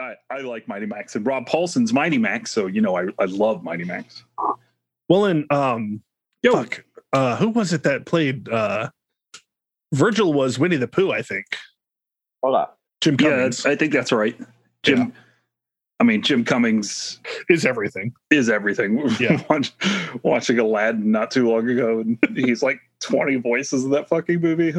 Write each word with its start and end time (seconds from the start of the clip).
I, 0.00 0.14
I 0.30 0.38
like 0.40 0.68
Mighty 0.68 0.86
Max 0.86 1.16
and 1.16 1.26
Rob 1.26 1.46
Paulsen's 1.46 1.92
Mighty 1.92 2.18
Max, 2.18 2.50
so 2.50 2.66
you 2.66 2.80
know 2.80 2.96
I, 2.96 3.06
I 3.18 3.24
love 3.26 3.62
Mighty 3.62 3.84
Max. 3.84 4.24
Well, 5.08 5.24
and 5.26 5.50
um, 5.52 6.02
Yo, 6.42 6.52
fuck, 6.52 6.84
uh, 7.12 7.36
who 7.36 7.48
was 7.48 7.72
it 7.72 7.82
that 7.82 8.06
played? 8.06 8.48
Uh, 8.48 8.90
Virgil 9.92 10.32
was 10.32 10.58
Winnie 10.58 10.76
the 10.76 10.86
Pooh, 10.88 11.10
I 11.10 11.22
think. 11.22 11.46
Hold 12.42 12.56
on. 12.56 12.66
Jim 13.00 13.16
yeah, 13.20 13.30
Cummings 13.30 13.64
I 13.66 13.76
think 13.76 13.92
that's 13.92 14.12
right. 14.12 14.38
Jim, 14.82 14.98
Yeah. 14.98 15.06
I 16.00 16.04
mean 16.04 16.22
Jim 16.22 16.44
Cummings 16.44 17.18
is 17.48 17.64
everything. 17.66 18.12
is 18.30 18.48
everything. 18.48 18.98
Yeah. 19.20 19.42
Watch, 19.48 19.72
watching 20.22 20.58
Aladdin 20.58 21.10
not 21.10 21.30
too 21.30 21.48
long 21.48 21.68
ago, 21.68 22.00
and 22.00 22.18
he's 22.36 22.62
like 22.62 22.80
twenty 23.00 23.36
voices 23.36 23.84
in 23.84 23.90
that 23.90 24.08
fucking 24.08 24.40
movie. 24.40 24.74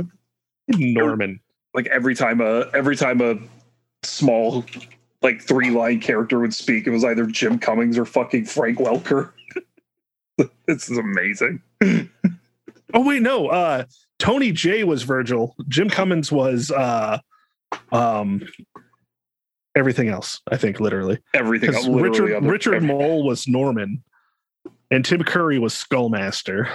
Norman. 0.70 1.40
Like 1.74 1.88
every 1.88 2.16
time 2.16 2.40
a 2.42 2.70
every 2.74 2.96
time 2.96 3.22
a 3.22 3.38
small 4.04 4.64
like 5.22 5.42
three 5.42 5.70
line 5.70 6.00
character 6.00 6.40
would 6.40 6.54
speak, 6.54 6.88
it 6.88 6.92
was 6.92 7.04
either 7.04 7.26
Jim 7.26 7.60
Cummings 7.60 7.98
or 7.98 8.06
fucking 8.06 8.46
Frank 8.46 8.78
Welker. 8.80 9.32
this 10.68 10.90
is 10.90 10.98
amazing. 10.98 11.62
Oh 12.92 13.06
wait, 13.06 13.22
no. 13.22 13.50
Uh, 13.50 13.84
Tony 14.18 14.52
Jay 14.52 14.84
was 14.84 15.04
Virgil. 15.04 15.56
Jim 15.68 15.92
Cummings 15.92 16.32
was 16.32 16.72
uh, 16.72 17.20
um, 17.92 18.42
everything 19.76 20.10
else. 20.10 20.42
I 20.52 20.58
think 20.58 20.80
literally 20.80 21.20
Everything 21.36 21.70
because 21.70 21.88
literally 21.88 22.32
Richard 22.34 22.46
Richard 22.46 22.84
Moll 22.84 23.24
was 23.28 23.48
Norman, 23.48 24.04
and 24.90 25.06
Tim 25.06 25.24
Curry 25.24 25.60
was 25.60 25.76
Skullmaster. 25.76 26.68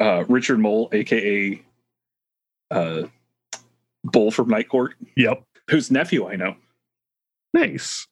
uh, 0.00 0.24
Richard 0.28 0.60
Moll, 0.60 0.88
aka 0.92 1.62
uh, 2.70 3.02
Bull 4.02 4.30
from 4.30 4.48
Night 4.48 4.70
Court, 4.70 4.94
Yep. 5.18 5.42
whose 5.68 5.90
nephew 5.90 6.26
I 6.26 6.36
know. 6.36 6.56
Nice. 7.56 8.06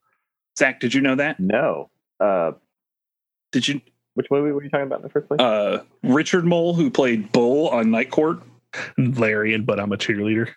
Zach, 0.58 0.80
did 0.80 0.94
you 0.94 1.00
know 1.00 1.16
that? 1.16 1.38
No. 1.38 1.90
Uh, 2.20 2.52
Did 3.52 3.68
you? 3.68 3.80
which 4.14 4.28
movie 4.30 4.52
were 4.52 4.62
you 4.62 4.70
talking 4.70 4.86
about 4.86 5.00
in 5.00 5.02
the 5.02 5.08
first 5.08 5.26
place? 5.28 5.40
Uh, 5.40 5.82
Richard 6.02 6.44
Moll, 6.44 6.72
who 6.74 6.88
played 6.90 7.30
Bull 7.32 7.68
on 7.68 7.90
Night 7.90 8.10
Court. 8.10 8.40
Larry 8.96 9.54
and 9.54 9.66
but 9.66 9.78
I'm 9.78 9.92
a 9.92 9.96
cheerleader. 9.96 10.50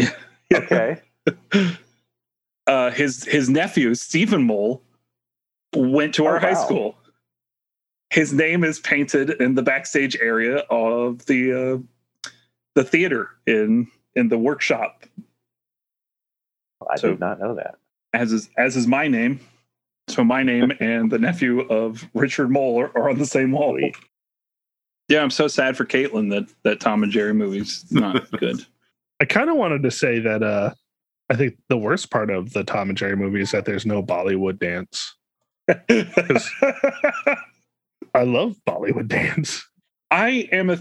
okay. 0.52 1.00
Uh, 2.66 2.90
his 2.92 3.24
his 3.24 3.50
nephew 3.50 3.94
Stephen 3.94 4.42
Moll 4.42 4.82
went 5.76 6.14
to 6.14 6.24
our 6.24 6.36
Oh, 6.38 6.40
high 6.40 6.54
wow. 6.54 6.64
school. 6.64 6.98
His 8.08 8.32
name 8.32 8.64
is 8.64 8.78
painted 8.78 9.32
in 9.32 9.54
the 9.54 9.62
backstage 9.62 10.16
area 10.16 10.60
of 10.70 11.26
the 11.26 11.52
uh, 12.24 12.30
the 12.74 12.82
theater 12.82 13.28
in 13.46 13.86
in 14.16 14.28
the 14.28 14.38
workshop, 14.38 15.04
I 16.90 16.96
So- 16.96 17.10
did 17.10 17.20
not 17.20 17.38
know 17.38 17.54
that. 17.56 17.74
As 18.14 18.32
is 18.32 18.48
as 18.56 18.76
is 18.76 18.86
my 18.86 19.08
name. 19.08 19.40
So 20.08 20.24
my 20.24 20.42
name 20.42 20.72
and 20.80 21.10
the 21.10 21.18
nephew 21.18 21.60
of 21.60 22.08
Richard 22.14 22.50
Moll 22.50 22.80
are, 22.80 22.96
are 22.96 23.10
on 23.10 23.18
the 23.18 23.26
same 23.26 23.52
wall. 23.52 23.78
Yeah, 25.08 25.22
I'm 25.22 25.30
so 25.30 25.48
sad 25.48 25.76
for 25.76 25.84
Caitlin 25.84 26.30
that 26.30 26.48
that 26.62 26.80
Tom 26.80 27.02
and 27.02 27.12
Jerry 27.12 27.34
movie's 27.34 27.84
not 27.90 28.30
good. 28.38 28.64
I 29.20 29.26
kind 29.26 29.50
of 29.50 29.56
wanted 29.56 29.82
to 29.82 29.90
say 29.90 30.18
that 30.20 30.42
uh, 30.42 30.72
I 31.30 31.36
think 31.36 31.58
the 31.68 31.76
worst 31.76 32.10
part 32.10 32.30
of 32.30 32.52
the 32.52 32.64
Tom 32.64 32.88
and 32.88 32.98
Jerry 32.98 33.16
movie 33.16 33.40
is 33.40 33.50
that 33.50 33.64
there's 33.64 33.86
no 33.86 34.02
Bollywood 34.02 34.58
dance. 34.58 35.14
I 38.14 38.22
love 38.22 38.56
Bollywood 38.66 39.08
dance. 39.08 39.66
I 40.10 40.48
am 40.52 40.70
a. 40.70 40.78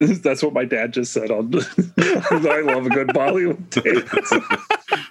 That's 0.00 0.42
what 0.42 0.52
my 0.52 0.64
dad 0.64 0.92
just 0.92 1.12
said. 1.12 1.30
On 1.30 1.52
I 1.54 2.60
love 2.64 2.86
a 2.86 2.90
good 2.90 3.08
Bollywood 3.08 3.70
dance. 3.70 5.10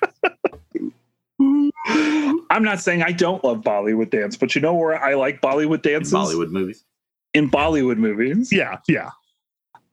I'm 1.85 2.63
not 2.63 2.79
saying 2.79 3.03
I 3.03 3.11
don't 3.11 3.43
love 3.43 3.61
Bollywood 3.61 4.09
dance, 4.09 4.37
but 4.37 4.55
you 4.55 4.61
know 4.61 4.73
where 4.73 5.01
I 5.01 5.15
like 5.15 5.41
Bollywood 5.41 5.85
In 5.85 5.93
dances 5.93 6.13
Bollywood 6.13 6.49
movies. 6.51 6.85
in 7.33 7.49
Bollywood 7.49 7.97
movies. 7.97 8.51
Yeah, 8.51 8.77
yeah. 8.87 9.11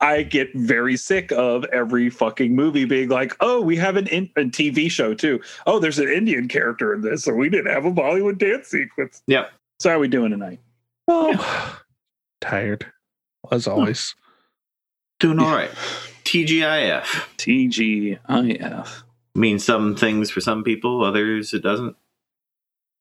I 0.02 0.22
get 0.22 0.48
very 0.54 0.96
sick 0.96 1.30
of 1.32 1.64
every 1.72 2.08
fucking 2.08 2.54
movie 2.54 2.86
being 2.86 3.08
like, 3.10 3.36
"Oh, 3.40 3.60
we 3.60 3.76
have 3.76 3.96
an 3.96 4.06
in- 4.06 4.30
a 4.36 4.42
TV 4.44 4.90
show 4.90 5.12
too. 5.14 5.40
Oh, 5.66 5.78
there's 5.78 5.98
an 5.98 6.08
Indian 6.08 6.48
character 6.48 6.94
in 6.94 7.02
this, 7.02 7.24
so 7.24 7.34
we 7.34 7.50
didn't 7.50 7.70
have 7.72 7.84
a 7.84 7.90
Bollywood 7.90 8.38
dance 8.38 8.68
sequence." 8.68 9.22
Yep. 9.26 9.52
So 9.78 9.90
how 9.90 9.96
are 9.96 9.98
we 9.98 10.08
doing 10.08 10.30
tonight? 10.30 10.60
Oh, 11.08 11.78
tired 12.40 12.86
as 13.52 13.66
always. 13.66 14.14
Doing 15.18 15.38
all 15.38 15.52
right. 15.54 15.70
TGIF 16.24 17.04
TGIF. 17.36 19.02
Means 19.34 19.64
some 19.64 19.96
things 19.96 20.30
for 20.30 20.40
some 20.40 20.62
people, 20.64 21.04
others 21.04 21.52
it 21.54 21.62
doesn't. 21.62 21.96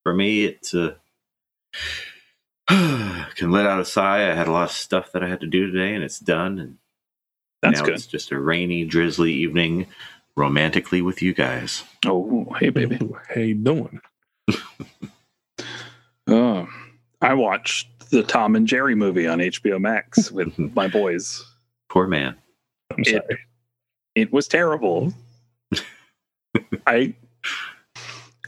For 0.04 0.14
me, 0.14 0.46
it's 0.46 0.74
uh, 0.74 0.96
can 2.68 3.52
let 3.52 3.66
out 3.66 3.80
a 3.80 3.86
sigh. 3.86 4.30
I 4.30 4.34
had 4.36 4.48
a 4.48 4.52
lot 4.52 4.64
of 4.70 4.72
stuff 4.72 5.12
that 5.12 5.24
I 5.24 5.28
had 5.30 5.42
to 5.42 5.48
do 5.48 5.72
today, 5.72 5.94
and 5.96 6.04
it's 6.04 6.20
done. 6.20 6.60
And 6.60 6.78
That's 7.62 7.80
now 7.80 7.86
good. 7.86 7.96
it's 7.96 8.08
just 8.08 8.32
a 8.32 8.40
rainy, 8.40 8.86
drizzly 8.86 9.34
evening, 9.34 9.88
romantically 10.36 11.02
with 11.02 11.22
you 11.22 11.34
guys. 11.34 11.84
Oh, 12.06 12.46
hey 12.60 12.70
baby. 12.70 12.98
Ooh, 13.02 13.18
How 13.34 13.42
you 13.42 13.56
doing? 13.56 14.02
Oh, 16.32 16.68
I 17.22 17.34
watched 17.34 18.12
the 18.12 18.22
Tom 18.22 18.56
and 18.56 18.68
Jerry 18.68 18.94
movie 18.94 19.26
on 19.26 19.40
HBO 19.40 19.80
Max 19.80 20.32
with 20.32 20.58
my 20.76 20.88
boys. 20.88 21.44
Poor 21.90 22.06
man. 22.08 22.36
I'm 22.92 23.00
It- 23.00 23.08
sorry. 23.08 23.40
It 24.16 24.32
was 24.32 24.48
terrible. 24.48 25.12
I 26.88 27.14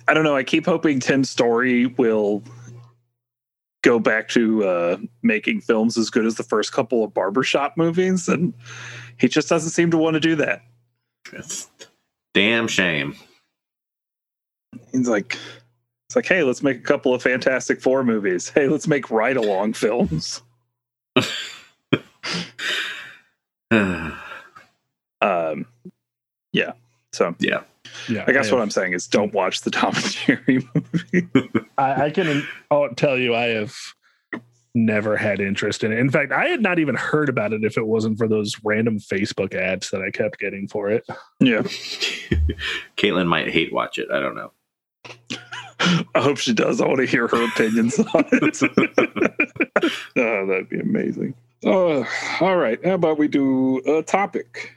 I 0.08 0.14
don't 0.14 0.24
know. 0.24 0.36
I 0.36 0.44
keep 0.44 0.66
hoping 0.66 1.00
Tim 1.00 1.24
Story 1.24 1.88
will 1.88 2.44
go 3.84 4.00
back 4.00 4.30
to 4.30 4.64
uh, 4.64 4.98
making 5.24 5.62
films 5.62 5.98
as 5.98 6.10
good 6.10 6.26
as 6.26 6.36
the 6.36 6.44
first 6.44 6.72
couple 6.72 7.04
of 7.04 7.14
barbershop 7.14 7.78
movies, 7.78 8.28
and 8.28 8.54
he 9.18 9.28
just 9.28 9.50
doesn't 9.50 9.72
seem 9.72 9.92
to 9.92 9.98
want 9.98 10.16
to 10.16 10.20
do 10.20 10.36
that. 10.36 10.64
It's 11.34 11.70
damn 12.34 12.68
shame. 12.68 13.16
He's 14.92 15.08
like, 15.08 15.38
it's 16.08 16.16
like, 16.16 16.26
hey, 16.26 16.44
let's 16.44 16.64
make 16.64 16.78
a 16.78 16.84
couple 16.84 17.14
of 17.14 17.22
Fantastic 17.22 17.82
Four 17.82 18.04
movies. 18.04 18.50
Hey, 18.50 18.68
let's 18.68 18.88
make 18.88 19.10
ride 19.12 19.38
along 19.38 19.74
films. 19.74 20.42
Um, 25.22 25.68
yeah. 26.52 26.74
So 27.14 27.36
yeah. 27.40 27.62
Yeah, 28.10 28.26
I 28.28 28.32
guess 28.32 28.46
have- 28.48 28.54
what 28.54 28.62
I'm 28.62 28.70
saying 28.72 28.94
is 28.94 29.08
don't 29.08 29.34
watch 29.34 29.62
the 29.62 29.72
Tom 29.72 29.94
and 29.96 30.06
Jerry 30.12 30.68
movie. 30.76 31.28
I, 31.78 32.06
I 32.06 32.10
can 32.12 32.46
I'll 32.70 32.90
tell 32.96 33.18
you 33.18 33.36
I 33.36 33.48
have 33.50 33.76
never 34.74 35.18
had 35.18 35.42
interest 35.42 35.84
in 35.84 35.92
it. 35.92 36.00
In 36.00 36.10
fact, 36.10 36.32
I 36.32 36.46
had 36.46 36.62
not 36.62 36.80
even 36.80 36.96
heard 36.96 37.28
about 37.28 37.52
it 37.52 37.64
if 37.66 37.78
it 37.78 37.86
wasn't 37.86 38.18
for 38.18 38.28
those 38.28 38.56
random 38.64 39.00
Facebook 39.00 39.54
ads 39.54 39.90
that 39.90 40.02
I 40.02 40.12
kept 40.12 40.40
getting 40.40 40.68
for 40.68 40.90
it. 40.90 41.06
yeah. 41.40 41.62
Caitlin 42.98 43.28
might 43.28 43.50
hate 43.50 43.74
watch 43.74 43.98
it. 43.98 44.08
I 44.12 44.20
don't 44.20 44.36
know. 44.36 44.52
I 45.80 46.22
hope 46.22 46.38
she 46.38 46.54
does. 46.54 46.80
I 46.80 46.86
want 46.88 47.00
to 47.00 47.06
hear 47.08 47.28
her 47.28 47.44
opinions 47.44 47.98
on 48.00 48.26
it. 48.32 48.62
oh, 50.16 50.46
that'd 50.48 50.70
be 50.70 50.80
amazing. 50.80 51.34
Uh, 51.66 52.04
all 52.40 52.56
right. 52.58 52.80
How 52.86 52.94
about 52.94 53.18
we 53.18 53.28
do 53.28 53.80
a 53.86 54.04
topic? 54.04 54.74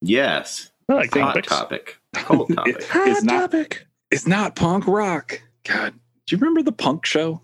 Yes. 0.00 0.70
I 0.88 0.94
like 0.94 1.14
Hot 1.14 1.42
topic. 1.44 1.98
Cold 2.14 2.52
topic. 2.54 2.76
It- 2.76 2.84
Hot 2.88 3.08
it's 3.08 3.22
not. 3.22 3.50
topic. 3.50 3.86
It's 4.10 4.26
not 4.26 4.54
punk 4.56 4.86
rock. 4.86 5.40
God, 5.64 5.94
do 6.26 6.36
you 6.36 6.38
remember 6.38 6.62
the 6.62 6.72
punk 6.72 7.04
show? 7.06 7.40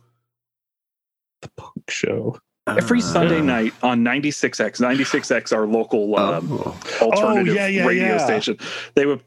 The 1.42 1.50
punk 1.56 1.90
show. 1.90 2.38
Every 2.66 2.98
Uh, 2.98 3.02
Sunday 3.02 3.40
night 3.40 3.72
on 3.82 4.04
96X, 4.04 4.78
96X, 4.80 5.52
our 5.56 5.66
local 5.66 6.16
um, 6.16 6.48
Oh. 6.52 6.76
alternative 7.00 7.54
yeah, 7.54 7.66
yeah, 7.66 7.84
radio 7.86 8.04
yeah. 8.04 8.24
station. 8.24 8.58
They 8.94 9.06
would 9.06 9.22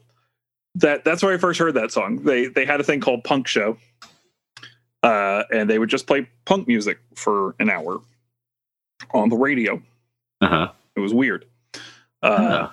that 0.76 1.04
that's 1.04 1.22
where 1.22 1.34
I 1.34 1.38
first 1.38 1.58
heard 1.58 1.74
that 1.74 1.92
song. 1.92 2.22
They 2.22 2.46
they 2.46 2.64
had 2.64 2.80
a 2.80 2.84
thing 2.84 3.00
called 3.00 3.24
Punk 3.24 3.46
Show. 3.46 3.76
Uh, 5.02 5.42
and 5.52 5.68
they 5.68 5.78
would 5.78 5.90
just 5.90 6.06
play 6.06 6.26
punk 6.46 6.66
music 6.66 6.98
for 7.14 7.54
an 7.58 7.68
hour 7.68 8.00
on 9.12 9.28
the 9.28 9.36
radio. 9.36 9.82
Uh-huh. 10.40 10.70
It 10.96 11.00
was 11.00 11.12
weird. 11.12 11.44
Uh, 12.22 12.68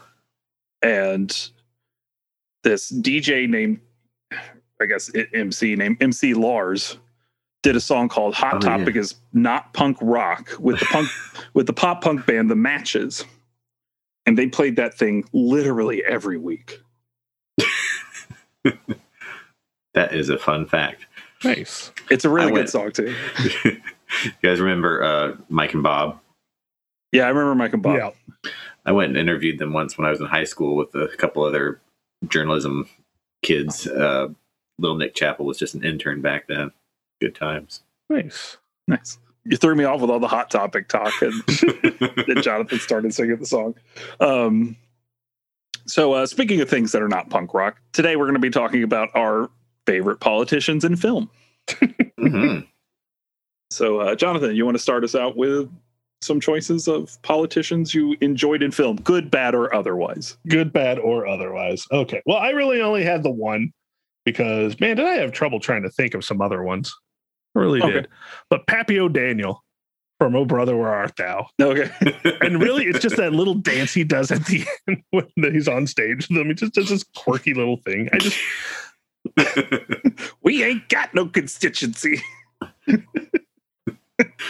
and 0.82 1.50
this 2.64 2.92
DJ 2.92 3.48
named 3.50 3.80
I 4.82 4.86
guess 4.88 5.12
i- 5.16 5.28
MC 5.34 5.76
named 5.76 5.98
MC 6.02 6.34
Lars 6.34 6.98
did 7.64 7.76
a 7.76 7.80
song 7.82 8.10
called 8.10 8.34
Hot 8.36 8.56
Oh, 8.56 8.60
yeah. 8.68 8.78
Topic 8.78 8.96
is 8.96 9.16
not 9.34 9.74
punk 9.74 9.98
rock 10.02 10.52
with 10.60 10.80
the 10.80 10.86
punk 10.86 11.10
with 11.54 11.68
the 11.68 11.74
pop 11.74 12.02
punk 12.02 12.26
band 12.26 12.50
The 12.50 12.56
Matches. 12.56 13.24
And 14.26 14.38
they 14.38 14.48
played 14.48 14.76
that 14.76 14.94
thing 14.96 15.24
literally 15.34 16.04
every 16.06 16.38
week. 16.38 16.80
that 18.64 20.14
is 20.14 20.30
a 20.30 20.38
fun 20.38 20.68
fact. 20.68 21.08
Nice. 21.44 21.92
It's 22.12 22.24
a 22.24 22.30
really 22.30 22.52
I 22.52 22.56
good 22.56 22.70
song 22.70 22.92
too. 22.92 23.16
you 23.66 23.82
guys 24.44 24.60
remember 24.60 25.04
uh, 25.04 25.38
Mike 25.50 25.74
and 25.74 25.82
Bob? 25.82 26.20
Yeah, 27.12 27.24
I 27.26 27.30
remember 27.30 27.56
Mike 27.56 27.74
and 27.74 27.82
Bob. 27.82 27.98
Yeah. 27.98 28.52
I 28.86 28.92
went 28.92 29.10
and 29.10 29.18
interviewed 29.18 29.58
them 29.60 29.74
once 29.74 29.98
when 29.98 30.06
I 30.06 30.12
was 30.12 30.20
in 30.20 30.28
high 30.28 30.44
school 30.44 30.76
with 30.76 30.94
a 30.96 31.08
couple 31.18 31.44
other 31.44 31.82
journalism 32.28 32.88
kids. 33.42 33.88
Uh, 33.88 34.30
little 34.80 34.98
Nick 34.98 35.16
Chapel 35.16 35.46
was 35.46 35.58
just 35.58 35.76
an 35.76 35.84
intern 35.84 36.22
back 36.22 36.48
then. 36.48 36.72
Good 37.20 37.36
times. 37.36 37.82
Nice. 38.10 38.58
Nice. 38.88 39.18
You 39.44 39.58
threw 39.58 39.76
me 39.76 39.84
off 39.84 40.02
with 40.02 40.10
all 40.10 40.20
the 40.20 40.28
hot 40.28 40.52
topic 40.52 40.88
talk, 40.88 41.14
and 41.22 41.34
then 42.28 42.44
Jonathan 42.44 42.80
started 42.80 43.14
singing 43.14 43.38
the 43.38 43.46
song. 43.46 43.74
Um, 44.20 44.76
so, 45.88 46.14
uh, 46.14 46.26
speaking 46.28 46.62
of 46.62 46.70
things 46.70 46.92
that 46.92 47.02
are 47.02 47.08
not 47.08 47.30
punk 47.30 47.54
rock, 47.54 47.82
today 47.92 48.16
we're 48.16 48.26
going 48.26 48.36
to 48.36 48.40
be 48.40 48.52
talking 48.52 48.84
about 48.84 49.10
our 49.16 49.50
favorite 49.88 50.20
politicians 50.20 50.86
in 50.86 50.96
film. 50.96 51.30
hmm 52.20 52.60
So, 53.72 54.02
uh, 54.02 54.16
Jonathan, 54.16 54.54
you 54.54 54.66
want 54.66 54.76
to 54.76 54.84
start 54.84 55.06
us 55.06 55.16
out 55.16 55.38
with 55.38 55.72
some 56.22 56.40
choices 56.40 56.88
of 56.88 57.20
politicians 57.24 57.94
you 57.96 58.16
enjoyed 58.22 58.62
in 58.64 58.72
film, 58.72 58.98
good, 58.98 59.32
bad, 59.32 59.56
or 59.56 59.74
otherwise? 59.74 60.38
Good, 60.48 60.72
bad, 60.72 61.00
or 61.00 61.28
otherwise. 61.28 61.86
Okay. 61.92 62.22
Well, 62.26 62.38
I 62.38 62.50
really 62.50 62.82
only 62.82 63.04
had 63.04 63.24
the 63.24 63.32
one 63.32 63.72
because, 64.26 64.80
man, 64.80 64.98
did 64.98 65.06
I 65.06 65.16
have 65.16 65.32
trouble 65.32 65.60
trying 65.60 65.82
to 65.84 65.90
think 65.90 66.14
of 66.14 66.24
some 66.24 66.42
other 66.42 66.64
ones? 66.64 66.94
I 67.56 67.60
really 67.60 67.82
Okay. 67.82 67.92
did. 67.94 68.08
But 68.50 68.68
Pappy 68.68 69.00
O'Daniel 69.00 69.64
from 70.20 70.36
Oh 70.36 70.46
Brother, 70.46 70.78
Where 70.78 70.94
Art 70.94 71.16
Thou? 71.18 71.48
Okay. 71.60 71.90
And 72.42 72.62
really, 72.62 72.86
it's 72.86 73.00
just 73.00 73.18
that 73.18 73.34
little 73.34 73.56
dance 73.56 73.94
he 73.94 74.04
does 74.04 74.32
at 74.32 74.46
the 74.46 74.64
end 74.88 75.02
when 75.10 75.26
he's 75.54 75.68
on 75.68 75.88
stage 75.88 76.28
with 76.30 76.38
them. 76.38 76.48
He 76.48 76.54
just 76.54 76.74
does 76.74 76.90
this 76.90 77.04
quirky 77.16 77.54
little 77.56 77.78
thing. 77.78 78.10
I 78.14 78.20
just, 78.20 78.38
we 80.44 80.64
ain't 80.64 80.88
got 80.90 81.14
no 81.14 81.26
constituency. 81.28 82.22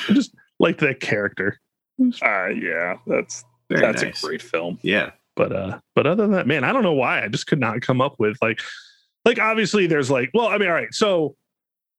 Just 0.07 0.33
liked 0.61 0.79
that 0.79 0.99
character. 1.01 1.59
Uh, 1.99 2.47
yeah, 2.47 2.95
that's 3.05 3.43
Very 3.69 3.81
that's 3.81 4.01
nice. 4.03 4.23
a 4.23 4.27
great 4.27 4.41
film. 4.41 4.79
Yeah. 4.81 5.11
but 5.35 5.51
uh 5.55 5.79
but 5.95 6.05
other 6.07 6.23
than 6.23 6.31
that 6.31 6.45
man 6.45 6.63
i 6.65 6.73
don't 6.73 6.83
know 6.83 6.91
why 6.93 7.23
i 7.23 7.27
just 7.29 7.47
could 7.47 7.59
not 7.59 7.79
come 7.81 8.01
up 8.01 8.15
with 8.19 8.37
like 8.41 8.59
like 9.23 9.39
obviously 9.39 9.87
there's 9.87 10.11
like 10.11 10.29
well 10.33 10.47
i 10.47 10.57
mean 10.57 10.67
all 10.67 10.73
right 10.73 10.93
so 10.93 11.35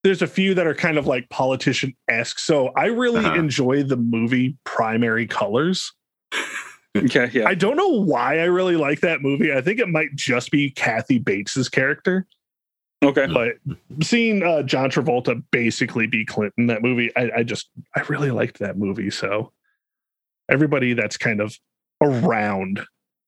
there's 0.05 0.21
a 0.21 0.27
few 0.27 0.53
that 0.55 0.67
are 0.67 0.75
kind 0.75 0.99
of 0.99 1.07
like 1.07 1.27
politician-esque 1.31 2.39
so 2.39 2.69
i 2.77 2.87
really 2.87 3.21
Uh-huh. 3.25 3.35
enjoy 3.37 3.83
the 3.85 3.97
movie 3.97 4.57
primary 4.65 5.27
colors 5.27 5.93
Okay, 6.95 7.31
yeah. 7.33 7.49
i 7.49 7.55
don't 7.55 7.77
know 7.79 8.03
why 8.03 8.39
i 8.41 8.45
really 8.45 8.77
like 8.77 9.01
that 9.01 9.23
movie 9.23 9.51
i 9.55 9.63
think 9.63 9.81
it 9.81 9.89
might 9.89 10.15
just 10.15 10.51
be 10.51 10.71
kathy 10.71 11.19
bates's 11.19 11.71
character 11.71 12.27
okay. 13.03 13.27
but 13.27 13.57
seeing 14.05 14.43
uh 14.43 14.63
john 14.63 14.91
travolta 14.91 15.43
basically 15.51 16.07
be 16.07 16.25
clinton 16.25 16.67
that 16.69 16.83
movie 16.83 17.11
i, 17.17 17.31
I 17.39 17.43
just 17.43 17.69
i 17.97 18.01
really 18.09 18.31
liked 18.31 18.59
that 18.61 18.77
movie 18.79 19.11
so 19.11 19.53
everybody 20.49 20.93
that's 20.95 21.17
kind 21.17 21.41
of 21.41 21.57
around 22.01 22.81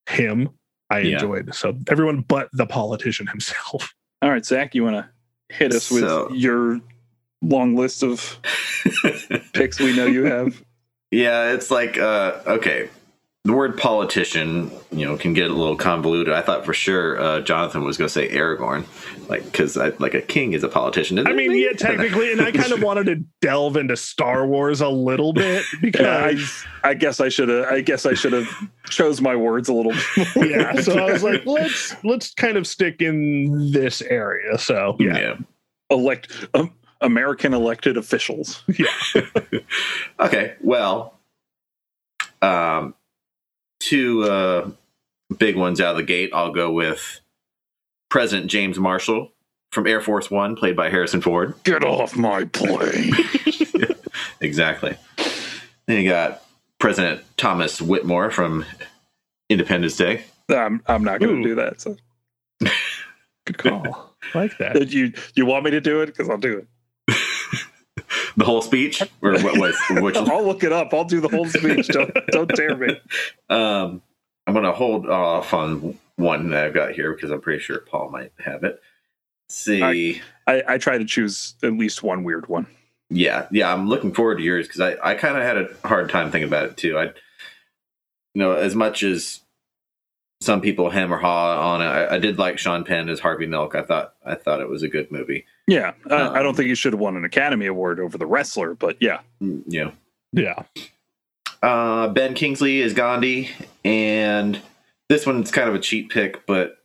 him 0.08 0.50
i 0.90 0.98
Yeah. 1.00 1.14
enjoyed 1.14 1.54
so 1.54 1.76
everyone 1.88 2.20
but 2.22 2.48
the 2.52 2.66
politician 2.66 3.26
himself 3.26 3.94
All 4.22 4.30
right, 4.30 4.44
Zach, 4.46 4.74
you 4.74 4.82
want 4.84 4.96
to 4.96 5.54
hit 5.54 5.74
us 5.74 5.90
with 5.90 6.00
So- 6.04 6.30
your 6.32 6.80
long 7.42 7.76
list 7.76 8.02
of 8.02 8.38
picks 9.52 9.78
we 9.78 9.94
know 9.94 10.06
you 10.06 10.24
have? 10.24 10.62
yeah, 11.10 11.52
it's 11.52 11.70
like 11.70 11.98
uh, 11.98 12.40
okay. 12.46 12.88
The 13.46 13.52
word 13.52 13.76
politician, 13.76 14.70
you 14.90 15.04
know, 15.04 15.18
can 15.18 15.34
get 15.34 15.50
a 15.50 15.54
little 15.54 15.76
convoluted. 15.76 16.32
I 16.32 16.40
thought 16.40 16.64
for 16.64 16.72
sure 16.72 17.20
uh, 17.20 17.40
Jonathan 17.42 17.84
was 17.84 17.98
going 17.98 18.08
to 18.08 18.12
say 18.12 18.28
Aragorn, 18.30 18.86
like 19.28 19.44
because 19.44 19.76
like 19.76 20.14
a 20.14 20.22
king 20.22 20.54
is 20.54 20.62
a 20.62 20.68
politician. 20.68 21.18
Isn't 21.18 21.30
i 21.30 21.34
mean 21.34 21.50
he? 21.50 21.66
yeah 21.66 21.72
technically 21.72 22.32
and 22.32 22.40
i 22.40 22.50
kind 22.52 22.72
of 22.72 22.82
wanted 22.82 23.04
to 23.04 23.16
delve 23.42 23.76
into 23.76 23.96
star 23.96 24.46
wars 24.46 24.80
a 24.80 24.88
little 24.88 25.34
bit 25.34 25.62
because 25.82 26.06
I, 26.82 26.90
I 26.90 26.94
guess 26.94 27.20
I 27.20 27.28
should 27.28 27.50
have. 27.50 27.66
I 27.66 27.82
guess 27.82 28.06
I 28.06 28.14
should 28.14 28.32
have 28.32 28.48
chose 28.88 29.20
my 29.20 29.36
words 29.36 29.68
a 29.68 29.74
little. 29.74 29.92
bit 29.92 30.28
more. 30.36 30.46
yeah 30.46 30.80
so 30.80 30.98
i 30.98 31.12
was 31.12 31.22
like 31.22 31.44
let's 31.44 31.94
let's 32.02 32.32
kind 32.32 32.56
of 32.56 32.66
stick 32.66 33.02
in 33.02 33.72
this 33.72 34.00
area 34.02 34.56
so 34.56 34.96
yeah 34.98 35.18
yeah. 35.18 35.36
elect 35.90 36.48
um, 36.54 36.72
American 37.04 37.52
elected 37.52 37.96
officials. 37.96 38.62
Yeah. 38.78 38.86
okay, 40.18 40.54
well, 40.62 41.18
um, 42.42 42.94
two 43.84 44.24
uh, 44.24 44.70
big 45.38 45.56
ones 45.56 45.80
out 45.80 45.92
of 45.92 45.96
the 45.96 46.02
gate. 46.02 46.30
I'll 46.32 46.52
go 46.52 46.72
with 46.72 47.20
President 48.10 48.50
James 48.50 48.78
Marshall 48.78 49.30
from 49.72 49.86
Air 49.86 50.00
Force 50.00 50.30
One, 50.30 50.56
played 50.56 50.76
by 50.76 50.90
Harrison 50.90 51.20
Ford. 51.20 51.54
Get 51.64 51.84
off 51.84 52.16
my 52.16 52.44
plane. 52.44 53.12
Exactly. 54.40 54.96
Then 55.86 56.02
you 56.02 56.08
got 56.08 56.42
President 56.78 57.22
Thomas 57.36 57.80
Whitmore 57.80 58.30
from 58.30 58.64
Independence 59.48 59.96
Day. 59.96 60.24
I'm 60.48 60.82
I'm 60.86 61.02
not 61.02 61.20
going 61.20 61.42
to 61.42 61.48
do 61.48 61.54
that. 61.56 61.80
So. 61.80 61.96
good 63.46 63.58
call 63.58 64.14
like 64.34 64.56
that 64.58 64.72
Did 64.72 64.92
you 64.92 65.12
you 65.34 65.44
want 65.44 65.64
me 65.64 65.70
to 65.70 65.80
do 65.80 66.00
it? 66.00 66.06
Because 66.06 66.30
I'll 66.30 66.38
do 66.38 66.58
it. 66.58 66.68
The 68.36 68.44
whole 68.44 68.62
speech, 68.62 69.02
or 69.22 69.38
what 69.40 69.58
was 69.58 69.76
which? 69.90 70.16
I'll 70.16 70.44
look 70.44 70.64
it 70.64 70.72
up. 70.72 70.92
I'll 70.92 71.04
do 71.04 71.20
the 71.20 71.28
whole 71.28 71.46
speech. 71.46 71.88
Don't 71.88 72.12
don't 72.28 72.54
dare 72.54 72.76
me. 72.76 73.00
Um, 73.48 74.02
I'm 74.46 74.54
to 74.54 74.72
hold 74.72 75.08
off 75.08 75.54
on 75.54 75.98
one 76.16 76.50
that 76.50 76.64
I've 76.64 76.74
got 76.74 76.92
here 76.92 77.12
because 77.14 77.30
I'm 77.30 77.40
pretty 77.40 77.62
sure 77.62 77.78
Paul 77.78 78.10
might 78.10 78.32
have 78.44 78.64
it. 78.64 78.80
Let's 79.48 79.54
see. 79.54 80.22
I, 80.46 80.62
I 80.68 80.78
try 80.78 80.98
to 80.98 81.04
choose 81.04 81.54
at 81.62 81.72
least 81.72 82.02
one 82.02 82.24
weird 82.24 82.48
one. 82.48 82.66
Yeah, 83.10 83.46
yeah, 83.50 83.72
I'm 83.72 83.88
looking 83.88 84.12
forward 84.12 84.38
to 84.38 84.42
yours 84.42 84.66
because 84.66 84.80
I, 84.80 85.12
I 85.12 85.14
kind 85.14 85.36
of 85.36 85.42
had 85.42 85.56
a 85.56 85.88
hard 85.88 86.10
time 86.10 86.30
thinking 86.30 86.48
about 86.48 86.66
it 86.66 86.76
too. 86.76 86.98
I, 86.98 87.04
you 87.04 87.12
know, 88.34 88.52
as 88.52 88.74
much 88.74 89.02
as 89.02 89.40
some 90.40 90.60
people 90.60 90.90
hem 90.90 91.12
or 91.12 91.18
haw 91.18 91.74
on 91.74 91.82
it, 91.82 91.86
I, 91.86 92.16
I 92.16 92.18
did 92.18 92.38
like 92.38 92.58
Sean 92.58 92.84
Penn 92.84 93.08
as 93.08 93.20
Harvey 93.20 93.46
Milk. 93.46 93.74
I 93.74 93.82
thought 93.82 94.14
I 94.24 94.34
thought 94.34 94.60
it 94.60 94.68
was 94.68 94.82
a 94.82 94.88
good 94.88 95.12
movie. 95.12 95.46
Yeah, 95.66 95.92
uh, 96.10 96.14
I 96.14 96.38
Um, 96.38 96.42
don't 96.44 96.54
think 96.56 96.68
he 96.68 96.74
should 96.74 96.92
have 96.92 97.00
won 97.00 97.16
an 97.16 97.24
Academy 97.24 97.66
Award 97.66 97.98
over 98.00 98.18
the 98.18 98.26
wrestler, 98.26 98.74
but 98.74 98.96
yeah, 99.00 99.20
Mm, 99.42 99.62
You 99.66 99.84
know, 99.86 99.92
yeah 100.32 100.62
uh, 101.62 102.08
Ben 102.08 102.34
Kingsley 102.34 102.80
is 102.82 102.92
Gandhi, 102.92 103.50
and 103.84 104.60
this 105.08 105.24
one's 105.26 105.50
kind 105.50 105.68
of 105.68 105.74
a 105.74 105.78
cheap 105.78 106.10
pick, 106.10 106.44
but 106.46 106.78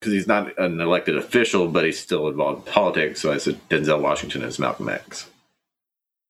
because 0.00 0.12
he's 0.14 0.26
not 0.26 0.58
an 0.58 0.80
elected 0.80 1.16
official, 1.16 1.68
but 1.68 1.84
he's 1.84 1.98
still 1.98 2.28
involved 2.28 2.66
in 2.66 2.72
politics. 2.72 3.20
So 3.20 3.32
I 3.32 3.38
said 3.38 3.58
Denzel 3.68 4.00
Washington 4.00 4.42
as 4.42 4.58
Malcolm 4.58 4.88
X. 4.88 5.28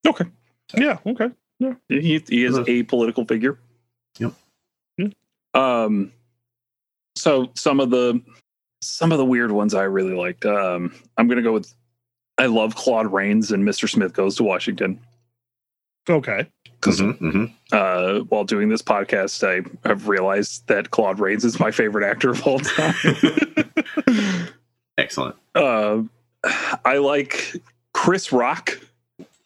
okay. 0.06 0.24
yeah 0.76 0.98
okay 1.06 1.30
Yeah. 1.60 1.74
He 1.88 2.22
he 2.28 2.44
is 2.44 2.54
Hello. 2.56 2.64
a 2.66 2.82
political 2.84 3.24
figure. 3.24 3.58
Yep. 4.18 4.32
Yeah. 4.98 5.08
Um. 5.54 6.12
So 7.16 7.50
some 7.54 7.78
of 7.80 7.90
the 7.90 8.20
some 8.82 9.12
of 9.12 9.18
the 9.18 9.24
weird 9.24 9.50
ones 9.52 9.72
I 9.74 9.84
really 9.84 10.14
liked. 10.14 10.44
Um, 10.44 10.92
I'm 11.16 11.28
gonna 11.28 11.42
go 11.42 11.52
with. 11.52 11.72
I 12.38 12.46
love 12.46 12.74
Claude 12.74 13.12
Rains 13.12 13.52
and 13.52 13.62
Mr. 13.64 13.88
Smith 13.88 14.12
Goes 14.12 14.36
to 14.36 14.42
Washington. 14.44 14.98
okay 16.08 16.46
Because 16.80 17.00
Mhm, 17.00 17.18
mhm. 17.20 17.52
uh, 17.72 18.24
while 18.24 18.44
doing 18.44 18.68
this 18.68 18.82
podcast, 18.82 19.42
I 19.46 19.62
have 19.88 20.08
realized 20.08 20.66
that 20.68 20.90
Claude 20.90 21.18
Rains 21.20 21.44
is 21.44 21.58
my 21.60 21.70
favorite 21.70 22.04
actor 22.08 22.30
of 22.30 22.46
all 22.46 22.58
time. 22.58 22.94
Excellent. 24.98 25.36
uh, 25.54 26.02
I 26.84 26.98
like 26.98 27.56
Chris 27.92 28.32
Rock 28.32 28.78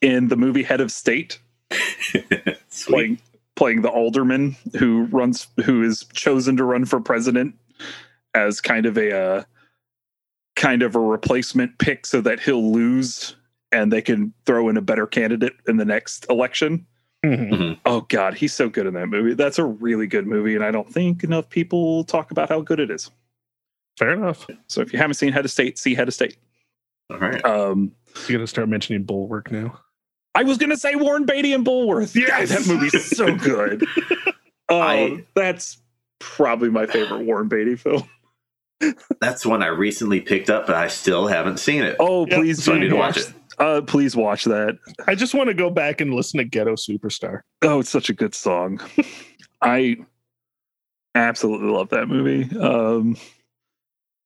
in 0.00 0.28
the 0.28 0.36
movie 0.36 0.62
Head 0.62 0.80
of 0.80 0.90
State, 0.92 1.38
Sweet. 2.68 2.92
playing 2.92 3.18
playing 3.56 3.82
the 3.82 3.88
alderman 3.88 4.56
who 4.78 5.04
runs 5.06 5.48
who 5.64 5.82
is 5.82 6.04
chosen 6.12 6.56
to 6.56 6.64
run 6.64 6.84
for 6.84 7.00
president 7.00 7.54
as 8.34 8.60
kind 8.60 8.86
of 8.86 8.96
a 8.96 9.16
uh, 9.16 9.42
kind 10.58 10.82
of 10.82 10.94
a 10.96 11.00
replacement 11.00 11.78
pick 11.78 12.04
so 12.04 12.20
that 12.20 12.40
he'll 12.40 12.72
lose 12.72 13.36
and 13.72 13.92
they 13.92 14.02
can 14.02 14.34
throw 14.44 14.68
in 14.68 14.76
a 14.76 14.80
better 14.82 15.06
candidate 15.06 15.52
in 15.68 15.76
the 15.76 15.84
next 15.84 16.26
election. 16.28 16.84
Mhm. 17.24 17.78
Oh 17.86 18.02
God, 18.02 18.34
he's 18.34 18.52
so 18.52 18.68
good 18.68 18.86
in 18.86 18.94
that 18.94 19.06
movie. 19.08 19.34
That's 19.34 19.58
a 19.58 19.64
really 19.64 20.06
good 20.06 20.26
movie, 20.26 20.54
and 20.54 20.64
I 20.64 20.70
don't 20.70 20.92
think 20.92 21.22
enough 21.24 21.48
people 21.48 22.04
talk 22.04 22.30
about 22.32 22.48
how 22.48 22.60
good 22.60 22.80
it 22.80 22.90
is. 22.90 23.10
fair 23.98 24.12
enough 24.12 24.46
So 24.68 24.80
if 24.80 24.92
you 24.92 24.98
haven't 24.98 25.14
seen 25.14 25.32
Head 25.32 25.44
of 25.44 25.50
State, 25.50 25.76
see 25.78 25.94
Head 25.94 26.06
of 26.08 26.14
State. 26.14 26.36
All 27.10 27.18
right. 27.18 27.44
Um, 27.44 27.92
you 28.28 28.36
gonna 28.36 28.46
start 28.46 28.68
mentioning 28.68 29.02
bulwark 29.04 29.50
now 29.50 29.80
I 30.34 30.42
was 30.44 30.58
gonna 30.58 30.76
say 30.76 30.94
Warren 30.94 31.24
Beatty 31.24 31.52
and 31.52 31.64
Bulworth. 31.66 32.14
God, 32.14 32.28
Yes! 32.28 32.50
that 32.50 32.72
movie's 32.72 33.16
so 33.16 33.34
good. 33.36 33.84
Oh, 34.68 34.80
I- 34.80 35.24
that's 35.34 35.78
probably 36.20 36.68
my 36.70 36.86
favorite 36.86 37.24
Warren 37.24 37.48
Beatty 37.48 37.74
film. 37.76 38.08
That's 39.20 39.44
one 39.44 39.62
I 39.62 39.66
recently 39.68 40.20
picked 40.20 40.50
up, 40.50 40.66
but 40.66 40.76
I 40.76 40.88
still 40.88 41.26
haven't 41.26 41.58
seen 41.58 41.82
it. 41.82 41.96
Oh, 41.98 42.26
Yep, 42.26 42.38
please 42.38 42.62
so 42.64 42.74
I 42.74 42.78
need 42.78 42.88
to 42.90 42.96
watch 42.96 43.16
it. 43.16 43.32
Uh, 43.58 43.80
please 43.80 44.14
watch 44.14 44.44
that. 44.44 44.78
I 45.08 45.14
just 45.16 45.34
want 45.34 45.48
to 45.48 45.54
go 45.54 45.68
back 45.68 46.00
and 46.00 46.14
listen 46.14 46.38
to 46.38 46.44
Ghetto 46.44 46.74
Superstar. 46.76 47.40
Oh, 47.62 47.80
it's 47.80 47.90
such 47.90 48.08
a 48.08 48.12
good 48.14 48.34
song. 48.34 48.80
I 49.62 49.96
absolutely 51.16 51.68
love 51.70 51.88
that 51.88 52.06
movie. 52.06 52.56
Um, 52.56 53.16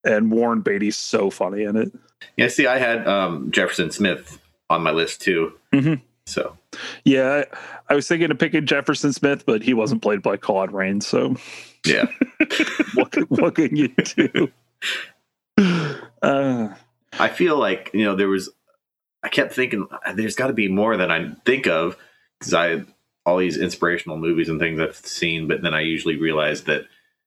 and 0.04 0.30
Warren 0.30 0.61
Beatty's 0.61 0.97
so 0.99 1.30
funny 1.30 1.62
in 1.62 1.76
it. 1.76 1.92
Yeah, 2.37 2.49
see, 2.49 2.66
I 2.66 2.78
had 2.78 3.06
um, 3.09 3.50
Jefferson 3.50 3.90
Smith 3.90 4.38
on 4.68 4.82
my 4.82 4.90
list 4.90 5.23
too. 5.23 5.54
Mhm. 5.73 6.02
So 6.26 6.56
Yeah, 7.05 7.45
I, 7.88 7.93
I 7.93 7.95
was 7.95 8.09
thinking 8.09 8.31
of 8.31 8.38
picking 8.38 8.67
Jefferson 8.67 9.12
Smith, 9.12 9.45
but 9.47 9.62
he 9.62 9.75
wasn't 9.75 10.02
played 10.02 10.23
by 10.23 10.37
Claude 10.37 10.73
Rains. 10.73 11.07
So 11.07 11.37
yeah, 11.87 12.07
what, 12.95 13.12
can- 13.12 13.25
what 13.25 13.55
can 13.55 13.76
you 13.76 13.88
do? 13.88 14.50
Uh, 16.23 16.69
I 17.19 17.29
feel 17.29 17.59
like 17.59 17.91
you 17.93 18.05
know 18.05 18.17
there 18.17 18.29
was. 18.29 18.50
I 19.25 19.29
kept 19.29 19.52
thinking 19.55 19.87
there's 20.14 20.35
got 20.35 20.49
to 20.49 20.52
be 20.52 20.67
more 20.69 20.97
than 20.97 21.11
I 21.11 21.33
think 21.45 21.67
of 21.69 21.97
because 22.41 22.55
I 22.55 22.83
all 23.25 23.38
these 23.38 23.57
inspirational 23.57 24.17
movies 24.17 24.49
and 24.49 24.59
things 24.59 24.81
I've 24.81 24.97
seen, 24.97 25.47
but 25.47 25.62
then 25.62 25.75
I 25.75 25.81
usually 25.83 26.17
realize 26.17 26.64
that 26.64 26.81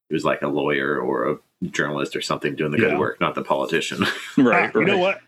it 0.10 0.14
was 0.14 0.26
like 0.26 0.42
a 0.42 0.48
lawyer 0.50 1.00
or 1.00 1.32
a 1.32 1.38
journalist 1.68 2.16
or 2.16 2.22
something 2.22 2.56
doing 2.56 2.72
the 2.72 2.80
Yeah. 2.82 2.90
good 2.90 3.00
work, 3.00 3.22
not 3.22 3.34
the 3.36 3.44
politician. 3.44 4.00
right, 4.38 4.72
Ah, 4.76 4.80
you 4.80 4.86
know 4.86 4.98
what? 4.98 5.22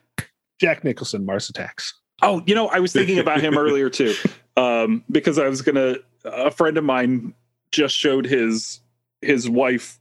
Jack 0.60 0.84
Nicholson, 0.84 1.26
Mars 1.26 1.50
Attacks. 1.50 1.94
Oh, 2.22 2.42
you 2.46 2.56
know, 2.56 2.68
I 2.68 2.80
was 2.80 2.94
thinking 2.94 3.20
about 3.20 3.42
him 3.42 3.58
earlier 3.60 3.90
too, 3.90 4.14
um, 4.56 5.04
because 5.12 5.38
I 5.40 5.48
was 5.48 5.62
gonna. 5.62 5.96
A 6.26 6.52
friend 6.52 6.78
of 6.78 6.84
mine 6.84 7.34
just 7.72 7.96
showed 7.96 8.26
his 8.26 8.82
his 9.22 9.50
wife 9.50 10.00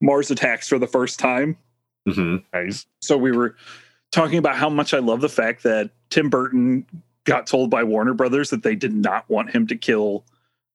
Mars 0.00 0.30
Attacks 0.30 0.68
for 0.68 0.78
the 0.78 0.86
first 0.86 1.18
time, 1.18 1.56
hmm 2.08 2.36
Nice. 2.52 2.86
so 3.00 3.16
we 3.16 3.32
were 3.32 3.56
talking 4.12 4.38
about 4.38 4.56
how 4.56 4.68
much 4.68 4.94
I 4.94 4.98
love 4.98 5.20
the 5.20 5.28
fact 5.28 5.62
that 5.64 5.90
Tim 6.10 6.28
Burton 6.30 6.86
got 7.24 7.46
told 7.46 7.70
by 7.70 7.82
Warner 7.82 8.14
Brothers 8.14 8.50
that 8.50 8.62
they 8.62 8.74
did 8.76 8.92
not 8.92 9.28
want 9.30 9.50
him 9.50 9.66
to 9.68 9.76
kill 9.76 10.24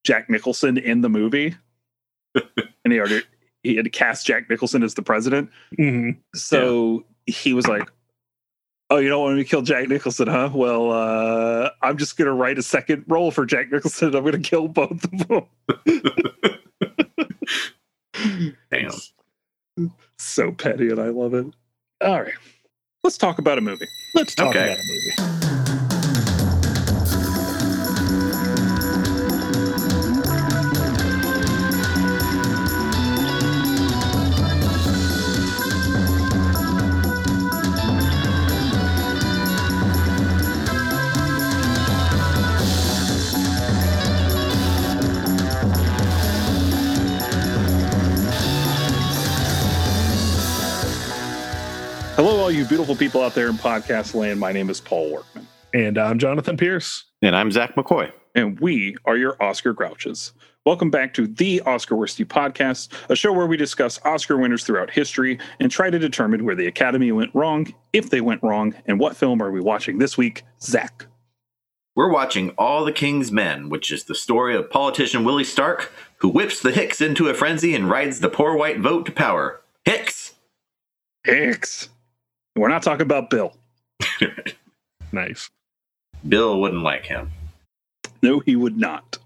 Jack 0.03 0.29
Nicholson 0.29 0.77
in 0.77 1.01
the 1.01 1.09
movie, 1.09 1.55
and 2.35 2.91
he 2.91 2.99
already 2.99 3.21
he 3.63 3.75
had 3.75 3.85
to 3.85 3.91
cast 3.91 4.25
Jack 4.25 4.49
Nicholson 4.49 4.81
as 4.83 4.95
the 4.95 5.01
president. 5.03 5.49
Mhm. 5.77 6.17
So 6.35 7.05
he 7.27 7.53
was 7.53 7.67
like, 7.67 7.89
"Oh, 8.89 8.97
you 8.97 9.09
don't 9.09 9.21
want 9.21 9.35
me 9.37 9.43
to 9.43 9.49
kill 9.49 9.61
Jack 9.61 9.87
Nicholson, 9.87 10.27
huh? 10.27 10.49
Well, 10.53 10.91
uh, 10.91 11.69
I'm 11.81 11.97
just 11.97 12.17
gonna 12.17 12.33
write 12.33 12.57
a 12.57 12.63
second 12.63 13.05
role 13.07 13.31
for 13.31 13.45
Jack 13.45 13.71
Nicholson. 13.71 14.15
I'm 14.15 14.23
gonna 14.25 14.39
kill 14.39 14.67
both 14.67 15.03
of 15.03 15.27
them." 15.27 15.45
Damn. 18.71 18.91
so 20.17 20.51
petty, 20.51 20.89
and 20.89 20.99
I 20.99 21.07
love 21.09 21.33
it. 21.33 21.45
All 22.01 22.21
right, 22.21 22.33
let's 23.03 23.17
talk 23.17 23.39
about 23.39 23.57
a 23.57 23.61
movie. 23.61 23.87
Let's 24.15 24.33
talk 24.35 24.49
Okay. 24.55 24.73
about 24.73 24.77
a 24.79 24.83
movie. 24.87 25.68
All 52.49 52.55
you 52.55 52.65
beautiful 52.65 52.95
people 52.95 53.21
out 53.21 53.35
there 53.35 53.47
in 53.47 53.53
podcast 53.53 54.15
land. 54.15 54.39
My 54.39 54.51
name 54.51 54.71
is 54.71 54.81
Paul 54.81 55.11
Workman, 55.11 55.47
And 55.71 55.99
I'm 55.99 56.17
Jonathan 56.17 56.57
Pierce. 56.57 57.05
And 57.21 57.35
I'm 57.35 57.51
Zach 57.51 57.75
McCoy. 57.75 58.11
and 58.33 58.59
we 58.59 58.97
are 59.05 59.15
your 59.15 59.37
Oscar 59.39 59.71
Grouches. 59.71 60.33
Welcome 60.65 60.89
back 60.89 61.13
to 61.13 61.27
the 61.27 61.61
Oscar 61.61 61.93
Worsty 61.93 62.25
Podcast, 62.25 62.91
a 63.07 63.15
show 63.15 63.31
where 63.31 63.45
we 63.45 63.55
discuss 63.55 63.99
Oscar 64.03 64.35
winners 64.35 64.63
throughout 64.63 64.89
history 64.89 65.37
and 65.59 65.69
try 65.69 65.91
to 65.91 65.99
determine 65.99 66.43
where 66.43 66.55
the 66.55 66.65
Academy 66.65 67.11
went 67.11 67.29
wrong, 67.35 67.71
if 67.93 68.09
they 68.09 68.19
went 68.19 68.41
wrong, 68.41 68.73
and 68.87 68.99
what 68.99 69.15
film 69.15 69.43
are 69.43 69.51
we 69.51 69.61
watching 69.61 69.99
this 69.99 70.17
week, 70.17 70.41
Zach? 70.59 71.05
We're 71.95 72.11
watching 72.11 72.49
All 72.57 72.83
the 72.83 72.91
King's 72.91 73.31
Men, 73.31 73.69
which 73.69 73.91
is 73.91 74.05
the 74.05 74.15
story 74.15 74.55
of 74.55 74.71
politician 74.71 75.23
Willie 75.23 75.43
Stark, 75.43 75.93
who 76.17 76.29
whips 76.29 76.59
the 76.59 76.71
Hicks 76.71 76.99
into 76.99 77.27
a 77.27 77.35
frenzy 77.35 77.75
and 77.75 77.87
rides 77.87 78.21
the 78.21 78.29
poor 78.29 78.57
white 78.57 78.79
vote 78.79 79.05
to 79.05 79.11
power. 79.11 79.61
Hicks! 79.85 80.33
Hicks. 81.23 81.89
We're 82.59 82.67
not 82.69 82.83
talking 82.83 83.03
about 83.03 83.29
Bill. 83.29 83.53
Nice. 85.11 85.49
Bill 86.27 86.59
wouldn't 86.61 86.83
like 86.83 87.03
him. 87.03 87.31
No, 88.21 88.41
he 88.41 88.55
would 88.55 88.77
not. 88.77 89.17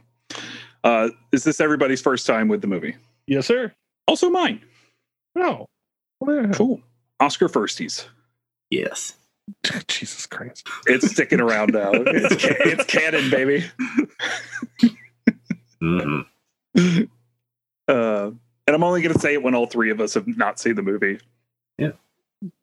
Uh, 0.81 1.09
is 1.33 1.43
this 1.43 1.59
everybody's 1.59 1.99
first 2.01 2.25
time 2.25 2.47
with 2.47 2.61
the 2.61 2.67
movie? 2.67 2.95
Yes, 3.27 3.47
sir. 3.47 3.73
Also 4.07 4.29
mine. 4.29 4.61
Oh, 5.35 5.65
Well, 6.21 6.47
Cool. 6.53 6.81
Oscar 7.19 7.49
firsties. 7.49 8.05
Yes. 8.69 9.15
Jesus 9.89 10.25
Christ. 10.25 10.65
It's 10.87 11.11
sticking 11.11 11.41
around 11.41 11.73
now. 11.73 11.91
It's, 11.93 12.35
ca- 12.45 12.55
it's 12.59 12.85
canon, 12.85 13.29
baby. 13.29 13.65
hmm 15.81 16.21
Uh, 17.89 18.31
and 18.67 18.73
I'm 18.75 18.83
only 18.85 19.01
going 19.01 19.13
to 19.13 19.19
say 19.19 19.33
it 19.33 19.43
when 19.43 19.53
all 19.53 19.65
three 19.67 19.91
of 19.91 19.99
us 19.99 20.13
have 20.13 20.27
not 20.37 20.59
seen 20.59 20.75
the 20.75 20.81
movie, 20.81 21.19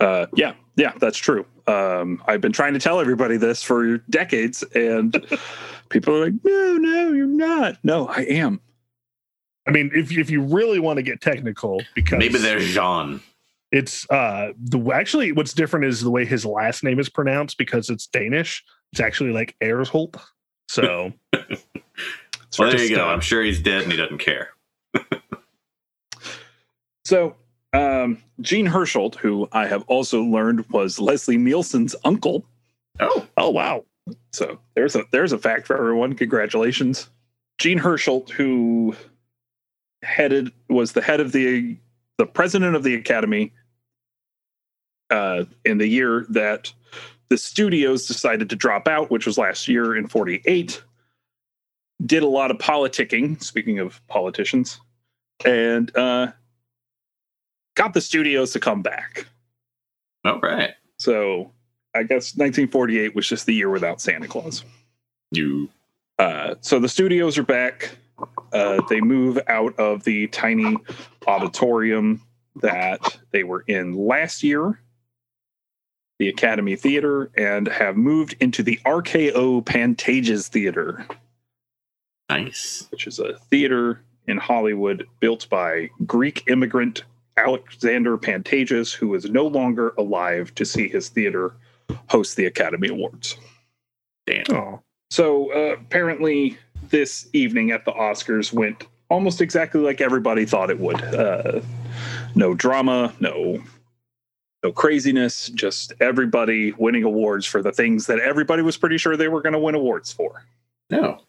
Uh, 0.00 0.26
yeah, 0.34 0.54
yeah, 0.74 0.92
that's 0.98 1.18
true. 1.18 1.46
Um, 1.68 2.20
I've 2.26 2.40
been 2.40 2.50
trying 2.50 2.72
to 2.72 2.80
tell 2.80 2.98
everybody 2.98 3.36
this 3.36 3.62
for 3.62 3.98
decades, 4.10 4.64
and 4.74 5.24
people 5.88 6.16
are 6.16 6.24
like, 6.24 6.34
"No, 6.42 6.76
no, 6.76 7.12
you're 7.12 7.28
not." 7.28 7.78
No, 7.84 8.08
I 8.08 8.22
am. 8.22 8.60
I 9.68 9.70
mean, 9.70 9.92
if 9.94 10.10
if 10.10 10.30
you 10.30 10.42
really 10.42 10.80
want 10.80 10.96
to 10.96 11.04
get 11.04 11.20
technical, 11.20 11.80
because 11.94 12.18
Maybe 12.18 12.38
they're 12.38 12.58
Jean. 12.58 13.20
it's 13.70 14.04
uh 14.10 14.48
the 14.58 14.80
actually 14.92 15.30
what's 15.30 15.52
different 15.52 15.84
is 15.84 16.00
the 16.00 16.10
way 16.10 16.24
his 16.24 16.44
last 16.44 16.82
name 16.82 16.98
is 16.98 17.08
pronounced 17.08 17.56
because 17.56 17.88
it's 17.88 18.08
Danish. 18.08 18.64
It's 18.96 19.00
actually 19.02 19.30
like 19.30 19.54
Ersholt. 19.60 20.18
So 20.70 21.12
Well, 22.58 22.70
there 22.70 22.82
you 22.82 22.96
go. 22.96 23.06
I'm 23.06 23.20
sure 23.20 23.42
he's 23.42 23.60
dead 23.60 23.82
and 23.82 23.92
he 23.92 23.98
doesn't 23.98 24.18
care. 24.18 24.48
So, 27.04 27.36
um, 27.72 28.20
Gene 28.40 28.66
Hersholt, 28.66 29.14
who 29.14 29.48
I 29.52 29.68
have 29.68 29.84
also 29.86 30.24
learned 30.24 30.68
was 30.70 30.98
Leslie 30.98 31.36
Nielsen's 31.36 31.94
uncle. 32.04 32.44
Oh, 32.98 33.24
oh 33.36 33.50
wow. 33.50 33.84
So 34.32 34.58
there's 34.74 34.96
a 34.96 35.04
there's 35.12 35.30
a 35.30 35.38
fact 35.38 35.68
for 35.68 35.76
everyone. 35.76 36.14
Congratulations, 36.14 37.08
Gene 37.58 37.78
Hersholt, 37.78 38.30
who 38.30 38.96
headed 40.02 40.50
was 40.68 40.94
the 40.94 41.02
head 41.02 41.20
of 41.20 41.30
the 41.30 41.76
the 42.18 42.26
president 42.26 42.74
of 42.74 42.82
the 42.82 42.96
Academy 42.96 43.52
uh, 45.10 45.44
in 45.64 45.78
the 45.78 45.86
year 45.86 46.26
that 46.30 46.72
the 47.28 47.38
studios 47.38 48.06
decided 48.06 48.50
to 48.50 48.56
drop 48.56 48.88
out, 48.88 49.10
which 49.10 49.26
was 49.26 49.38
last 49.38 49.68
year 49.68 49.96
in 49.96 50.06
'48. 50.06 50.82
Did 52.04 52.22
a 52.22 52.28
lot 52.28 52.50
of 52.50 52.58
politicking. 52.58 53.42
Speaking 53.42 53.78
of 53.78 54.06
politicians, 54.08 54.80
and 55.44 55.94
uh, 55.96 56.32
got 57.74 57.94
the 57.94 58.00
studios 58.00 58.52
to 58.52 58.60
come 58.60 58.82
back. 58.82 59.26
all 60.24 60.40
right. 60.40 60.74
So 60.98 61.52
I 61.94 62.02
guess 62.02 62.36
1948 62.36 63.14
was 63.14 63.28
just 63.28 63.46
the 63.46 63.54
year 63.54 63.70
without 63.70 64.00
Santa 64.00 64.28
Claus. 64.28 64.64
You. 65.30 65.68
Uh, 66.18 66.54
so 66.60 66.78
the 66.78 66.88
studios 66.88 67.38
are 67.38 67.42
back. 67.42 67.96
Uh, 68.52 68.80
they 68.88 69.00
move 69.00 69.38
out 69.48 69.78
of 69.78 70.04
the 70.04 70.26
tiny 70.28 70.76
auditorium 71.26 72.22
that 72.62 73.18
they 73.32 73.44
were 73.44 73.64
in 73.66 73.94
last 73.94 74.42
year, 74.42 74.80
the 76.18 76.28
Academy 76.28 76.76
Theater, 76.76 77.30
and 77.36 77.66
have 77.68 77.96
moved 77.96 78.36
into 78.40 78.62
the 78.62 78.78
RKO 78.86 79.64
Pantages 79.64 80.48
Theater, 80.48 81.06
Nice. 82.28 82.86
which 82.90 83.06
is 83.06 83.18
a 83.18 83.38
theater 83.50 84.00
in 84.26 84.38
Hollywood 84.38 85.06
built 85.20 85.48
by 85.48 85.90
Greek 86.06 86.42
immigrant 86.48 87.04
Alexander 87.36 88.16
Pantages, 88.18 88.92
who 88.94 89.14
is 89.14 89.26
no 89.30 89.46
longer 89.46 89.92
alive 89.98 90.54
to 90.54 90.64
see 90.64 90.88
his 90.88 91.08
theater 91.10 91.54
host 92.08 92.36
the 92.36 92.46
Academy 92.46 92.88
Awards. 92.88 93.36
Damn. 94.26 94.44
Oh, 94.50 94.82
So 95.10 95.52
uh, 95.52 95.74
apparently, 95.74 96.56
this 96.88 97.28
evening 97.32 97.70
at 97.70 97.84
the 97.84 97.92
Oscars 97.92 98.52
went 98.52 98.86
almost 99.10 99.40
exactly 99.40 99.80
like 99.80 100.00
everybody 100.00 100.44
thought 100.46 100.70
it 100.70 100.80
would. 100.80 101.00
Uh, 101.02 101.60
no 102.34 102.54
drama, 102.54 103.12
no 103.20 103.62
no 104.66 104.72
craziness, 104.72 105.48
just 105.50 105.92
everybody 106.00 106.72
winning 106.72 107.04
awards 107.04 107.46
for 107.46 107.62
the 107.62 107.70
things 107.70 108.06
that 108.06 108.18
everybody 108.18 108.62
was 108.62 108.76
pretty 108.76 108.98
sure 108.98 109.16
they 109.16 109.28
were 109.28 109.40
going 109.40 109.52
to 109.52 109.60
win 109.60 109.76
awards 109.76 110.12
for. 110.12 110.44
No. 110.90 111.20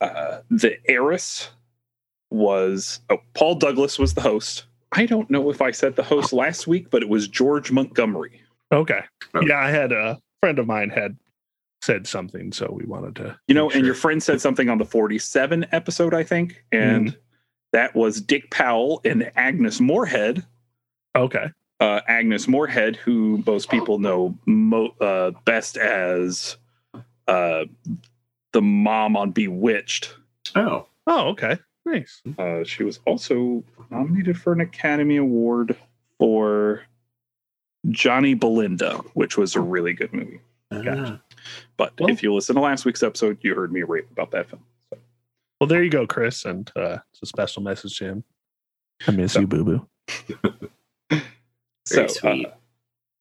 Uh, 0.00 0.40
the 0.50 0.76
heiress 0.90 1.50
was 2.30 3.00
oh, 3.10 3.18
Paul 3.34 3.54
Douglas 3.54 3.96
was 3.96 4.14
the 4.14 4.20
host. 4.20 4.64
I 4.90 5.06
don't 5.06 5.30
know 5.30 5.50
if 5.50 5.62
I 5.62 5.70
said 5.70 5.94
the 5.94 6.02
host 6.02 6.32
last 6.32 6.66
week, 6.66 6.90
but 6.90 7.00
it 7.00 7.08
was 7.08 7.28
George 7.28 7.70
Montgomery. 7.70 8.42
okay. 8.72 9.02
Okay. 9.34 9.46
Yeah, 9.46 9.58
I 9.58 9.70
had 9.70 9.92
a 9.92 10.18
friend 10.40 10.58
of 10.58 10.66
mine 10.66 10.90
had 10.90 11.16
said 11.80 12.06
something, 12.08 12.52
so 12.52 12.70
we 12.72 12.84
wanted 12.84 13.16
to. 13.16 13.38
You 13.46 13.54
know, 13.54 13.68
make 13.68 13.76
and 13.76 13.86
your 13.86 13.94
friend 13.94 14.20
said 14.20 14.40
something 14.40 14.68
on 14.68 14.78
the 14.78 14.84
47 14.84 15.66
episode, 15.70 16.12
I 16.12 16.24
think, 16.24 16.64
and 16.72 17.16
that 17.72 17.94
was 17.94 18.20
Dick 18.20 18.50
Powell 18.50 19.00
and 19.04 19.30
Agnes 19.36 19.80
Moorehead. 19.80 20.44
okay. 21.16 21.46
Uh, 21.82 22.00
Agnes 22.06 22.46
Moorehead, 22.46 22.94
who 22.94 23.42
most 23.44 23.68
people 23.68 23.98
know 23.98 24.38
mo- 24.46 24.94
uh, 25.00 25.32
best 25.44 25.76
as 25.76 26.56
uh, 27.26 27.64
the 28.52 28.62
mom 28.62 29.16
on 29.16 29.32
Bewitched. 29.32 30.14
Oh. 30.54 30.86
Oh, 31.08 31.28
okay. 31.30 31.58
Nice. 31.84 32.22
Uh, 32.38 32.62
she 32.62 32.84
was 32.84 33.00
also 33.04 33.64
nominated 33.90 34.38
for 34.40 34.52
an 34.52 34.60
Academy 34.60 35.16
Award 35.16 35.76
for 36.20 36.82
Johnny 37.88 38.34
Belinda, 38.34 38.98
which 39.14 39.36
was 39.36 39.56
a 39.56 39.60
really 39.60 39.92
good 39.92 40.12
movie. 40.12 40.40
Ah. 40.70 41.18
But 41.76 41.94
Well- 41.98 42.10
if 42.10 42.22
you 42.22 42.32
listen 42.32 42.54
to 42.54 42.60
last 42.62 42.84
week's 42.84 43.02
episode, 43.02 43.38
you 43.42 43.56
heard 43.56 43.72
me 43.72 43.82
rave 43.82 44.06
about 44.12 44.30
that 44.30 44.48
film. 44.48 44.62
So. 44.88 44.98
Well, 45.60 45.66
there 45.66 45.82
you 45.82 45.90
go, 45.90 46.06
Chris, 46.06 46.44
and 46.44 46.70
uh, 46.76 46.98
it's 47.12 47.22
a 47.22 47.26
special 47.26 47.60
message 47.62 47.98
to 47.98 48.04
him. 48.04 48.24
I 49.08 49.10
miss 49.10 49.32
So- 49.32 49.40
you, 49.40 49.46
Boo 49.48 49.64
Boo. 49.64 49.88
Very 51.90 52.08
so, 52.08 52.14
sweet. 52.14 52.46
uh, 52.46 52.50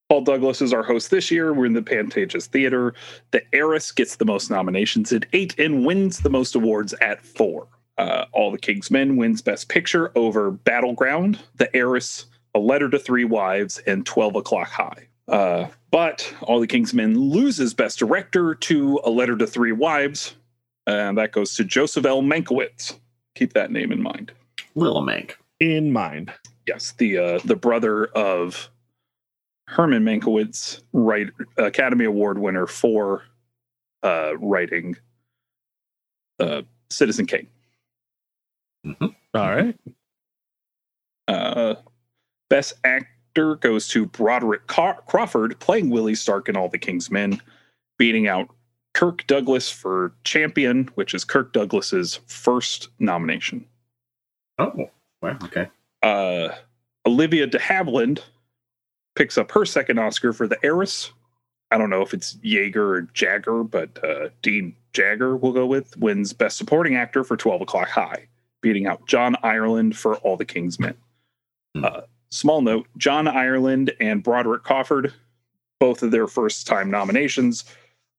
Paul 0.10 0.22
Douglas 0.22 0.62
is 0.62 0.74
our 0.74 0.84
host 0.84 1.10
this 1.10 1.32
year. 1.32 1.54
We're 1.54 1.66
in 1.68 1.74
the 1.74 1.82
Pantages 1.82 2.48
Theater. 2.48 2.94
The 3.32 3.42
Heiress 3.54 3.92
gets 3.94 4.18
the 4.18 4.26
most 4.26 4.50
nominations 4.52 5.14
at 5.14 5.26
eight 5.34 5.58
and 5.58 5.86
wins 5.86 6.20
the 6.20 6.30
most 6.30 6.54
awards 6.56 6.94
at 7.02 7.24
four. 7.26 7.68
Uh, 7.98 8.26
All 8.34 8.52
the 8.52 8.58
King's 8.58 8.92
Men 8.92 9.16
wins 9.16 9.42
Best 9.42 9.70
Picture 9.70 10.12
over 10.18 10.52
Battleground, 10.52 11.40
The 11.56 11.74
Heiress, 11.76 12.26
A 12.56 12.60
Letter 12.60 12.90
to 12.90 13.00
Three 13.00 13.24
Wives, 13.26 13.78
and 13.88 14.06
12 14.06 14.36
O'Clock 14.38 14.68
High. 14.70 15.08
Uh, 15.28 15.68
but 15.92 16.34
All 16.42 16.60
the 16.60 16.68
King's 16.68 16.94
Men 16.94 17.18
loses 17.18 17.74
Best 17.74 18.00
Director 18.00 18.54
to 18.56 19.00
A 19.06 19.10
Letter 19.10 19.38
to 19.38 19.48
Three 19.48 19.72
Wives, 19.72 20.36
and 20.88 21.18
that 21.18 21.32
goes 21.32 21.54
to 21.56 21.64
Joseph 21.64 22.06
L. 22.06 22.22
Mankiewicz. 22.22 22.96
Keep 23.36 23.54
that 23.54 23.72
name 23.72 23.92
in 23.94 24.02
mind. 24.02 24.34
Little 24.76 25.04
Mank. 25.04 25.34
In 25.62 25.92
mind. 25.94 26.34
Yes, 26.68 26.94
the 26.98 27.18
uh, 27.18 27.40
the 27.46 27.56
brother 27.56 28.06
of 28.08 28.70
Herman 29.68 30.04
Mankiewicz, 30.04 30.82
right 30.94 31.30
Academy 31.58 32.06
Award 32.06 32.38
winner 32.38 32.68
for 32.68 33.24
uh, 34.04 34.38
writing 34.38 34.96
uh, 36.40 36.62
Citizen 36.90 37.26
Kane. 37.26 37.48
All 39.00 39.10
right. 39.34 39.76
Uh, 41.28 41.76
best 42.50 42.74
actor 42.84 43.56
goes 43.56 43.88
to 43.88 44.06
Broderick 44.06 44.68
Car- 44.68 45.02
Crawford 45.08 45.58
playing 45.60 45.90
Willie 45.90 46.16
Stark 46.16 46.50
in 46.50 46.58
All 46.58 46.68
the 46.68 46.78
King's 46.78 47.10
Men, 47.10 47.42
beating 47.98 48.28
out 48.28 48.50
Kirk 48.94 49.26
Douglas 49.28 49.70
for 49.70 50.14
Champion, 50.26 50.90
which 50.96 51.14
is 51.14 51.24
Kirk 51.24 51.54
Douglas's 51.54 52.20
first 52.28 52.90
nomination. 53.00 53.66
Oh. 54.58 54.90
Wow. 55.22 55.38
Okay. 55.44 55.70
Uh, 56.04 56.50
Olivia 57.06 57.48
de 57.48 57.60
Havilland 57.60 58.20
picks 59.16 59.38
up 59.38 59.52
her 59.52 59.66
second 59.66 60.00
Oscar 60.00 60.34
for 60.34 60.48
The 60.48 60.58
Heiress. 60.64 61.12
I 61.72 61.78
don't 61.78 61.90
know 61.90 62.02
if 62.02 62.14
it's 62.14 62.38
Jaeger 62.42 62.96
or 62.96 63.02
Jagger, 63.14 63.64
but 63.64 64.04
uh, 64.04 64.30
Dean 64.42 64.76
Jagger 64.94 65.38
we'll 65.38 65.54
go 65.54 65.66
with 65.66 65.96
wins 65.98 66.34
Best 66.34 66.58
Supporting 66.58 66.96
Actor 66.96 67.24
for 67.24 67.38
12 67.38 67.62
O'Clock 67.62 67.88
High, 67.88 68.28
beating 68.62 68.88
out 68.88 69.08
John 69.08 69.36
Ireland 69.44 69.98
for 69.98 70.18
All 70.18 70.38
the 70.38 70.46
King's 70.46 70.80
Men. 70.80 70.96
Hmm. 71.76 71.86
Uh, 71.86 72.02
small 72.30 72.62
note 72.62 72.88
John 72.98 73.28
Ireland 73.28 73.94
and 74.00 74.24
Broderick 74.24 74.64
Crawford, 74.64 75.14
both 75.80 76.04
of 76.04 76.12
their 76.12 76.28
first 76.28 76.68
time 76.68 76.92
nominations. 76.92 77.64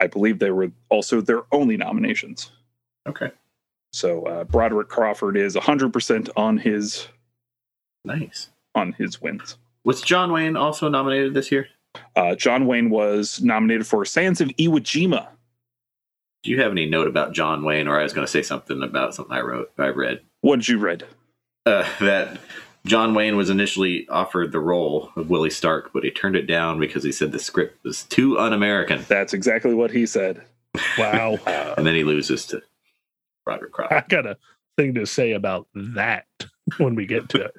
I 0.01 0.07
believe 0.07 0.38
they 0.38 0.51
were 0.51 0.73
also 0.88 1.21
their 1.21 1.42
only 1.53 1.77
nominations. 1.77 2.51
Okay. 3.07 3.31
So 3.92 4.25
uh, 4.25 4.45
Broderick 4.45 4.88
Crawford 4.88 5.37
is 5.37 5.55
100% 5.55 6.31
on 6.37 6.57
his 6.57 7.07
Nice. 8.05 8.49
on 8.75 8.93
his 8.95 9.21
wins. 9.21 9.59
Was 9.85 10.01
John 10.01 10.33
Wayne 10.33 10.57
also 10.57 10.88
nominated 10.88 11.35
this 11.35 11.51
year? 11.53 11.69
Uh, 12.17 12.35
John 12.35 12.67
Wayne 12.67 12.91
was 12.91 13.41
nominated 13.43 13.87
for 13.87 14.05
Sands 14.05 14.41
of 14.41 14.49
Iwo 14.51 14.79
Jima. 14.81 15.29
Do 16.43 16.51
you 16.51 16.61
have 16.61 16.73
any 16.73 16.88
note 16.88 17.07
about 17.07 17.33
John 17.33 17.65
Wayne, 17.65 17.87
or 17.87 17.99
I 18.01 18.03
was 18.03 18.12
going 18.12 18.27
to 18.27 18.31
say 18.31 18.43
something 18.43 18.83
about 18.83 19.15
something 19.15 19.37
I 19.37 19.41
wrote, 19.41 19.71
I 19.79 19.88
read 19.88 20.21
What 20.41 20.57
did 20.57 20.69
you 20.69 20.79
read? 20.79 21.05
uh, 21.67 21.87
that 22.01 22.41
John 22.87 23.15
Wayne 23.15 23.37
was 23.37 23.49
initially 23.51 24.09
offered 24.09 24.51
the 24.51 24.59
role 24.59 25.12
of 25.15 25.31
Willie 25.31 25.51
Stark, 25.51 25.93
but 25.93 26.03
he 26.03 26.11
turned 26.11 26.35
it 26.35 26.47
down 26.47 26.81
because 26.81 27.05
he 27.05 27.12
said 27.12 27.31
the 27.31 27.38
script 27.38 27.85
was 27.85 28.03
too 28.05 28.38
un-American, 28.41 29.05
That's 29.09 29.33
exactly 29.35 29.75
what 29.75 29.93
he 29.93 30.07
said. 30.07 30.43
Wow. 30.99 31.38
and 31.47 31.87
then 31.87 31.95
he 31.95 32.03
loses 32.03 32.47
to 32.47 32.62
Roderick 33.47 33.73
I 33.91 34.03
got 34.09 34.27
a 34.27 34.37
thing 34.77 34.95
to 34.95 35.07
say 35.07 35.33
about 35.33 35.69
that 35.75 36.27
when 36.79 36.94
we 36.94 37.07
get 37.07 37.29
to 37.31 37.51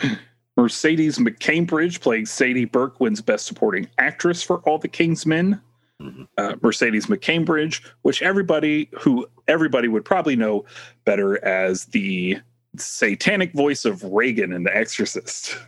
it. 0.00 0.18
Mercedes 0.56 1.18
McCambridge 1.18 2.00
playing 2.00 2.26
Sadie 2.26 2.66
Burke 2.66 3.00
wins 3.00 3.20
Best 3.22 3.46
Supporting 3.46 3.88
Actress 3.98 4.42
for 4.42 4.58
All 4.60 4.78
the 4.78 4.88
King's 4.88 5.24
Men. 5.24 5.60
Mhm. 6.00 6.26
Uh, 6.36 6.56
Mercedes 6.62 7.06
McCambridge, 7.06 7.80
which 8.02 8.22
everybody 8.22 8.90
who 8.98 9.26
everybody 9.48 9.88
would 9.88 10.04
probably 10.04 10.36
know 10.36 10.64
better 11.04 11.42
as 11.44 11.86
the 11.86 12.38
satanic 12.76 13.52
voice 13.52 13.84
of 13.84 14.02
Regan 14.04 14.52
in 14.52 14.62
The 14.64 14.76
Exorcist. 14.76 15.56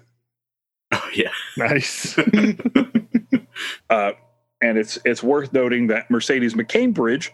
Oh 0.92 1.08
yeah, 1.12 1.30
Nice. 1.56 2.16
Uh, 3.90 4.12
and 4.60 4.78
it's 4.78 4.98
it's 5.04 5.22
worth 5.24 5.52
noting 5.52 5.88
that 5.88 6.08
Mercedes 6.10 6.54
McCambridge 6.54 7.30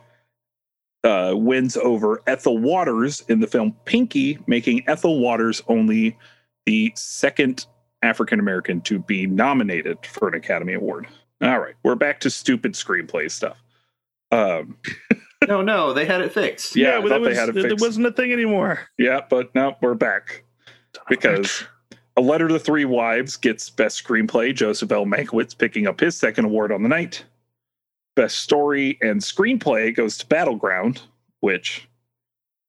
uh, 1.05 1.33
wins 1.35 1.77
over 1.77 2.23
Ethel 2.27 2.59
Waters 2.59 3.23
in 3.29 3.41
the 3.41 3.47
film 3.47 3.75
Pinky, 3.85 4.39
making 4.47 4.89
Ethel 4.89 5.21
Waters 5.21 5.63
only 5.69 6.17
the 6.67 6.93
second 6.95 7.67
African 8.03 8.39
American 8.39 8.81
to 8.83 8.99
be 8.99 9.27
nominated 9.27 9.99
for 10.07 10.29
an 10.29 10.35
Academy 10.35 10.75
Award. 10.75 11.07
All 11.43 11.59
right, 11.59 11.75
we're 11.83 11.95
back 11.95 12.21
to 12.21 12.31
stupid 12.31 12.73
screenplay 12.75 13.31
stuff. 13.31 13.63
Um, 14.31 14.77
no, 15.49 15.63
no, 15.63 15.93
they 15.93 16.05
had 16.05 16.21
it 16.21 16.33
fixed. 16.33 16.77
Yeah, 16.77 16.99
I 16.99 17.01
but 17.01 17.09
thought 17.09 17.23
it, 17.23 17.25
they 17.25 17.35
had 17.35 17.49
it 17.49 17.55
fixed. 17.55 17.69
It 17.69 17.81
wasn't 17.81 18.07
a 18.07 18.13
thing 18.13 18.33
anymore. 18.33 18.81
yeah, 18.99 19.21
but 19.29 19.55
no, 19.55 19.77
we're 19.81 19.95
back 19.95 20.45
because 21.09 21.65
A 22.17 22.21
Letter 22.21 22.49
to 22.49 22.59
Three 22.59 22.85
Wives 22.85 23.37
gets 23.37 23.71
Best 23.71 24.03
Screenplay. 24.05 24.55
Joseph 24.55 24.93
L. 24.93 25.07
Mankiewicz 25.07 25.57
picking 25.57 25.87
up 25.87 26.01
his 26.01 26.17
second 26.17 26.45
award 26.45 26.73
on 26.73 26.83
the 26.83 26.89
night. 26.89 27.25
Best 28.17 28.39
Story 28.39 28.99
and 29.01 29.21
Screenplay 29.21 29.95
goes 29.95 30.19
to 30.19 30.27
Battleground, 30.27 31.03
which 31.41 31.89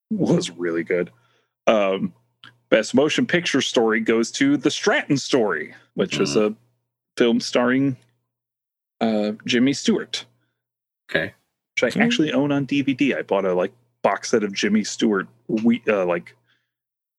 was 0.09 0.49
really 0.49 0.83
good. 0.83 1.11
Um, 1.67 2.13
Best 2.69 2.93
Motion 2.93 3.25
Picture 3.25 3.61
Story 3.61 3.99
goes 3.99 4.31
to 4.31 4.55
The 4.57 4.71
Stratton 4.71 5.17
Story, 5.17 5.73
which 5.95 6.17
was 6.19 6.35
a 6.35 6.55
film 7.17 7.39
starring 7.39 7.97
uh, 9.01 9.33
Jimmy 9.45 9.73
Stewart, 9.73 10.25
Okay. 11.09 11.33
which 11.75 11.83
I 11.83 11.89
Hmm. 11.97 12.01
actually 12.03 12.31
own 12.31 12.51
on 12.51 12.65
DVD. 12.67 13.17
I 13.17 13.23
bought 13.23 13.45
a 13.45 13.53
like 13.53 13.73
box 14.03 14.29
set 14.31 14.43
of 14.43 14.53
Jimmy 14.53 14.83
Stewart 14.83 15.27
we 15.47 15.81
uh, 15.87 16.05
like 16.05 16.35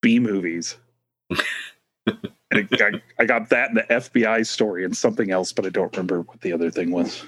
B 0.01 0.19
movies. 0.19 0.77
and 1.31 2.19
it, 2.53 2.81
I, 2.81 3.03
I 3.23 3.25
got 3.27 3.49
that 3.51 3.69
and 3.71 3.79
the 3.79 3.83
FBI 3.83 4.47
story 4.47 4.85
and 4.85 4.97
something 4.97 5.31
else, 5.31 5.53
but 5.53 5.67
I 5.67 5.69
don't 5.71 5.93
remember 5.95 6.23
what 6.23 6.41
the 6.41 6.53
other 6.53 6.71
thing 6.71 6.91
was. 6.91 7.25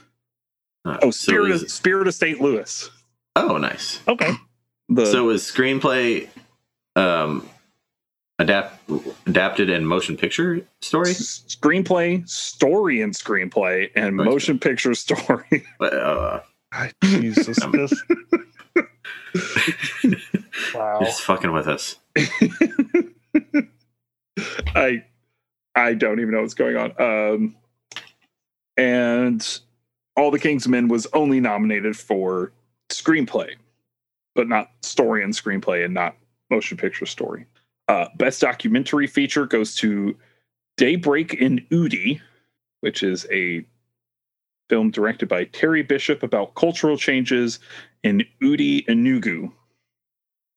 Uh, 0.85 0.99
Oh, 1.03 1.11
Spirit, 1.11 1.51
is- 1.53 1.63
of, 1.65 1.71
Spirit 1.71 2.09
of 2.09 2.15
St. 2.15 2.41
Louis. 2.41 2.91
oh, 3.37 3.57
nice. 3.57 4.01
Okay. 4.09 4.33
The 4.91 5.07
so 5.07 5.25
was 5.25 5.43
screenplay 5.43 6.29
um, 6.95 7.49
adapt 8.39 8.79
adapted 9.27 9.71
and 9.71 9.89
motion 9.89 10.17
picture 10.17 10.61
story? 10.83 11.11
s- 11.11 11.43
screenplay, 11.49 12.29
story, 12.29 13.01
and 13.01 13.15
screenplay, 13.15 13.89
and 13.97 14.19
Right. 14.19 14.25
motion 14.27 14.59
picture 14.59 14.95
story. 14.95 15.65
Uh, 15.81 16.41
Jesus. 17.03 17.59
This- 17.73 18.03
Wow. 20.75 20.99
Just 21.03 21.23
fucking 21.23 21.53
with 21.53 21.67
us. 21.69 21.97
I 24.75 25.05
I 25.75 25.95
don't 25.95 26.21
even 26.21 26.33
know 26.33 26.41
what's 26.43 26.55
going 26.55 26.77
on. 26.77 26.93
Um, 27.01 27.57
and 28.77 29.61
All 30.17 30.31
the 30.31 30.39
King's 30.39 30.69
Men 30.69 30.89
was 30.89 31.07
only 31.13 31.41
nominated 31.41 31.97
for 31.97 32.53
screenplay, 32.91 33.55
but 34.35 34.49
not 34.49 34.71
story 34.83 35.25
and 35.25 35.33
screenplay, 35.33 35.85
and 35.85 35.93
not 35.95 36.17
motion 36.51 36.77
picture 36.77 37.07
story. 37.07 37.47
Uh, 37.89 38.07
best 38.17 38.41
documentary 38.41 39.07
feature 39.07 39.47
goes 39.47 39.75
to 39.77 40.17
Daybreak 40.77 41.35
in 41.35 41.65
Udi, 41.71 42.21
which 42.81 43.03
is 43.03 43.27
a 43.31 43.65
film 44.69 44.91
directed 44.91 45.29
by 45.29 45.45
Terry 45.45 45.83
Bishop 45.83 46.23
about 46.23 46.55
cultural 46.55 46.97
changes 46.97 47.59
in 48.03 48.25
Udi 48.43 48.87
Enugu 48.87 49.51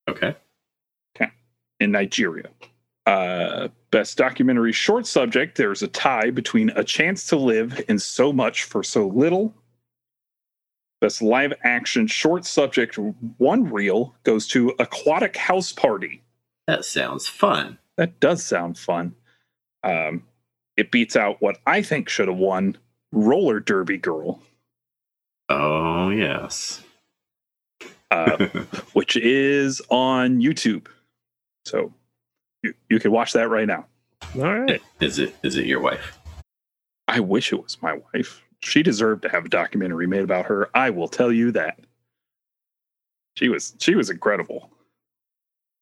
Okay. 0.08 0.36
in 1.80 1.92
Nigeria. 1.92 2.50
Uh, 3.08 3.70
best 3.90 4.18
documentary 4.18 4.74
short 4.74 5.08
subject 5.08 5.58
there's 5.58 5.82
a 5.82 5.88
tie 5.88 6.30
between 6.30 6.70
A 6.72 6.84
Chance 6.84 7.26
to 7.28 7.38
Live 7.38 7.82
and 7.88 8.02
So 8.02 8.34
Much 8.34 8.66
for 8.66 8.84
So 8.84 9.08
Little. 9.08 9.56
Best 11.00 11.22
live 11.22 11.54
action 11.64 12.08
short 12.08 12.44
subject 12.44 12.98
one 13.38 13.72
reel 13.72 14.14
goes 14.24 14.48
to 14.48 14.74
Aquatic 14.80 15.38
House 15.38 15.72
Party. 15.72 16.22
That 16.68 16.84
sounds 16.86 17.28
fun. 17.28 17.78
That 17.96 18.20
does 18.20 18.44
sound 18.44 18.78
fun. 18.78 19.16
Um, 19.84 20.24
it 20.76 20.92
beats 20.92 21.16
out 21.16 21.42
what 21.42 21.60
I 21.66 21.82
think 21.84 22.10
should 22.10 22.28
have 22.28 22.38
won 22.38 22.78
Roller 23.14 23.60
Derby 23.62 23.98
Girl, 23.98 24.42
Oh, 25.50 26.10
yes. 26.10 26.82
uh, 28.12 28.38
which 28.94 29.16
is 29.16 29.82
on 29.90 30.42
YouTube. 30.42 30.88
So 31.66 31.94
you, 32.68 32.74
you 32.90 33.00
can 33.00 33.12
watch 33.12 33.34
that 33.34 33.50
right 33.50 33.68
now. 33.68 33.86
All 34.36 34.42
right. 34.44 34.82
is 35.00 35.20
it 35.20 35.36
is 35.44 35.56
it 35.56 35.66
your 35.66 35.80
wife? 35.80 36.20
I 37.08 37.20
wish 37.20 37.54
it 37.54 37.62
was 37.62 37.82
my 37.82 38.00
wife. 38.14 38.44
She 38.62 38.84
deserved 38.84 39.22
to 39.22 39.30
have 39.30 39.46
a 39.46 39.50
documentary 39.50 40.08
made 40.08 40.24
about 40.24 40.46
her. 40.46 40.70
I 40.74 40.90
will 40.90 41.08
tell 41.08 41.32
you 41.32 41.52
that. 41.52 41.80
She 43.36 43.50
was 43.50 43.76
she 43.80 43.96
was 43.96 44.10
incredible. 44.10 44.70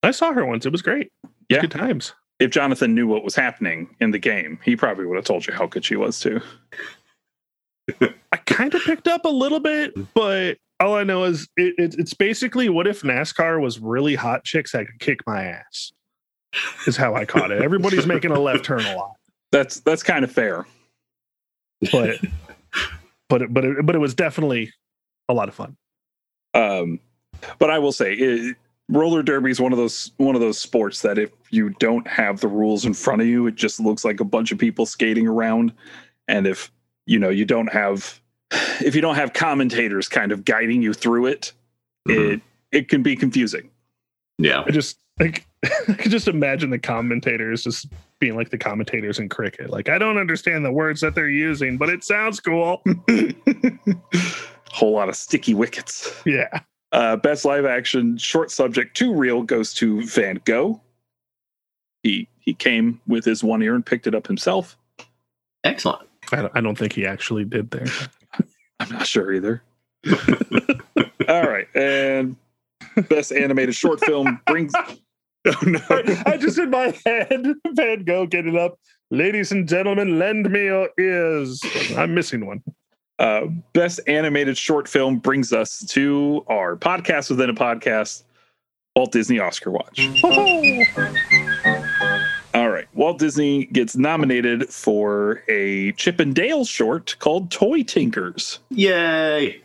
I 0.03 0.11
saw 0.11 0.33
her 0.33 0.45
once. 0.45 0.65
It 0.65 0.71
was 0.71 0.81
great. 0.81 1.11
Yeah. 1.49 1.61
Good 1.61 1.71
times. 1.71 2.13
If 2.39 2.51
Jonathan 2.51 2.93
knew 2.93 3.07
what 3.07 3.23
was 3.23 3.35
happening 3.35 3.95
in 4.01 4.11
the 4.11 4.19
game, 4.19 4.59
he 4.63 4.75
probably 4.75 5.05
would 5.05 5.15
have 5.15 5.25
told 5.25 5.47
you 5.47 5.53
how 5.53 5.67
good 5.67 5.85
she 5.85 5.95
was 5.95 6.19
too. 6.19 6.41
I 8.01 8.37
kind 8.45 8.75
of 8.75 8.81
picked 8.83 9.07
up 9.07 9.23
a 9.25 9.29
little 9.29 9.61
bit, 9.61 9.93
but 10.13 10.57
all 10.79 10.95
I 10.95 11.03
know 11.03 11.23
is 11.23 11.47
it, 11.55 11.75
it, 11.77 11.95
it's 11.97 12.13
basically 12.13 12.67
what 12.67 12.87
if 12.87 13.01
NASCAR 13.03 13.61
was 13.61 13.79
really 13.79 14.15
hot 14.15 14.43
chicks 14.43 14.73
that 14.73 14.85
could 14.85 14.99
kick 14.99 15.19
my 15.25 15.45
ass, 15.45 15.93
is 16.87 16.97
how 16.97 17.15
I 17.15 17.25
caught 17.25 17.51
it. 17.51 17.61
Everybody's 17.61 18.05
making 18.05 18.31
a 18.31 18.39
left 18.39 18.63
turn 18.65 18.85
a 18.85 18.95
lot, 18.95 19.15
That's 19.51 19.79
that's 19.81 20.03
kind 20.03 20.23
of 20.23 20.31
fair. 20.31 20.65
but 21.91 22.19
but 23.29 23.41
it, 23.41 23.53
but 23.53 23.65
it, 23.65 23.85
but 23.85 23.95
it 23.95 23.99
was 23.99 24.13
definitely 24.13 24.71
a 25.29 25.33
lot 25.33 25.49
of 25.49 25.55
fun. 25.55 25.75
Um, 26.53 26.99
but 27.59 27.69
I 27.69 27.79
will 27.79 27.91
say, 27.91 28.13
it, 28.13 28.55
roller 28.89 29.23
derby 29.23 29.51
is 29.51 29.59
one 29.59 29.71
of 29.73 29.77
those 29.77 30.11
one 30.17 30.35
of 30.35 30.41
those 30.41 30.59
sports 30.59 31.01
that 31.01 31.17
if 31.17 31.31
you 31.49 31.69
don't 31.79 32.07
have 32.07 32.39
the 32.39 32.47
rules 32.47 32.85
in 32.85 32.93
front 32.93 33.21
of 33.21 33.27
you, 33.27 33.47
it 33.47 33.55
just 33.55 33.79
looks 33.79 34.05
like 34.05 34.19
a 34.19 34.25
bunch 34.25 34.51
of 34.51 34.57
people 34.57 34.85
skating 34.85 35.27
around. 35.27 35.73
And 36.27 36.47
if 36.47 36.71
you 37.05 37.19
know 37.19 37.29
you 37.29 37.45
don't 37.45 37.71
have 37.71 38.19
if 38.79 38.95
you 38.95 39.01
don't 39.01 39.15
have 39.15 39.33
commentators 39.33 40.07
kind 40.07 40.31
of 40.31 40.45
guiding 40.45 40.81
you 40.81 40.93
through 40.93 41.25
it, 41.27 41.51
Mhm. 42.07 42.33
it 42.35 42.41
it 42.71 42.89
can 42.89 43.03
be 43.03 43.15
confusing. 43.15 43.69
Yeah. 44.37 44.63
I 44.65 44.71
just 44.71 44.97
like 45.19 45.45
I 45.87 45.93
could 45.93 46.11
just 46.11 46.27
imagine 46.27 46.69
the 46.69 46.79
commentators 46.79 47.63
just 47.63 47.87
being 48.19 48.35
like 48.35 48.49
the 48.49 48.57
commentators 48.57 49.19
in 49.19 49.29
cricket. 49.29 49.69
Like 49.69 49.89
I 49.89 49.97
don't 49.97 50.17
understand 50.17 50.65
the 50.65 50.71
words 50.71 51.01
that 51.01 51.15
they're 51.15 51.29
using, 51.29 51.77
but 51.77 51.89
it 51.89 52.03
sounds 52.03 52.39
cool. 52.39 52.83
Whole 54.71 54.93
lot 54.93 55.09
of 55.09 55.15
sticky 55.15 55.53
wickets. 55.53 56.21
Yeah. 56.25 56.59
Uh, 56.91 57.15
best 57.15 57.45
live 57.45 57.65
action 57.65 58.17
short 58.17 58.51
subject 58.51 58.95
to 58.97 59.13
real 59.13 59.43
goes 59.43 59.73
to 59.75 60.01
Van 60.03 60.39
Gogh. 60.45 60.81
He 62.03 62.27
he 62.39 62.53
came 62.53 63.01
with 63.07 63.25
his 63.25 63.43
one 63.43 63.61
ear 63.63 63.75
and 63.75 63.85
picked 63.85 64.07
it 64.07 64.15
up 64.15 64.27
himself. 64.27 64.77
Excellent. 65.63 66.07
I 66.31 66.37
don't, 66.37 66.51
I 66.55 66.61
don't 66.61 66.77
think 66.77 66.93
he 66.93 67.05
actually 67.05 67.43
did 67.43 67.71
there. 67.71 67.87
I'm 68.79 68.89
not 68.89 69.07
sure 69.07 69.33
either. 69.33 69.63
All 71.27 71.47
right, 71.47 71.67
and 71.73 72.35
best 73.09 73.31
animated 73.31 73.73
short 73.73 73.99
film 74.01 74.39
brings. 74.45 74.73
Oh 75.47 75.59
no! 75.65 75.79
I, 75.89 76.23
I 76.25 76.37
just 76.37 76.57
in 76.57 76.69
my 76.71 76.97
head, 77.05 77.45
Van 77.73 78.03
Gogh 78.03 78.25
getting 78.25 78.57
up. 78.57 78.79
Ladies 79.11 79.51
and 79.51 79.67
gentlemen, 79.67 80.17
lend 80.17 80.49
me 80.49 80.63
your 80.65 80.89
ears. 80.99 81.61
I'm 81.95 82.15
missing 82.15 82.45
one. 82.47 82.63
Uh, 83.19 83.45
best 83.73 83.99
animated 84.07 84.57
short 84.57 84.87
film 84.89 85.19
brings 85.19 85.53
us 85.53 85.85
to 85.89 86.43
our 86.47 86.75
podcast 86.75 87.29
within 87.29 87.49
a 87.49 87.53
podcast, 87.53 88.23
Walt 88.95 89.11
Disney 89.11 89.39
Oscar 89.39 89.69
Watch. 89.71 90.09
All 92.55 92.69
right, 92.69 92.87
Walt 92.95 93.19
Disney 93.19 93.65
gets 93.65 93.95
nominated 93.95 94.69
for 94.69 95.43
a 95.49 95.91
Chip 95.93 96.19
and 96.19 96.33
Dale 96.33 96.65
short 96.65 97.15
called 97.19 97.51
Toy 97.51 97.83
Tinkers. 97.83 98.59
Yay. 98.69 99.61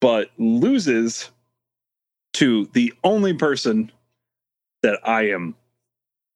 but 0.00 0.30
loses 0.38 1.30
to 2.32 2.66
the 2.72 2.92
only 3.04 3.34
person 3.34 3.92
that 4.82 4.98
I 5.04 5.28
am 5.30 5.54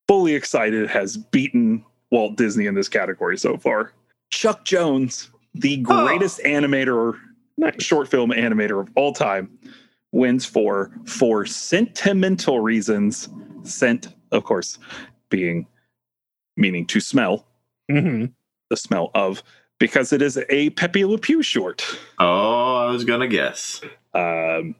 fully 0.08 0.34
excited 0.34 0.88
has 0.90 1.16
beaten 1.16 1.84
Walt 2.10 2.36
Disney 2.36 2.66
in 2.66 2.74
this 2.74 2.88
category 2.88 3.38
so 3.38 3.56
far. 3.56 3.92
Chuck 4.30 4.64
Jones, 4.64 5.30
the 5.54 5.84
Oh. 5.88 6.04
greatest 6.06 6.40
animator, 6.40 7.18
short 7.78 8.08
film 8.08 8.30
animator 8.30 8.80
of 8.80 8.88
all 8.96 9.12
time, 9.12 9.58
wins 10.12 10.44
for 10.44 10.90
for 11.06 11.44
sentimental 11.46 12.60
reasons. 12.60 13.28
Scent, 13.62 14.08
of 14.32 14.44
course, 14.44 14.78
being 15.30 15.66
meaning 16.56 16.86
to 16.86 17.00
smell, 17.00 17.46
hmm 17.90 18.26
the 18.70 18.76
smell 18.76 19.10
of, 19.14 19.42
because 19.78 20.12
it 20.12 20.22
is 20.22 20.38
a 20.48 20.70
Pepe 20.70 21.04
Le 21.04 21.18
Pew 21.18 21.42
short. 21.42 21.84
Oh, 22.18 22.76
I 22.76 22.90
was 22.90 23.04
gonna 23.04 23.28
guess. 23.28 23.80
Um, 24.14 24.74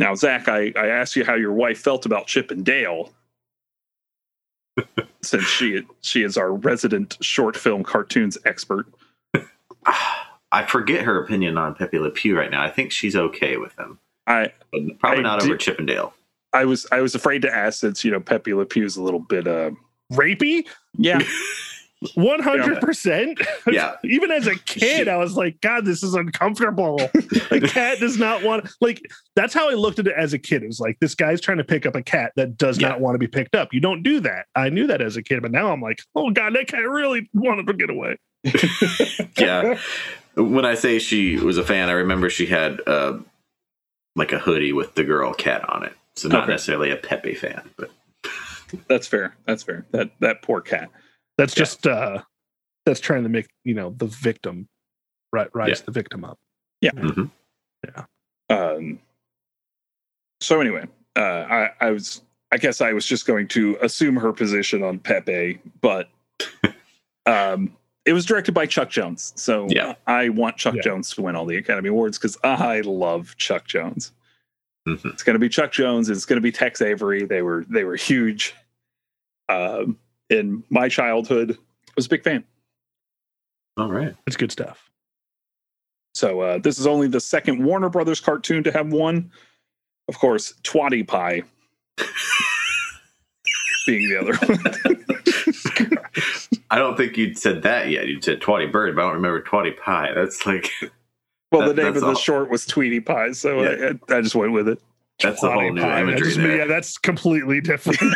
now, 0.00 0.14
Zach, 0.14 0.48
I, 0.48 0.72
I 0.76 0.86
asked 0.88 1.14
you 1.14 1.24
how 1.24 1.34
your 1.34 1.52
wife 1.52 1.78
felt 1.78 2.06
about 2.06 2.26
Chip 2.26 2.50
and 2.50 2.64
Dale, 2.64 3.12
since 5.22 5.44
she 5.44 5.86
she 6.00 6.22
is 6.22 6.36
our 6.36 6.52
resident 6.52 7.18
short 7.20 7.56
film 7.56 7.84
cartoons 7.84 8.38
expert. 8.44 8.86
I 10.52 10.66
forget 10.66 11.04
her 11.04 11.22
opinion 11.22 11.56
on 11.58 11.74
Pepe 11.76 11.98
Le 11.98 12.10
Pew 12.10 12.36
right 12.36 12.50
now. 12.50 12.62
I 12.64 12.70
think 12.70 12.90
she's 12.90 13.14
okay 13.14 13.56
with 13.56 13.78
him. 13.78 13.98
I 14.26 14.52
But 14.72 14.98
probably 14.98 15.20
I 15.20 15.22
not 15.22 15.40
do- 15.40 15.46
over 15.46 15.56
Chippendale. 15.56 16.12
I 16.52 16.64
was 16.64 16.86
I 16.90 17.00
was 17.00 17.14
afraid 17.14 17.42
to 17.42 17.54
ask 17.54 17.78
since 17.78 18.04
you 18.04 18.10
know 18.10 18.18
Pepe 18.20 18.52
Le 18.54 18.64
Pew's 18.66 18.96
a 18.96 19.02
little 19.02 19.20
bit 19.20 19.46
uh 19.46 19.70
Rapey? 20.12 20.66
yeah 20.98 21.20
100%. 22.02 23.46
Yeah. 23.72 23.96
Even 24.04 24.30
as 24.30 24.46
a 24.46 24.56
kid, 24.56 25.06
I 25.06 25.16
was 25.16 25.36
like, 25.36 25.60
God, 25.60 25.84
this 25.84 26.02
is 26.02 26.14
uncomfortable. 26.14 26.98
a 27.50 27.60
cat 27.60 27.98
does 28.00 28.18
not 28.18 28.42
want, 28.42 28.68
like, 28.80 29.00
that's 29.36 29.52
how 29.54 29.70
I 29.70 29.74
looked 29.74 29.98
at 29.98 30.06
it 30.06 30.14
as 30.16 30.32
a 30.32 30.38
kid. 30.38 30.62
It 30.62 30.66
was 30.66 30.80
like, 30.80 30.98
this 31.00 31.14
guy's 31.14 31.40
trying 31.40 31.58
to 31.58 31.64
pick 31.64 31.84
up 31.86 31.94
a 31.94 32.02
cat 32.02 32.32
that 32.36 32.56
does 32.56 32.80
Yeah. 32.80 32.88
not 32.88 33.00
want 33.00 33.14
to 33.14 33.18
be 33.18 33.26
picked 33.28 33.54
up. 33.54 33.72
You 33.72 33.80
don't 33.80 34.02
do 34.02 34.18
that. 34.20 34.46
I 34.56 34.70
knew 34.70 34.86
that 34.86 35.00
as 35.02 35.16
a 35.16 35.22
kid, 35.22 35.42
but 35.42 35.52
now 35.52 35.70
I'm 35.72 35.80
like, 35.82 36.00
oh, 36.16 36.30
God, 36.30 36.54
that 36.54 36.66
cat 36.68 36.80
really 36.88 37.28
wanted 37.34 37.66
to 37.66 37.74
get 37.74 37.90
away. 37.90 38.16
yeah. 39.38 39.78
When 40.36 40.64
I 40.64 40.74
say 40.74 40.98
she 40.98 41.36
was 41.36 41.58
a 41.58 41.64
fan, 41.64 41.88
I 41.90 41.92
remember 41.92 42.30
she 42.30 42.46
had 42.46 42.80
uh, 42.86 43.18
like 44.16 44.32
a 44.32 44.38
hoodie 44.38 44.72
with 44.72 44.94
the 44.94 45.04
girl 45.04 45.34
cat 45.34 45.68
on 45.68 45.84
it. 45.84 45.92
So 46.16 46.28
not 46.28 46.44
Okay. 46.44 46.52
necessarily 46.52 46.90
a 46.90 46.96
Pepe 46.96 47.34
fan, 47.34 47.68
but 47.76 47.90
that's 48.88 49.06
fair 49.08 49.34
that's 49.46 49.62
fair 49.64 49.84
that 49.90 50.10
that 50.20 50.42
poor 50.42 50.60
cat 50.60 50.90
That's 51.40 51.56
Yeah. 51.56 51.60
just, 51.62 51.86
uh, 51.86 52.22
that's 52.84 53.00
trying 53.00 53.22
to 53.22 53.28
make, 53.30 53.48
you 53.64 53.72
know, 53.74 53.94
the 53.96 54.06
victim, 54.06 54.68
right, 55.32 55.48
rise 55.54 55.78
Yeah. 55.80 55.84
the 55.86 55.92
victim 55.92 56.22
up. 56.24 56.38
Mhm. 56.84 57.30
Yeah. 57.84 58.04
Um 58.50 58.98
so 60.42 60.60
anyway 60.60 60.86
uh 61.16 61.20
I 61.48 61.70
I 61.80 61.90
was 61.92 62.22
I 62.52 62.56
guess 62.56 62.80
I 62.80 62.92
was 62.92 63.06
just 63.06 63.26
going 63.26 63.46
to 63.48 63.76
assume 63.80 64.16
her 64.16 64.32
position 64.32 64.82
on 64.82 64.98
Pepe 64.98 65.60
but 65.80 66.08
um 67.26 67.74
it 68.06 68.12
was 68.14 68.24
directed 68.26 68.52
by 68.52 68.66
Chuck 68.66 68.90
Jones 68.90 69.32
so 69.36 69.66
Yeah. 69.70 69.94
I 70.06 70.30
want 70.30 70.56
Chuck 70.56 70.74
Yeah. 70.76 70.82
Jones 70.82 71.10
to 71.14 71.22
win 71.22 71.36
all 71.36 71.44
the 71.46 71.56
Academy 71.58 71.88
Awards 71.90 72.18
because 72.18 72.36
I 72.42 72.80
love 72.80 73.36
Chuck 73.36 73.66
Jones. 73.66 74.12
Mhm. 74.88 75.12
It's 75.12 75.22
going 75.22 75.34
to 75.34 75.38
be 75.40 75.48
Chuck 75.50 75.72
Jones. 75.72 76.08
It's 76.08 76.24
going 76.24 76.38
to 76.38 76.42
be 76.42 76.50
Tex 76.52 76.80
Avery. 76.80 77.24
They 77.26 77.42
were 77.42 77.64
they 77.68 77.84
were 77.84 77.96
huge 77.96 78.54
um, 79.50 79.98
in 80.30 80.62
my 80.70 80.88
childhood. 80.88 81.52
I 81.52 81.92
was 81.96 82.06
a 82.06 82.08
big 82.08 82.22
fan. 82.24 82.44
all 83.76 83.90
right. 83.90 84.14
It's 84.26 84.36
good 84.36 84.52
stuff. 84.52 84.90
So 86.14 86.40
uh, 86.40 86.58
this 86.58 86.78
is 86.78 86.86
only 86.86 87.06
the 87.08 87.20
second 87.20 87.64
Warner 87.64 87.88
Brothers 87.88 88.20
cartoon 88.20 88.64
to 88.64 88.72
have 88.72 88.92
one. 88.92 89.30
of 90.08 90.18
course, 90.18 90.54
Twatty 90.64 91.06
Pie 91.06 91.42
being 93.86 94.08
the 94.08 94.16
other 94.18 94.34
one. 94.46 94.58
I 96.70 96.78
don't 96.78 96.96
think 96.96 97.16
you'd 97.16 97.38
said 97.38 97.62
that 97.62 97.88
yet. 97.90 98.06
You'd 98.06 98.24
said 98.24 98.40
Twatty 98.40 98.70
Bird, 98.70 98.94
but 98.96 99.02
I 99.02 99.04
don't 99.06 99.14
remember 99.14 99.42
Twatty 99.42 99.76
Pie. 99.78 100.10
That's 100.14 100.46
like 100.46 100.70
well, 101.52 101.66
That- 101.68 101.76
the 101.76 101.82
name 101.82 101.94
of 101.94 102.00
the 102.00 102.06
all. 102.08 102.14
short 102.14 102.50
was 102.50 102.66
Tweety 102.66 103.00
Pie, 103.00 103.32
so 103.32 103.62
Yeah. 103.62 103.92
I, 104.08 104.16
I 104.16 104.20
just 104.20 104.34
went 104.34 104.52
with 104.52 104.68
it. 104.68 104.80
that's 105.20 105.42
a 105.42 105.50
whole 105.50 105.72
new 105.72 105.80
pie. 105.80 105.88
That 105.88 106.02
imagery 106.02 106.28
just-. 106.28 106.38
Yeah, 106.40 106.64
that's 106.66 106.98
completely 106.98 107.60
different. 107.60 108.00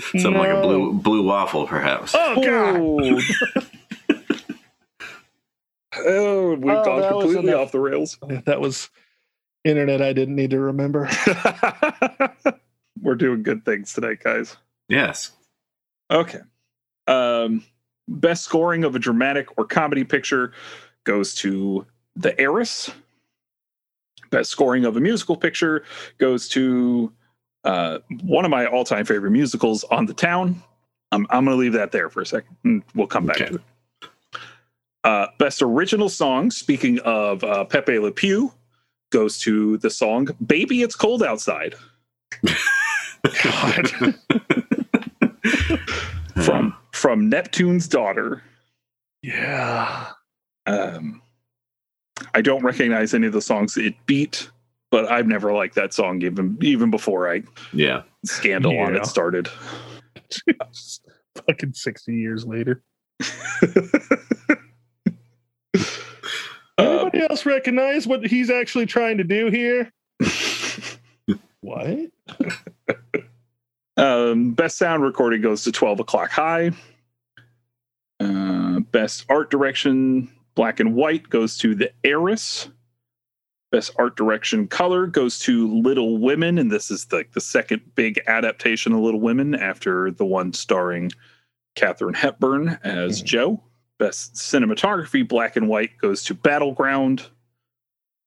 Something 0.12 0.34
like 0.34 0.50
a 0.50 0.60
blue 0.60 0.92
blue 0.94 1.22
waffle, 1.22 1.66
perhaps. 1.66 2.12
Oh 2.14 2.42
god. 2.42 3.22
Oh, 5.96 6.54
we've 6.54 6.70
Oh, 6.72 6.84
gone 6.84 7.08
completely 7.22 7.52
off 7.52 7.72
the 7.72 7.80
rails. 7.80 8.16
That 8.44 8.60
was 8.60 8.90
internet 9.64 10.00
I 10.00 10.12
didn't 10.12 10.36
need 10.36 10.50
to 10.50 10.60
remember. 10.60 11.10
We're 13.02 13.16
doing 13.16 13.42
good 13.42 13.64
things 13.64 13.92
tonight, 13.92 14.20
guys. 14.22 14.56
Yes. 14.88 15.32
Okay. 16.10 16.40
Um, 17.06 17.64
best 18.08 18.44
scoring 18.44 18.84
of 18.84 18.94
a 18.94 18.98
dramatic 18.98 19.48
or 19.58 19.64
comedy 19.64 20.04
picture 20.04 20.52
goes 21.04 21.34
to 21.36 21.86
The 22.16 22.38
Heiress. 22.40 22.90
Best 24.30 24.50
scoring 24.50 24.84
of 24.84 24.96
a 24.96 25.00
musical 25.00 25.36
picture 25.36 25.84
goes 26.18 26.48
to 26.50 27.12
uh, 27.64 27.98
one 28.22 28.44
of 28.44 28.50
my 28.50 28.66
all-time 28.66 29.04
favorite 29.04 29.30
musicals, 29.32 29.84
On 29.84 30.06
the 30.06 30.14
Town. 30.14 30.62
I'm, 31.12 31.26
I'm 31.30 31.44
going 31.44 31.56
to 31.56 31.60
leave 31.60 31.72
that 31.74 31.92
there 31.92 32.08
for 32.08 32.22
a 32.22 32.26
second. 32.26 32.56
and 32.64 32.82
We'll 32.94 33.06
come 33.06 33.26
back 33.26 33.40
Okay. 33.40 33.50
to 33.50 33.54
it. 33.56 33.60
Uh, 35.02 35.26
best 35.38 35.62
original 35.62 36.08
song, 36.08 36.50
speaking 36.50 36.98
of 37.00 37.42
uh, 37.42 37.64
Pepe 37.64 37.98
Le 37.98 38.12
Pew, 38.12 38.52
goes 39.10 39.38
to 39.38 39.78
the 39.78 39.88
song 39.90 40.28
"Baby 40.46 40.82
It's 40.82 40.94
Cold 40.94 41.22
Outside" 41.22 41.74
God. 43.42 43.88
from 46.44 46.76
from 46.92 47.28
Neptune's 47.30 47.88
Daughter. 47.88 48.42
yeah. 49.22 50.08
Um, 50.66 51.22
I 52.34 52.42
don't 52.42 52.62
recognize 52.62 53.14
any 53.14 53.26
of 53.26 53.32
the 53.32 53.40
songs 53.42 53.76
it 53.78 53.94
beat, 54.06 54.50
but 54.90 55.10
I've 55.10 55.26
never 55.26 55.52
liked 55.52 55.74
that 55.76 55.92
song 55.92 56.22
even 56.22 56.58
even 56.60 56.90
before 56.90 57.30
I 57.32 57.42
Yeah. 57.72 58.02
scandal 58.24 58.78
on 58.78 58.96
it 58.96 59.06
started. 59.06 59.48
Fucking 61.46 61.72
60 61.74 62.14
years 62.14 62.44
later. 62.46 62.82
Uh, 66.78 67.00
Anybody 67.02 67.20
else 67.28 67.44
recognize 67.46 68.06
what 68.06 68.26
he's 68.26 68.50
actually 68.50 68.86
trying 68.86 69.18
to 69.18 69.24
do 69.24 69.50
here? 69.50 69.92
What? 71.62 72.10
um, 73.98 74.52
best 74.52 74.78
sound 74.78 75.02
recording 75.02 75.42
goes 75.42 75.62
to 75.64 75.72
12 75.72 76.00
o'clock 76.00 76.30
high. 76.30 76.70
Uh, 78.18 78.80
best 78.80 79.26
art 79.28 79.50
direction, 79.50 80.30
black 80.54 80.80
and 80.80 80.94
white, 80.94 81.28
goes 81.28 81.58
to 81.58 81.74
The 81.74 81.92
Heiress. 82.02 82.70
Best 83.72 83.92
art 83.98 84.16
direction 84.16 84.66
color 84.66 85.06
goes 85.06 85.38
to 85.40 85.68
Little 85.80 86.18
Women, 86.18 86.58
and 86.58 86.70
this 86.72 86.90
is 86.90 87.10
like 87.12 87.32
the 87.32 87.40
second 87.40 87.80
big 87.94 88.20
adaptation 88.26 88.92
of 88.92 88.98
Little 89.00 89.20
Women 89.20 89.54
after 89.54 90.10
the 90.10 90.24
one 90.24 90.52
starring 90.52 91.12
Katharine 91.76 92.14
Hepburn 92.14 92.78
as 92.82 93.22
Mhm. 93.22 93.26
Jo. 93.26 93.62
Best 93.98 94.34
cinematography, 94.34 95.26
black 95.26 95.56
and 95.56 95.68
white, 95.68 95.96
goes 95.98 96.24
to 96.24 96.34
Battleground, 96.34 97.26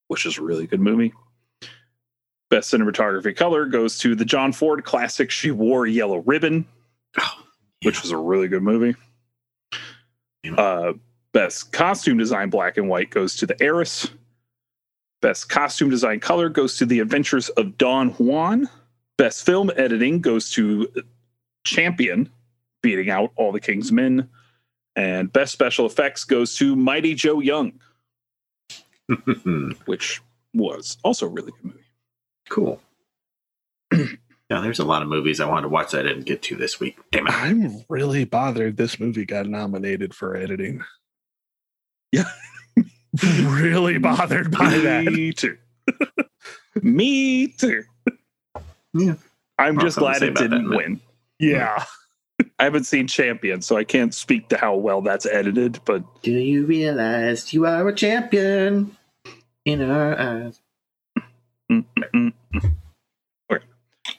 which 0.08 0.26
is 0.26 0.38
a 0.38 0.42
really 0.44 0.66
good 0.66 0.80
movie. 0.80 1.14
Best 2.50 2.72
cinematography 2.72 3.36
color 3.36 3.66
goes 3.66 3.98
to 3.98 4.16
the 4.16 4.24
John 4.26 4.54
Ford 4.54 4.86
classic 4.86 5.30
She 5.32 5.52
Wore 5.52 5.86
a 5.88 5.90
Yellow 5.90 6.20
Ribbon, 6.20 6.66
Oh, 7.20 7.44
which 7.82 8.02
was 8.02 8.12
a 8.12 8.18
really 8.18 8.48
good 8.48 8.64
movie. 8.64 8.96
Yeah. 10.44 10.54
Uh, 10.56 10.94
best 11.34 11.72
costume 11.74 12.18
design, 12.18 12.50
black 12.50 12.78
and 12.78 12.88
white, 12.88 13.10
goes 13.10 13.36
to 13.38 13.46
The 13.46 13.62
Heiress. 13.62 14.10
Best 15.24 15.48
costume 15.48 15.90
design 15.90 16.20
color 16.20 16.50
goes 16.50 16.76
to 16.76 16.86
The 16.86 17.00
Adventures 17.00 17.48
of 17.48 17.78
Don 17.78 18.10
Juan. 18.10 18.68
Best 19.18 19.46
film 19.46 19.72
editing 19.78 20.20
goes 20.20 20.50
to 20.50 20.86
Champion, 21.64 22.30
beating 22.82 23.10
out 23.10 23.32
All 23.38 23.54
the 23.54 23.62
King's 23.62 23.90
Men. 23.90 24.28
And 24.98 25.32
best 25.32 25.54
special 25.54 25.86
effects 25.86 26.26
goes 26.26 26.58
to 26.58 26.76
Mighty 26.76 27.16
Joe 27.16 27.40
Young, 27.40 27.80
which 29.86 30.22
was 30.54 30.98
also 31.06 31.26
a 31.28 31.30
really 31.30 31.54
good 31.54 31.64
movie. 31.64 31.86
cool. 32.50 32.82
yeah, 33.94 34.60
there's 34.60 34.80
a 34.80 34.86
lot 34.86 35.04
of 35.04 35.08
movies 35.08 35.40
I 35.40 35.46
wanted 35.46 35.62
to 35.62 35.70
watch 35.70 35.92
that 35.92 36.06
I 36.06 36.10
didn't 36.10 36.26
get 36.26 36.42
to 36.44 36.58
this 36.58 36.82
week. 36.82 36.98
Damn 37.14 37.28
it. 37.28 37.34
I'm 37.34 37.86
really 37.88 38.26
bothered 38.26 38.76
this 38.76 39.00
movie 39.00 39.24
got 39.24 39.46
nominated 39.46 40.14
for 40.14 40.36
editing. 40.36 40.84
Yeah. 42.12 42.26
really 43.44 43.98
bothered 43.98 44.52
by 44.52 44.70
that. 44.78 45.06
Me 45.06 45.32
too. 45.34 45.58
Me 46.82 47.48
too. 47.48 47.84
Yeah. 48.94 49.16
I'm 49.60 49.80
just 49.80 49.98
glad 49.98 50.24
it 50.24 50.36
didn't 50.36 50.70
man. 50.70 50.78
win. 50.78 51.02
Yeah. 51.40 51.84
I 52.60 52.64
haven't 52.64 52.86
seen 52.86 53.08
Champion, 53.08 53.62
so 53.62 53.78
I 53.78 53.84
can't 53.84 54.14
speak 54.14 54.50
to 54.50 54.58
how 54.58 54.76
well 54.76 55.02
that's 55.02 55.26
edited, 55.26 55.80
but 55.86 56.04
Do 56.24 56.32
you 56.32 56.66
realize 56.66 57.54
you 57.54 57.66
are 57.66 57.88
a 57.88 57.94
champion 57.94 58.96
in 59.66 59.82
our 59.82 60.20
eyes? 60.20 60.60
Okay. 61.72 63.66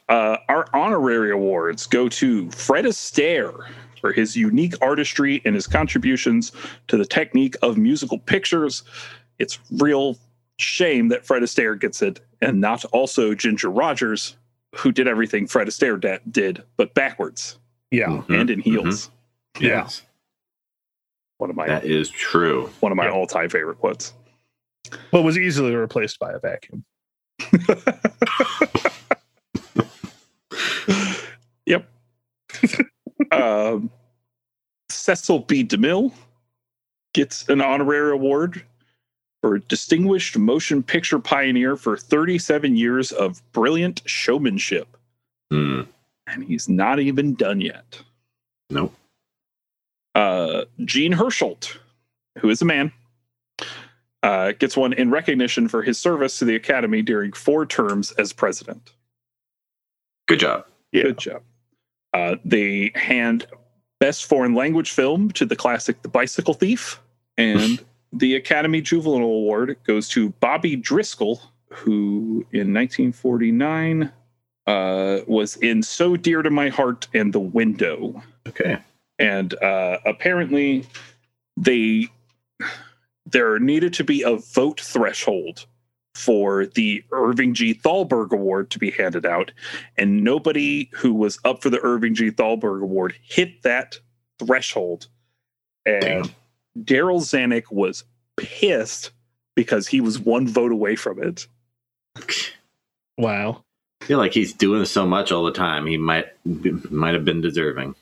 Uh, 0.07 0.37
our 0.49 0.67
honorary 0.73 1.31
awards 1.31 1.87
go 1.87 2.07
to 2.09 2.49
Fred 2.51 2.85
Astaire 2.85 3.67
for 3.99 4.11
his 4.13 4.35
unique 4.35 4.73
artistry 4.81 5.41
and 5.45 5.55
his 5.55 5.67
contributions 5.67 6.51
to 6.87 6.97
the 6.97 7.05
technique 7.05 7.55
of 7.61 7.77
musical 7.77 8.19
pictures. 8.19 8.83
It's 9.39 9.59
real 9.71 10.17
shame 10.57 11.09
that 11.09 11.25
Fred 11.25 11.43
Astaire 11.43 11.79
gets 11.79 12.01
it 12.01 12.21
and 12.41 12.61
not 12.61 12.85
also 12.85 13.33
Ginger 13.35 13.69
Rogers, 13.69 14.37
who 14.75 14.91
did 14.91 15.07
everything 15.07 15.47
Fred 15.47 15.67
Astaire 15.67 15.99
da- 15.99 16.19
did, 16.31 16.63
but 16.77 16.93
backwards 16.93 17.57
Yeah. 17.91 18.07
Mhm, 18.07 18.39
and 18.41 18.49
in 18.49 18.59
heels. 18.59 19.09
mhm. 19.55 19.61
Yeah. 19.61 19.67
Yes, 19.83 20.01
One 21.37 21.49
of 21.49 21.55
my 21.55 21.67
that 21.67 21.85
is 21.85 22.09
true. 22.09 22.69
one 22.79 22.91
of 22.91 22.97
my 22.97 23.05
Yeah. 23.05 23.11
all-time 23.11 23.49
favorite 23.49 23.77
quotes. 23.79 24.13
But 25.11 25.23
was 25.23 25.37
easily 25.37 25.75
replaced 25.75 26.19
by 26.19 26.31
a 26.33 26.39
vacuum. 26.39 26.85
yep. 31.65 31.89
um, 33.31 33.89
Cecil 34.89 35.39
B. 35.39 35.63
DeMille 35.63 36.11
gets 37.13 37.47
an 37.49 37.61
honorary 37.61 38.11
award 38.11 38.63
for 39.41 39.59
Distinguished 39.59 40.37
Motion 40.37 40.81
Picture 40.81 41.19
Pioneer 41.19 41.75
for 41.75 41.97
37 41.97 42.75
years 42.75 43.11
of 43.11 43.41
brilliant 43.51 44.01
showmanship. 44.05 44.97
Hmm. 45.51 45.81
And 46.27 46.43
he's 46.43 46.67
not 46.67 46.99
even 46.99 47.35
done 47.35 47.61
yet. 47.61 48.01
Nope. 48.69 48.93
Uh, 50.15 50.65
Gene 50.83 51.13
Hersholt, 51.13 51.77
who 52.39 52.49
is 52.49 52.61
a 52.61 52.65
man, 52.65 52.91
uh, 54.23 54.53
gets 54.53 54.75
one 54.75 54.93
in 54.93 55.11
recognition 55.11 55.67
for 55.67 55.83
his 55.83 55.99
service 55.99 56.39
to 56.39 56.45
the 56.45 56.55
Academy 56.55 57.03
during 57.03 57.31
four 57.31 57.65
terms 57.65 58.11
as 58.13 58.33
president. 58.33 58.93
Good 60.27 60.39
job. 60.39 60.65
Yeah. 60.91 61.03
Good 61.03 61.19
job. 61.19 61.43
Uh, 62.15 62.37
they 62.45 62.93
hand 62.95 63.45
Best 63.99 64.23
Foreign 64.25 64.55
Language 64.55 64.91
Film 64.91 65.31
to 65.31 65.45
the 65.45 65.55
classic 65.55 66.01
The 66.01 66.07
Bicycle 66.07 66.53
Thief, 66.53 67.01
and 67.37 67.83
the 68.13 68.35
Academy 68.35 68.79
Juvenile 68.79 69.21
Award 69.21 69.75
goes 69.85 70.07
to 70.09 70.29
Bobby 70.39 70.77
Driscoll, 70.77 71.41
who 71.67 72.45
in 72.53 72.73
1949 72.73 74.13
uh, 74.65 75.19
was 75.27 75.57
in 75.57 75.83
So 75.83 76.15
Dear 76.15 76.41
to 76.41 76.49
My 76.49 76.69
Heart 76.69 77.09
and 77.13 77.33
The 77.33 77.41
Window. 77.41 78.23
Okay. 78.47 78.77
And 79.19 79.53
uh, 79.61 79.97
apparently, 80.05 80.85
they 81.57 82.07
there 83.25 83.59
needed 83.59 83.93
to 83.95 84.05
be 84.05 84.21
a 84.21 84.37
vote 84.37 84.79
threshold 84.79 85.65
for 86.15 86.65
the 86.65 87.03
Irving 87.11 87.53
G. 87.53 87.73
Thalberg 87.73 88.31
Award 88.31 88.71
to 88.71 88.79
be 88.79 88.89
handed 88.89 89.25
out, 89.25 89.51
and 89.97 90.23
nobody 90.23 90.89
who 90.93 91.13
was 91.13 91.37
up 91.43 91.61
for 91.61 91.69
the 91.69 91.81
Irving 91.81 92.15
G. 92.15 92.31
Thalberg 92.31 92.81
Award 92.81 93.15
hit 93.21 93.61
that 93.63 93.99
threshold. 94.39 95.07
And 95.85 96.33
Darryl 96.79 97.19
Zanuck 97.19 97.65
was 97.69 98.05
pissed 98.37 99.11
because 99.55 99.87
he 99.87 100.01
was 100.01 100.17
one 100.17 100.47
vote 100.47 100.71
away 100.71 100.95
from 100.95 101.21
it. 101.21 101.47
Wow. 103.17 103.63
I 104.01 104.05
feel 104.05 104.17
like 104.17 104.33
he's 104.33 104.53
doing 104.53 104.85
so 104.85 105.05
much 105.05 105.31
all 105.31 105.43
the 105.43 105.51
time. 105.51 105.85
He 105.85 105.97
might 105.97 106.27
might 106.45 107.13
have 107.13 107.25
been 107.25 107.41
deserving. 107.41 107.95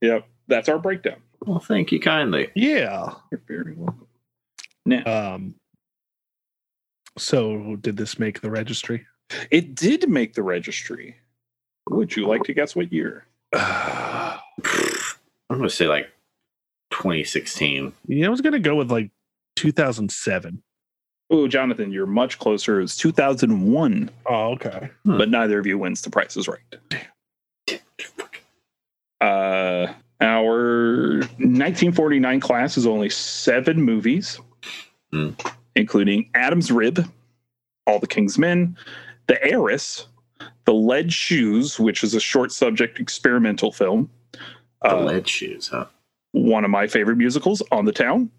Yep, 0.00 0.26
that's 0.48 0.68
our 0.68 0.78
breakdown. 0.78 1.16
Well, 1.44 1.60
thank 1.60 1.92
you 1.92 2.00
kindly. 2.00 2.50
Yeah. 2.54 3.14
You're 3.30 3.42
very 3.46 3.74
welcome. 3.74 4.06
Now, 4.86 5.34
Um 5.34 5.54
So, 7.16 7.76
did 7.76 7.96
this 7.96 8.18
make 8.18 8.40
the 8.40 8.50
registry? 8.50 9.06
It 9.50 9.74
did 9.74 10.08
make 10.08 10.34
the 10.34 10.42
registry. 10.42 11.16
Would 11.90 12.16
you 12.16 12.26
like 12.26 12.42
to 12.44 12.54
guess 12.54 12.74
what 12.74 12.92
year? 12.92 13.26
Uh, 13.52 14.38
I'm 14.64 15.58
going 15.58 15.62
to 15.62 15.70
say 15.70 15.86
like 15.86 16.10
2016. 16.90 17.92
yeah, 18.08 18.26
I 18.26 18.30
was 18.30 18.40
gonna 18.40 18.58
go 18.58 18.74
with 18.76 18.90
like 18.90 19.10
2007. 19.56 20.62
Oh, 21.30 21.48
Jonathan, 21.48 21.90
you're 21.90 22.06
much 22.06 22.38
closer. 22.38 22.78
It 22.78 22.82
was 22.82 22.96
2001, 22.96 24.10
Oh, 24.26 24.50
okay. 24.52 24.90
Hmm. 25.04 25.18
but 25.18 25.30
neither 25.30 25.58
of 25.58 25.66
you 25.66 25.78
wins 25.78 26.02
the 26.02 26.10
price 26.10 26.36
is 26.36 26.48
right. 26.48 27.80
Uh, 29.20 29.92
our 30.20 31.18
1949 31.38 32.40
class 32.40 32.76
is 32.76 32.86
only 32.86 33.08
seven 33.08 33.80
movies, 33.82 34.38
Hmm. 35.12 35.30
Including 35.76 36.30
Adam's 36.34 36.70
Rib, 36.70 37.08
All 37.86 37.98
the 37.98 38.06
King's 38.06 38.38
Men, 38.38 38.76
The 39.26 39.42
Heiress, 39.44 40.06
The 40.64 40.74
Lead 40.74 41.12
Shoes, 41.12 41.78
which 41.78 42.02
is 42.04 42.14
a 42.14 42.20
short 42.20 42.52
subject 42.52 42.98
experimental 43.00 43.72
film. 43.72 44.10
The 44.82 44.96
Uh, 44.96 45.00
lead 45.04 45.28
shoes, 45.28 45.68
huh? 45.68 45.86
one 46.32 46.64
of 46.64 46.70
my 46.70 46.86
favorite 46.86 47.16
musicals, 47.16 47.62
On 47.72 47.84
the 47.84 47.92
Town, 47.92 48.30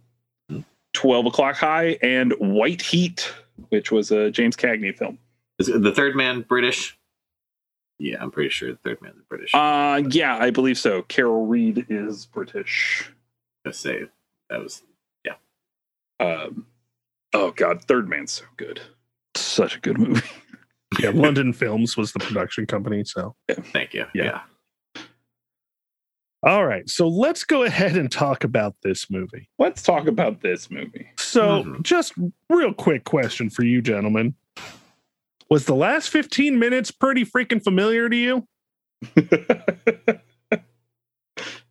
Hmm. 0.49 0.59
12 0.93 1.25
O'Clock 1.27 1.55
High, 1.55 1.97
and 2.01 2.33
White 2.39 2.81
Heat, 2.81 3.33
which 3.69 3.91
was 3.91 4.11
a 4.11 4.29
James 4.31 4.55
Cagney 4.55 4.95
film. 4.95 5.17
Is 5.59 5.67
the 5.67 5.91
third 5.93 6.15
man 6.15 6.41
British? 6.41 6.97
Yeah, 7.97 8.17
I'm 8.21 8.29
pretty 8.29 8.49
sure 8.49 8.71
the 8.71 8.77
third 8.79 9.01
man's 9.01 9.23
British. 9.29 9.51
Uh, 9.53 10.03
yeah, 10.09 10.35
I 10.37 10.49
believe 10.51 10.77
so. 10.77 11.03
Carol 11.03 11.45
Reed 11.47 11.85
is 11.89 12.25
British. 12.25 13.09
Let's 13.63 13.79
say 13.79 14.07
that 14.49 14.59
was 14.61 14.83
yeah. 15.23 15.35
Um, 16.19 16.67
oh, 17.35 17.51
God, 17.51 17.83
Third 17.83 18.09
Man's 18.09 18.31
so 18.31 18.45
good. 18.57 18.81
Such 19.35 19.77
a 19.77 19.79
good 19.79 19.99
movie. 19.99 20.21
Yeah, 20.99 21.09
London 21.13 21.51
Films 21.51 21.97
was 21.97 22.13
the 22.13 22.19
production 22.19 22.65
company. 22.67 23.03
So, 23.03 23.35
thank 23.51 23.93
you. 23.93 24.05
Yeah. 24.13 24.41
Yeah. 24.95 25.01
all 26.43 26.65
right. 26.65 26.87
So, 26.89 27.07
let's 27.09 27.43
go 27.43 27.63
ahead 27.63 27.97
and 27.97 28.09
talk 28.09 28.45
about 28.45 28.75
this 28.81 29.09
movie. 29.09 29.49
Let's 29.59 29.81
talk 29.81 30.07
about 30.07 30.39
this 30.41 30.71
movie. 30.71 31.07
So, 31.17 31.63
Mhm. 31.63 31.81
just 31.81 32.13
real 32.49 32.73
quick 32.73 33.03
question 33.03 33.49
for 33.49 33.63
you, 33.65 33.81
gentlemen. 33.81 34.35
Was 35.49 35.65
the 35.65 35.75
last 35.75 36.09
15 36.11 36.57
minutes 36.59 36.91
pretty 36.91 37.25
freaking 37.25 37.61
familiar 37.61 38.07
to 38.07 38.15
you? 38.15 38.47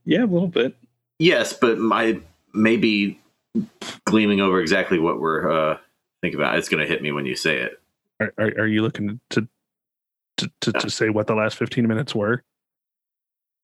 yeah, 0.04 0.24
a 0.24 0.26
little 0.26 0.48
bit. 0.48 0.76
Yes, 1.18 1.52
but 1.54 1.78
my 1.78 2.20
maybe 2.52 3.20
gleaming 4.04 4.40
over 4.40 4.60
exactly 4.60 4.98
what 4.98 5.20
we're 5.20 5.50
uh 5.50 5.78
thinking 6.22 6.40
about. 6.40 6.56
It's 6.58 6.68
going 6.68 6.80
to 6.80 6.86
hit 6.86 7.02
me 7.02 7.12
when 7.12 7.26
you 7.26 7.36
say 7.36 7.58
it. 7.58 7.80
Are, 8.20 8.32
are, 8.38 8.46
are 8.62 8.66
you 8.66 8.82
looking 8.82 9.20
to, 9.30 9.48
to, 10.38 10.50
to, 10.62 10.72
to 10.72 10.90
say 10.90 11.10
what 11.10 11.26
the 11.26 11.34
last 11.34 11.56
15 11.56 11.86
minutes 11.86 12.14
were? 12.14 12.42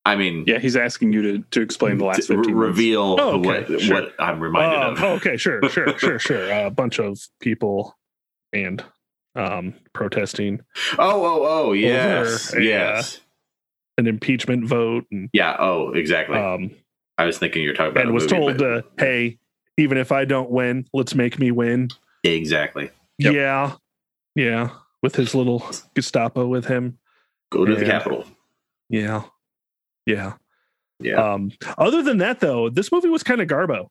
I 0.04 0.16
mean, 0.16 0.44
Yeah, 0.46 0.58
he's 0.58 0.76
asking 0.76 1.12
you 1.12 1.22
to, 1.22 1.38
to 1.52 1.60
explain 1.60 1.98
the 1.98 2.04
last 2.06 2.26
15 2.26 2.36
minutes. 2.38 2.52
reveal 2.56 3.16
Oh, 3.20 3.38
okay, 3.38 3.64
what 3.70 3.80
sure. 3.80 4.02
what 4.02 4.14
I'm 4.18 4.40
reminded 4.40 4.78
Um, 4.82 4.92
of. 4.94 5.02
oh, 5.02 5.08
okay, 5.14 5.36
sure, 5.36 5.60
sure, 5.70 5.98
sure, 5.98 6.18
sure. 6.18 6.52
Uh, 6.52 6.66
a 6.66 6.70
bunch 6.70 6.98
of 6.98 7.18
people 7.40 7.96
and 8.52 8.82
um, 9.36 9.74
protesting 9.92 10.60
Oh, 10.98 11.24
oh, 11.24 11.46
oh, 11.68 11.72
yes, 11.72 12.52
Over, 12.52 12.62
yeah. 12.62 12.94
yes, 12.96 13.20
an 13.98 14.06
impeachment 14.06 14.66
vote, 14.66 15.04
and 15.12 15.28
yeah. 15.32 15.54
Oh, 15.58 15.92
exactly. 15.92 16.36
um, 16.38 16.70
I 17.18 17.24
was 17.26 17.38
thinking 17.38 17.62
you're 17.62 17.74
talking 17.74 17.92
about. 17.92 18.00
and 18.02 18.10
a 18.10 18.14
was 18.14 18.24
movie, 18.24 18.34
told, 18.36 18.58
but- 18.58 18.66
uh, 18.78 18.82
"Hey, 18.98 19.38
even 19.80 19.98
if 19.98 20.12
I 20.12 20.24
don't 20.24 20.50
win, 20.50 20.86
let's 20.92 21.14
make 21.14 21.38
me 21.38 21.50
win." 21.50 21.88
exactly. 22.22 22.90
Yep. 23.18 23.34
Yeah, 23.34 23.72
yeah. 24.34 24.70
With 25.02 25.16
his 25.16 25.34
little 25.34 25.64
Gestapo 25.94 26.46
with 26.46 26.66
him. 26.66 26.98
Go 27.50 27.64
to 27.64 27.74
the 27.74 27.80
Yeah. 27.84 27.90
Capitol. 27.90 28.24
Yeah, 28.88 29.22
yeah. 30.06 30.34
Yeah. 31.00 31.14
Um, 31.32 31.52
other 31.78 32.02
than 32.02 32.18
that, 32.18 32.40
though, 32.40 32.68
this 32.68 32.92
movie 32.92 33.08
was 33.08 33.22
kind 33.22 33.40
of 33.40 33.48
garbo. 33.48 33.88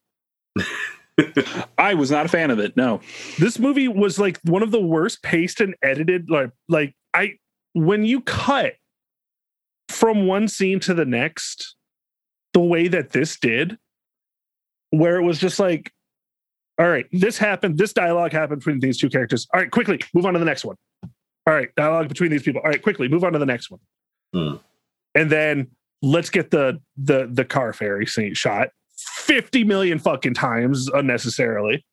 I 1.78 1.94
was 1.96 2.12
not 2.12 2.26
a 2.26 2.30
fan 2.30 2.52
of 2.52 2.60
it. 2.60 2.78
No. 2.78 3.02
this 3.40 3.60
movie 3.60 3.88
was 3.88 4.20
like 4.20 4.40
one 4.44 4.64
of 4.64 4.72
the 4.72 4.80
worst 4.82 5.22
paced 5.24 5.60
and 5.60 5.76
edited 5.82 6.30
like 6.30 6.52
like 6.70 6.94
i 7.14 7.34
when 7.74 8.04
you 8.06 8.22
cut 8.22 8.74
from 9.90 10.28
one 10.28 10.48
scene 10.48 10.80
to 10.82 10.94
the 10.94 11.06
next 11.06 11.76
the 12.54 12.60
way 12.62 12.88
that 12.88 13.10
this 13.12 13.38
did 13.40 13.78
where 14.92 15.18
it 15.18 15.24
was 15.24 15.40
just 15.40 15.60
like 15.60 15.94
all 16.80 16.90
right 16.90 17.08
this 17.12 17.38
happened 17.38 17.78
this 17.78 17.94
dialogue 17.94 18.32
happened 18.32 18.60
between 18.60 18.80
these 18.80 18.98
two 18.98 19.10
characters. 19.10 19.48
All 19.54 19.60
right 19.60 19.72
quickly 19.72 20.00
move 20.14 20.26
on 20.26 20.34
to 20.34 20.40
the 20.40 20.46
next 20.46 20.66
one. 20.66 20.76
All 21.48 21.54
right 21.54 21.70
dialogue 21.76 22.08
between 22.08 22.32
these 22.32 22.44
people. 22.44 22.62
All 22.64 22.70
right 22.70 22.82
quickly 22.82 23.08
move 23.08 23.24
on 23.24 23.34
to 23.34 23.40
the 23.40 23.46
next 23.46 23.70
one. 23.72 23.80
Hmm. 24.32 24.58
and 25.16 25.32
then 25.32 25.68
let's 26.04 26.30
get 26.30 26.52
the 26.52 26.80
the 26.98 27.28
the 27.32 27.44
car 27.44 27.74
ferry 27.74 28.06
scene 28.06 28.36
shot 28.36 28.70
50 28.96 29.64
million 29.64 29.98
fucking 29.98 30.36
times 30.36 30.88
unnecessarily. 30.88 31.84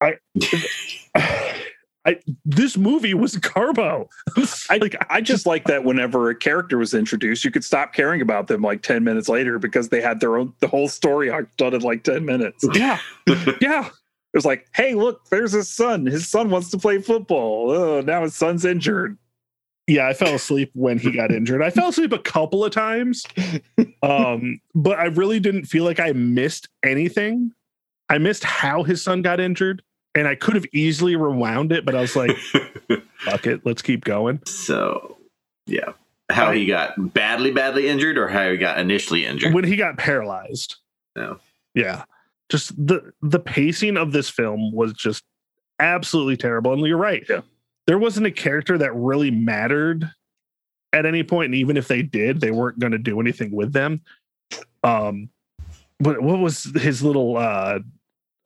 I 0.00 0.14
this 2.44 2.76
movie 2.76 3.14
was 3.14 3.36
Carbo. 3.38 4.08
I 4.70 4.76
like 4.80 4.96
I 5.10 5.20
just 5.20 5.46
like 5.46 5.64
that 5.64 5.84
whenever 5.84 6.30
a 6.30 6.34
character 6.34 6.78
was 6.78 6.94
introduced, 6.94 7.44
you 7.44 7.50
could 7.50 7.64
stop 7.64 7.92
caring 7.92 8.22
about 8.22 8.46
them 8.46 8.62
like 8.62 8.82
10 8.82 9.04
minutes 9.04 9.28
later 9.28 9.58
because 9.58 9.90
they 9.90 10.00
had 10.00 10.20
their 10.20 10.36
own 10.36 10.54
the 10.60 10.68
whole 10.68 10.88
story 10.88 11.28
arc 11.28 11.54
done 11.56 11.74
in 11.74 11.82
like 11.82 12.02
10 12.04 12.24
minutes. 12.24 12.64
It 12.70 12.76
yeah, 12.76 12.98
yeah. 13.60 13.88
was 14.32 14.44
like, 14.44 14.68
hey, 14.74 14.94
look, 14.94 15.28
there's 15.28 15.52
his 15.52 15.68
son. 15.68 16.06
His 16.06 16.28
son 16.28 16.50
wants 16.50 16.70
to 16.70 16.78
play 16.78 17.00
football. 17.00 17.70
Oh, 17.70 18.00
now 18.00 18.22
his 18.22 18.34
son's 18.34 18.64
injured. 18.64 19.18
Yeah, 19.86 20.06
I 20.06 20.14
fell 20.14 20.34
asleep 20.34 20.70
when 20.74 20.98
he 20.98 21.10
got 21.10 21.32
injured. 21.32 21.62
I 21.62 21.70
fell 21.70 21.88
asleep 21.88 22.12
a 22.12 22.18
couple 22.18 22.64
of 22.64 22.72
times. 22.72 23.24
Um, 24.02 24.60
but 24.74 24.98
I 24.98 25.06
really 25.06 25.40
didn't 25.40 25.64
feel 25.64 25.84
like 25.84 26.00
I 26.00 26.12
missed 26.12 26.68
anything. 26.84 27.52
I 28.08 28.18
missed 28.18 28.44
how 28.44 28.82
his 28.82 29.02
son 29.02 29.22
got 29.22 29.40
injured. 29.40 29.82
And 30.14 30.26
I 30.26 30.34
could 30.34 30.54
have 30.54 30.66
easily 30.72 31.14
rewound 31.16 31.72
it, 31.72 31.84
but 31.84 31.94
I 31.94 32.00
was 32.00 32.16
like, 32.16 32.36
fuck 33.18 33.46
it, 33.46 33.64
let's 33.64 33.82
keep 33.82 34.04
going. 34.04 34.40
so, 34.46 35.16
yeah. 35.66 35.92
How 36.30 36.52
he 36.52 36.66
got 36.66 37.12
badly, 37.12 37.50
badly 37.50 37.88
injured, 37.88 38.16
or 38.16 38.28
how 38.28 38.50
he 38.50 38.56
got 38.56 38.78
initially 38.78 39.26
injured. 39.26 39.52
When 39.52 39.64
he 39.64 39.74
got 39.76 39.98
paralyzed. 39.98 40.76
No. 41.16 41.38
Yeah. 41.74 42.04
Just 42.48 42.74
the 42.76 43.12
the 43.20 43.40
pacing 43.40 43.96
of 43.96 44.12
this 44.12 44.28
film 44.28 44.72
was 44.72 44.92
just 44.92 45.24
absolutely 45.80 46.36
terrible. 46.36 46.72
And 46.72 46.82
you're 46.82 46.96
right. 46.96 47.24
Yeah. 47.28 47.40
There 47.88 47.98
wasn't 47.98 48.26
a 48.26 48.30
character 48.30 48.78
that 48.78 48.94
really 48.94 49.32
mattered 49.32 50.08
at 50.92 51.04
any 51.04 51.24
point, 51.24 51.46
and 51.46 51.54
even 51.56 51.76
if 51.76 51.88
they 51.88 52.02
did, 52.02 52.40
they 52.40 52.52
weren't 52.52 52.78
going 52.78 52.92
to 52.92 52.98
do 52.98 53.20
anything 53.20 53.50
with 53.50 53.72
them. 53.72 54.00
Um, 54.84 55.30
but 55.98 56.20
what 56.22 56.38
was 56.38 56.64
his 56.76 57.02
little 57.02 57.36
uh 57.36 57.80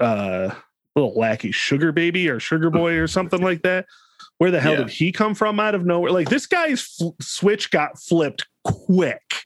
uh 0.01 0.55
little 0.95 1.15
lackey 1.15 1.51
sugar 1.51 1.93
baby 1.93 2.29
or 2.29 2.39
sugar 2.41 2.71
boy 2.71 2.95
or 2.95 3.07
something 3.07 3.41
like 3.43 3.63
that? 3.63 3.87
Where 4.39 4.51
the 4.51 4.61
hell 4.61 4.73
Yeah. 4.73 4.79
did 4.79 4.91
he 4.91 5.13
come 5.13 5.35
from 5.35 5.61
out 5.61 5.75
of 5.75 5.85
nowhere? 5.85 6.11
Like 6.13 6.29
this 6.29 6.47
guy's 6.47 6.83
fl- 6.83 7.11
switch 7.21 7.71
got 7.71 7.99
flipped 8.01 8.47
quick. 8.65 9.45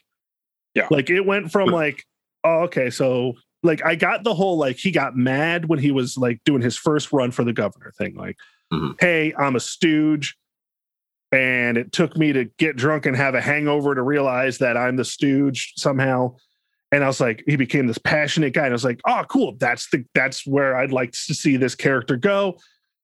Yeah. 0.73 0.87
Like 0.89 1.09
it 1.09 1.21
went 1.25 1.51
from 1.51 1.69
like, 1.69 2.03
oh, 2.43 2.61
okay, 2.63 2.89
so 2.89 3.33
like 3.63 3.83
I 3.85 3.95
got 3.95 4.23
the 4.23 4.33
whole 4.33 4.57
like 4.57 4.77
he 4.77 4.91
got 4.91 5.15
mad 5.15 5.67
when 5.67 5.79
he 5.79 5.91
was 5.91 6.17
like 6.17 6.39
doing 6.45 6.61
his 6.61 6.77
first 6.77 7.11
run 7.11 7.31
for 7.31 7.43
the 7.43 7.53
governor 7.53 7.91
thing. 7.97 8.15
Like, 8.15 8.37
Mhm. 8.73 8.95
hey, 8.99 9.33
I'm 9.37 9.55
a 9.55 9.59
stooge. 9.59 10.35
And 11.31 11.77
it 11.77 11.91
took 11.91 12.17
me 12.17 12.33
to 12.33 12.45
get 12.57 12.75
drunk 12.75 13.05
and 13.05 13.15
have 13.15 13.35
a 13.35 13.41
hangover 13.41 13.93
to 13.93 14.01
realize 14.01 14.57
that 14.59 14.75
I'm 14.77 14.95
the 14.95 15.05
stooge 15.05 15.73
somehow. 15.77 16.35
And 16.91 17.03
I 17.03 17.07
was 17.07 17.19
like, 17.19 17.43
he 17.45 17.55
became 17.55 17.85
this 17.87 17.99
passionate 17.99 18.53
guy. 18.53 18.63
And 18.63 18.71
I 18.71 18.73
was 18.73 18.83
like, 18.83 18.99
oh, 19.07 19.23
cool. 19.29 19.55
That's 19.59 19.89
the 19.91 20.03
that's 20.15 20.45
where 20.47 20.75
I'd 20.75 20.91
like 20.91 21.11
to 21.11 21.33
see 21.35 21.55
this 21.57 21.75
character 21.75 22.17
go. 22.17 22.57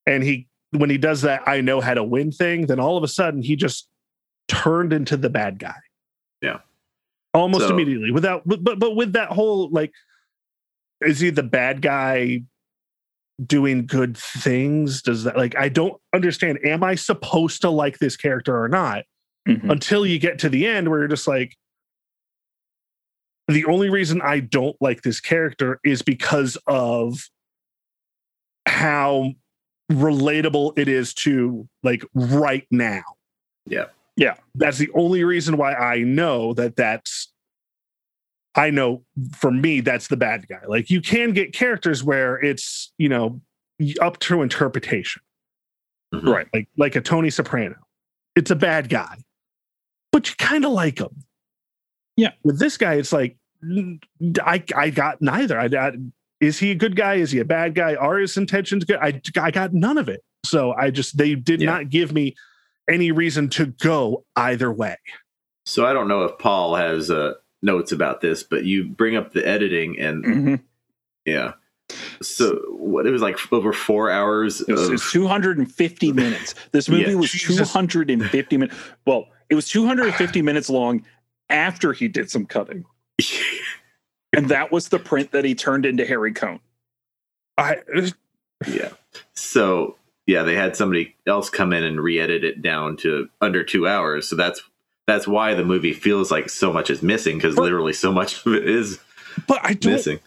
And 0.08 0.24
he 0.24 0.48
when 0.72 0.90
he 0.90 0.98
does 0.98 1.22
that, 1.22 1.44
I 1.48 1.62
know 1.62 1.82
how 1.82 1.94
to 1.94 2.04
win 2.04 2.32
thing, 2.32 2.66
then 2.66 2.80
all 2.80 2.98
of 2.98 3.04
a 3.04 3.08
sudden 3.08 3.42
he 3.44 3.56
just 3.56 3.88
turned 4.48 4.92
into 4.92 5.18
the 5.18 5.30
bad 5.30 5.60
guy. 5.60 5.76
Yeah. 6.42 6.60
Almost 7.34 7.68
So- 7.68 7.74
immediately 7.74 8.12
without 8.12 8.42
but 8.48 8.64
but 8.64 8.80
but 8.80 8.96
with 8.96 9.14
that 9.14 9.30
whole 9.30 9.70
like 9.70 9.92
is 11.02 11.20
he 11.20 11.30
the 11.30 11.44
bad 11.44 11.82
guy 11.82 12.42
doing 13.46 13.86
good 13.86 14.18
things? 14.18 15.02
Does 15.02 15.26
that 15.26 15.38
like 15.38 15.56
I 15.58 15.70
don't 15.70 16.00
understand. 16.14 16.60
Am 16.64 16.84
I 16.84 16.96
supposed 16.96 17.62
to 17.62 17.70
like 17.70 18.00
this 18.00 18.16
character 18.18 18.60
or 18.62 18.68
not? 18.70 19.04
Mhm. 19.48 19.70
Until 19.70 20.06
you 20.08 20.18
get 20.18 20.40
to 20.40 20.50
the 20.50 20.66
end 20.66 20.90
where 20.90 21.00
you're 21.00 21.08
just 21.08 21.28
like 21.28 21.56
the 23.48 23.66
only 23.66 23.90
reason 23.90 24.22
I 24.22 24.40
don't 24.40 24.76
like 24.82 25.02
this 25.04 25.20
character 25.20 25.80
is 25.84 26.02
because 26.02 26.58
of 26.68 27.30
how 28.66 29.34
relatable 29.92 30.78
it 30.78 30.88
is 30.88 31.14
to 31.14 31.68
like 31.84 32.04
right 32.14 32.66
now. 32.72 33.04
Yeah. 33.66 33.86
Yeah. 34.16 34.36
That's 34.56 34.78
the 34.78 34.90
only 34.96 35.24
reason 35.24 35.58
why 35.58 35.74
I 35.74 36.00
know 36.00 36.54
that 36.54 36.76
that's 36.76 37.32
I 38.56 38.70
know 38.70 39.04
for 39.34 39.52
me 39.52 39.82
that's 39.82 40.08
the 40.08 40.18
bad 40.18 40.48
guy. 40.48 40.62
Like 40.68 40.90
you 40.90 41.02
can 41.02 41.32
get 41.34 41.54
characters 41.54 42.04
where 42.04 42.38
it's, 42.44 42.94
you 42.98 43.10
know, 43.10 43.42
up 44.02 44.18
to 44.20 44.42
interpretation. 44.42 45.22
Mhm. 46.14 46.34
Right. 46.34 46.48
like 46.54 46.68
like 46.78 46.96
a 46.96 47.02
Tony 47.02 47.30
Soprano. 47.30 47.76
It's 48.36 48.52
a 48.52 48.56
bad 48.56 48.90
guy, 48.90 49.18
but 50.12 50.30
you 50.30 50.36
kind 50.38 50.66
of 50.66 50.72
like 50.72 51.00
him. 51.00 51.24
Yeah. 52.18 52.32
With 52.44 52.60
this 52.60 52.78
guy, 52.78 52.96
it's 52.96 53.12
like 53.14 53.38
I 54.44 54.64
I 54.76 54.90
got 54.90 55.22
neither. 55.22 55.60
I, 55.60 55.66
I 55.66 55.92
is 56.42 56.60
he 56.60 56.72
a 56.72 56.76
good 56.76 56.96
guy? 56.96 57.16
Is 57.16 57.32
he 57.32 57.40
a 57.40 57.46
bad 57.46 57.76
guy? 57.76 57.96
Are 57.96 58.18
his 58.18 58.38
intentions 58.38 58.84
good? 58.86 58.98
I 59.02 59.22
I 59.40 59.52
got 59.52 59.74
none 59.74 59.98
of 59.98 60.10
it. 60.10 60.24
So 60.46 60.74
I 60.74 60.92
just 60.92 61.18
they 61.18 61.36
did 61.36 61.62
Yeah. 61.62 61.72
not 61.72 61.90
give 61.90 62.12
me 62.14 62.36
any 62.90 63.12
reason 63.12 63.50
to 63.50 63.68
go 63.68 64.24
either 64.36 64.72
way. 64.72 64.96
So 65.66 65.86
I 65.86 65.94
don't 65.94 66.08
know 66.08 66.24
if 66.24 66.38
Paul 66.38 66.76
has 66.76 67.10
uh, 67.10 67.34
notes 67.64 67.92
about 67.92 68.22
this, 68.22 68.44
but 68.44 68.64
you 68.66 68.84
bring 68.88 69.16
up 69.16 69.34
the 69.34 69.46
editing 69.48 70.00
and 70.00 70.24
Mhm. 70.24 70.62
yeah. 71.26 71.54
So 72.22 72.56
what 72.70 73.06
it 73.08 73.12
was 73.12 73.22
like 73.24 73.38
over 73.52 73.74
four 73.74 74.10
hours 74.12 74.62
It 74.62 74.72
was, 74.74 74.82
of 74.84 74.90
it 74.90 74.92
was 74.94 75.12
250 75.12 76.12
minutes. 76.14 76.54
This 76.72 76.88
movie 76.90 77.10
Yeah, 77.12 77.16
was 77.16 77.32
Jesus. 77.32 77.56
250 77.72 78.58
minutes. 78.58 78.76
Well, 79.06 79.28
it 79.50 79.56
was 79.56 79.68
250 79.70 80.42
minutes 80.42 80.70
long 80.70 81.04
after 81.50 81.94
he 81.94 82.08
did 82.08 82.30
some 82.30 82.46
cutting. 82.46 82.86
And 84.34 84.50
that 84.50 84.70
was 84.70 84.90
the 84.90 85.00
print 85.00 85.32
that 85.32 85.46
he 85.46 85.56
turned 85.56 85.86
into 85.86 86.06
Harry 86.06 86.34
Cohn. 86.34 86.60
I 87.58 87.78
yeah. 88.68 88.90
So 89.34 89.96
yeah, 90.28 90.44
they 90.44 90.56
had 90.56 90.76
somebody 90.76 91.16
else 91.26 91.50
come 91.50 91.72
in 91.72 91.84
and 91.84 92.02
re-edit 92.02 92.44
it 92.44 92.62
down 92.62 92.98
to 92.98 93.30
under 93.40 93.64
two 93.64 93.88
hours. 93.88 94.28
So 94.28 94.36
that's 94.36 94.62
that's 95.08 95.26
why 95.26 95.54
the 95.54 95.64
movie 95.64 95.94
feels 95.94 96.32
like 96.32 96.50
so 96.50 96.74
much 96.74 96.90
is 96.90 97.02
missing 97.02 97.38
because 97.38 97.58
literally 97.58 97.94
so 97.94 98.12
much 98.12 98.46
of 98.46 98.54
it 98.56 98.68
is 98.68 99.00
but 99.48 99.60
I 99.64 99.74
don't 99.74 99.94
missing. 99.94 100.20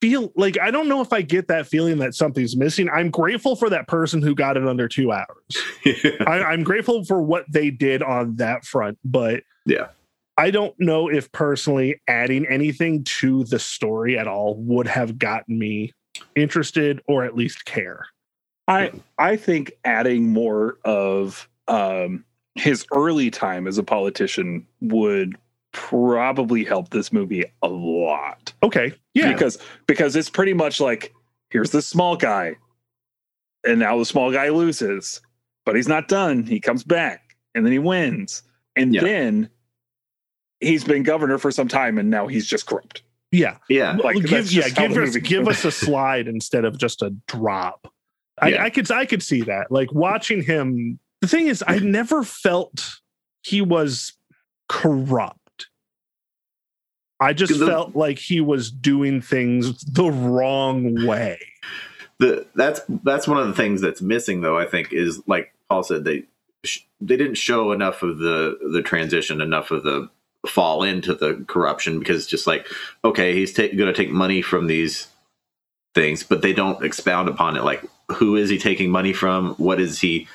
feel 0.00 0.32
like 0.36 0.58
I 0.58 0.70
don't 0.70 0.88
know 0.88 1.02
if 1.02 1.12
I 1.12 1.20
get 1.20 1.48
that 1.48 1.66
feeling 1.66 1.98
that 1.98 2.14
something's 2.14 2.56
missing. 2.56 2.88
I'm 2.88 3.10
grateful 3.10 3.56
for 3.56 3.68
that 3.68 3.88
person 3.88 4.22
who 4.22 4.34
got 4.34 4.56
it 4.56 4.66
under 4.66 4.88
two 4.88 5.12
hours. 5.12 5.26
I, 6.26 6.44
I'm 6.48 6.62
grateful 6.62 7.04
for 7.04 7.20
what 7.20 7.44
they 7.52 7.70
did 7.70 8.02
on 8.02 8.36
that 8.36 8.64
front, 8.64 8.98
but 9.04 9.42
Yeah. 9.66 9.88
I 10.40 10.50
don't 10.50 10.74
know 10.80 11.10
if 11.10 11.30
personally 11.32 12.00
adding 12.08 12.46
anything 12.46 13.04
to 13.20 13.44
the 13.44 13.58
story 13.58 14.18
at 14.18 14.26
all 14.26 14.56
would 14.56 14.86
have 14.86 15.18
gotten 15.18 15.58
me 15.58 15.92
interested 16.34 17.02
or 17.06 17.24
at 17.24 17.36
least 17.36 17.66
care. 17.66 18.06
I 18.66 18.90
I 19.18 19.36
think 19.36 19.72
adding 19.84 20.32
more 20.32 20.78
of 20.82 21.46
um, 21.68 22.24
his 22.54 22.86
early 22.90 23.30
time 23.30 23.66
as 23.66 23.76
a 23.76 23.82
politician 23.82 24.66
would 24.80 25.36
probably 25.72 26.64
help 26.64 26.88
this 26.88 27.12
movie 27.12 27.44
a 27.62 27.68
lot. 27.68 28.54
Okay, 28.62 28.94
yeah, 29.12 29.34
because 29.34 29.58
because 29.86 30.16
it's 30.16 30.30
pretty 30.30 30.54
much 30.54 30.80
like 30.80 31.12
here's 31.50 31.70
this 31.70 31.86
small 31.86 32.16
guy 32.16 32.56
and 33.66 33.78
now 33.78 33.98
the 33.98 34.06
small 34.06 34.32
guy 34.32 34.48
loses 34.48 35.20
but 35.66 35.76
he's 35.76 35.88
not 35.88 36.08
done 36.08 36.44
he 36.44 36.58
comes 36.60 36.82
back 36.82 37.36
and 37.54 37.66
then 37.66 37.72
he 37.72 37.78
wins 37.78 38.42
and 38.76 38.94
Yeah. 38.94 39.02
then 39.02 39.50
he's 40.60 40.84
been 40.84 41.02
governor 41.02 41.38
for 41.38 41.50
some 41.50 41.68
time 41.68 41.98
and 41.98 42.10
now 42.10 42.26
he's 42.26 42.46
just 42.46 42.66
corrupt 42.66 43.02
yeah. 43.32 43.56
yeah. 43.68 43.92
like 43.92 44.16
Well, 44.16 44.24
give, 44.24 44.50
yeah, 44.52 44.68
give 44.68 44.96
us 44.96 45.16
give 45.18 45.46
us 45.48 45.64
a 45.64 45.70
slide 45.70 46.26
instead 46.26 46.64
of 46.64 46.76
just 46.78 47.00
a 47.00 47.10
drop. 47.28 47.86
I, 48.42 48.48
Yeah. 48.48 48.64
I 48.64 48.70
could 48.70 48.90
I 48.90 49.06
could 49.06 49.22
see 49.22 49.42
that. 49.42 49.70
Like 49.70 49.92
watching 49.92 50.42
him. 50.42 50.98
The 51.20 51.28
thing 51.28 51.46
is, 51.46 51.62
I 51.64 51.78
never 51.78 52.24
felt 52.24 52.96
he 53.42 53.60
was 53.60 54.14
corrupt. 54.68 55.68
I 57.20 57.32
just 57.32 57.56
The- 57.58 57.66
felt 57.66 57.94
like 57.94 58.18
he 58.18 58.40
was 58.40 58.70
doing 58.70 59.20
things 59.20 59.78
the 59.84 60.10
wrong 60.10 61.06
way. 61.06 61.38
the 62.18 62.46
that's 62.56 62.80
that's 63.04 63.28
one 63.28 63.38
of 63.38 63.46
the 63.46 63.54
things 63.54 63.80
that's 63.80 64.02
missing 64.02 64.40
though 64.42 64.58
i 64.58 64.66
think 64.66 64.92
is 64.92 65.22
like 65.26 65.54
paul 65.70 65.82
said 65.82 66.04
they 66.04 66.24
sh- 66.64 66.80
they 67.00 67.16
didn't 67.16 67.36
show 67.36 67.72
enough 67.72 68.02
of 68.02 68.18
the 68.18 68.58
the 68.72 68.82
transition 68.82 69.40
enough 69.40 69.70
of 69.70 69.84
the 69.84 70.08
fall 70.48 70.82
into 70.82 71.14
the 71.14 71.44
corruption 71.48 71.98
because 71.98 72.16
it's 72.22 72.26
just 72.30 72.46
like 72.46 72.66
okay 73.04 73.34
he's 73.34 73.52
ta- 73.52 73.62
going 73.76 73.92
to 73.92 73.92
take 73.92 74.10
money 74.10 74.40
from 74.42 74.66
these 74.68 75.06
things 75.94 76.22
but 76.22 76.40
they 76.42 76.52
don't 76.52 76.82
expound 76.84 77.28
upon 77.28 77.56
it 77.56 77.64
like 77.64 77.84
who 78.12 78.36
is 78.36 78.48
he 78.48 78.58
taking 78.58 78.90
money 78.90 79.12
from 79.12 79.54
what 79.56 79.80
is 79.80 80.00
he 80.00 80.26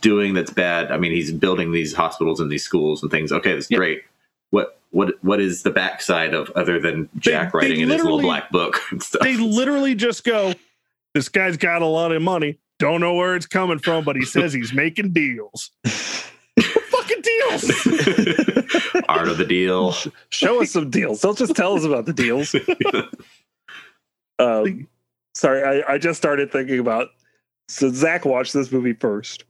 doing 0.00 0.32
that's 0.34 0.50
bad 0.52 0.90
i 0.90 0.96
mean 0.96 1.12
he's 1.12 1.32
building 1.32 1.70
these 1.72 1.92
hospitals 1.92 2.40
and 2.40 2.50
these 2.50 2.64
schools 2.64 3.02
and 3.02 3.10
things 3.10 3.30
okay 3.30 3.52
that's 3.52 3.70
Yeah. 3.70 3.76
great 3.78 4.02
what 4.50 4.78
what 4.90 5.22
what 5.22 5.40
is 5.40 5.62
the 5.64 5.70
backside 5.70 6.32
of 6.32 6.50
other 6.56 6.80
than 6.80 7.08
jack 7.18 7.52
they 7.52 7.58
writing 7.58 7.80
in 7.80 7.90
his 7.90 8.02
little 8.02 8.20
black 8.20 8.50
book 8.50 8.80
and 8.90 9.02
stuff 9.02 9.22
They 9.22 9.36
literally 9.36 9.94
just 9.94 10.24
go, 10.24 10.54
"This 11.14 11.28
guy's 11.28 11.56
got 11.56 11.82
a 11.82 11.86
lot 11.86 12.12
of 12.12 12.22
money. 12.22 12.58
Don't 12.78 13.00
know 13.00 13.14
where 13.14 13.34
it's 13.36 13.46
coming 13.46 13.78
from, 13.78 14.04
but 14.04 14.16
he 14.16 14.24
says 14.24 14.52
he's 14.52 14.72
making 14.72 15.12
deals. 15.12 15.70
Deals? 17.38 17.64
art 19.08 19.28
of 19.28 19.38
the 19.38 19.46
deal 19.46 19.94
show 20.30 20.62
us 20.62 20.70
some 20.70 20.90
deals 20.90 21.20
don't 21.20 21.38
just 21.38 21.54
tell 21.54 21.74
us 21.74 21.84
about 21.84 22.06
the 22.06 22.12
deals 22.12 22.54
um, 24.38 24.86
sorry 25.34 25.82
I, 25.82 25.94
I 25.94 25.98
just 25.98 26.18
started 26.18 26.50
thinking 26.50 26.78
about 26.78 27.08
so 27.68 27.90
zach 27.90 28.24
watched 28.24 28.52
this 28.52 28.70
movie 28.72 28.94
first 28.94 29.44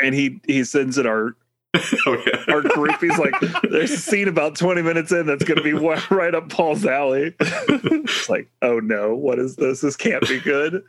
and 0.00 0.14
he 0.14 0.40
he 0.46 0.64
sends 0.64 0.98
it 0.98 1.06
our 1.06 1.36
oh, 2.06 2.22
yeah. 2.26 2.54
our 2.54 2.62
group. 2.62 2.98
He's 3.00 3.18
like, 3.18 3.34
there's 3.70 3.90
a 3.90 3.98
scene 3.98 4.28
about 4.28 4.56
20 4.56 4.82
minutes 4.82 5.12
in 5.12 5.26
that's 5.26 5.44
going 5.44 5.58
to 5.58 5.62
be 5.62 5.72
right 6.14 6.34
up 6.34 6.48
Paul's 6.48 6.86
alley. 6.86 7.34
it's 7.38 8.28
like, 8.28 8.48
oh 8.62 8.78
no, 8.78 9.14
what 9.14 9.38
is 9.38 9.56
this? 9.56 9.80
This 9.80 9.96
can't 9.96 10.26
be 10.26 10.40
good. 10.40 10.82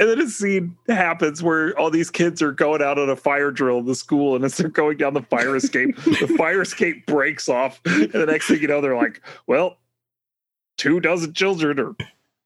And 0.00 0.08
then 0.08 0.20
a 0.20 0.28
scene 0.28 0.76
happens 0.86 1.42
where 1.42 1.76
all 1.76 1.90
these 1.90 2.08
kids 2.08 2.40
are 2.40 2.52
going 2.52 2.80
out 2.82 2.98
on 2.98 3.10
a 3.10 3.16
fire 3.16 3.50
drill 3.50 3.78
in 3.78 3.86
the 3.86 3.96
school, 3.96 4.36
and 4.36 4.44
as 4.44 4.56
they're 4.56 4.68
going 4.68 4.96
down 4.96 5.14
the 5.14 5.22
fire 5.22 5.56
escape, 5.56 5.96
the 5.96 6.32
fire 6.38 6.62
escape 6.62 7.04
breaks 7.06 7.48
off. 7.48 7.80
And 7.84 8.12
the 8.12 8.26
next 8.26 8.46
thing 8.46 8.60
you 8.60 8.68
know, 8.68 8.80
they're 8.80 8.96
like, 8.96 9.20
well, 9.48 9.78
two 10.76 11.00
dozen 11.00 11.32
children 11.34 11.80
are 11.80 11.96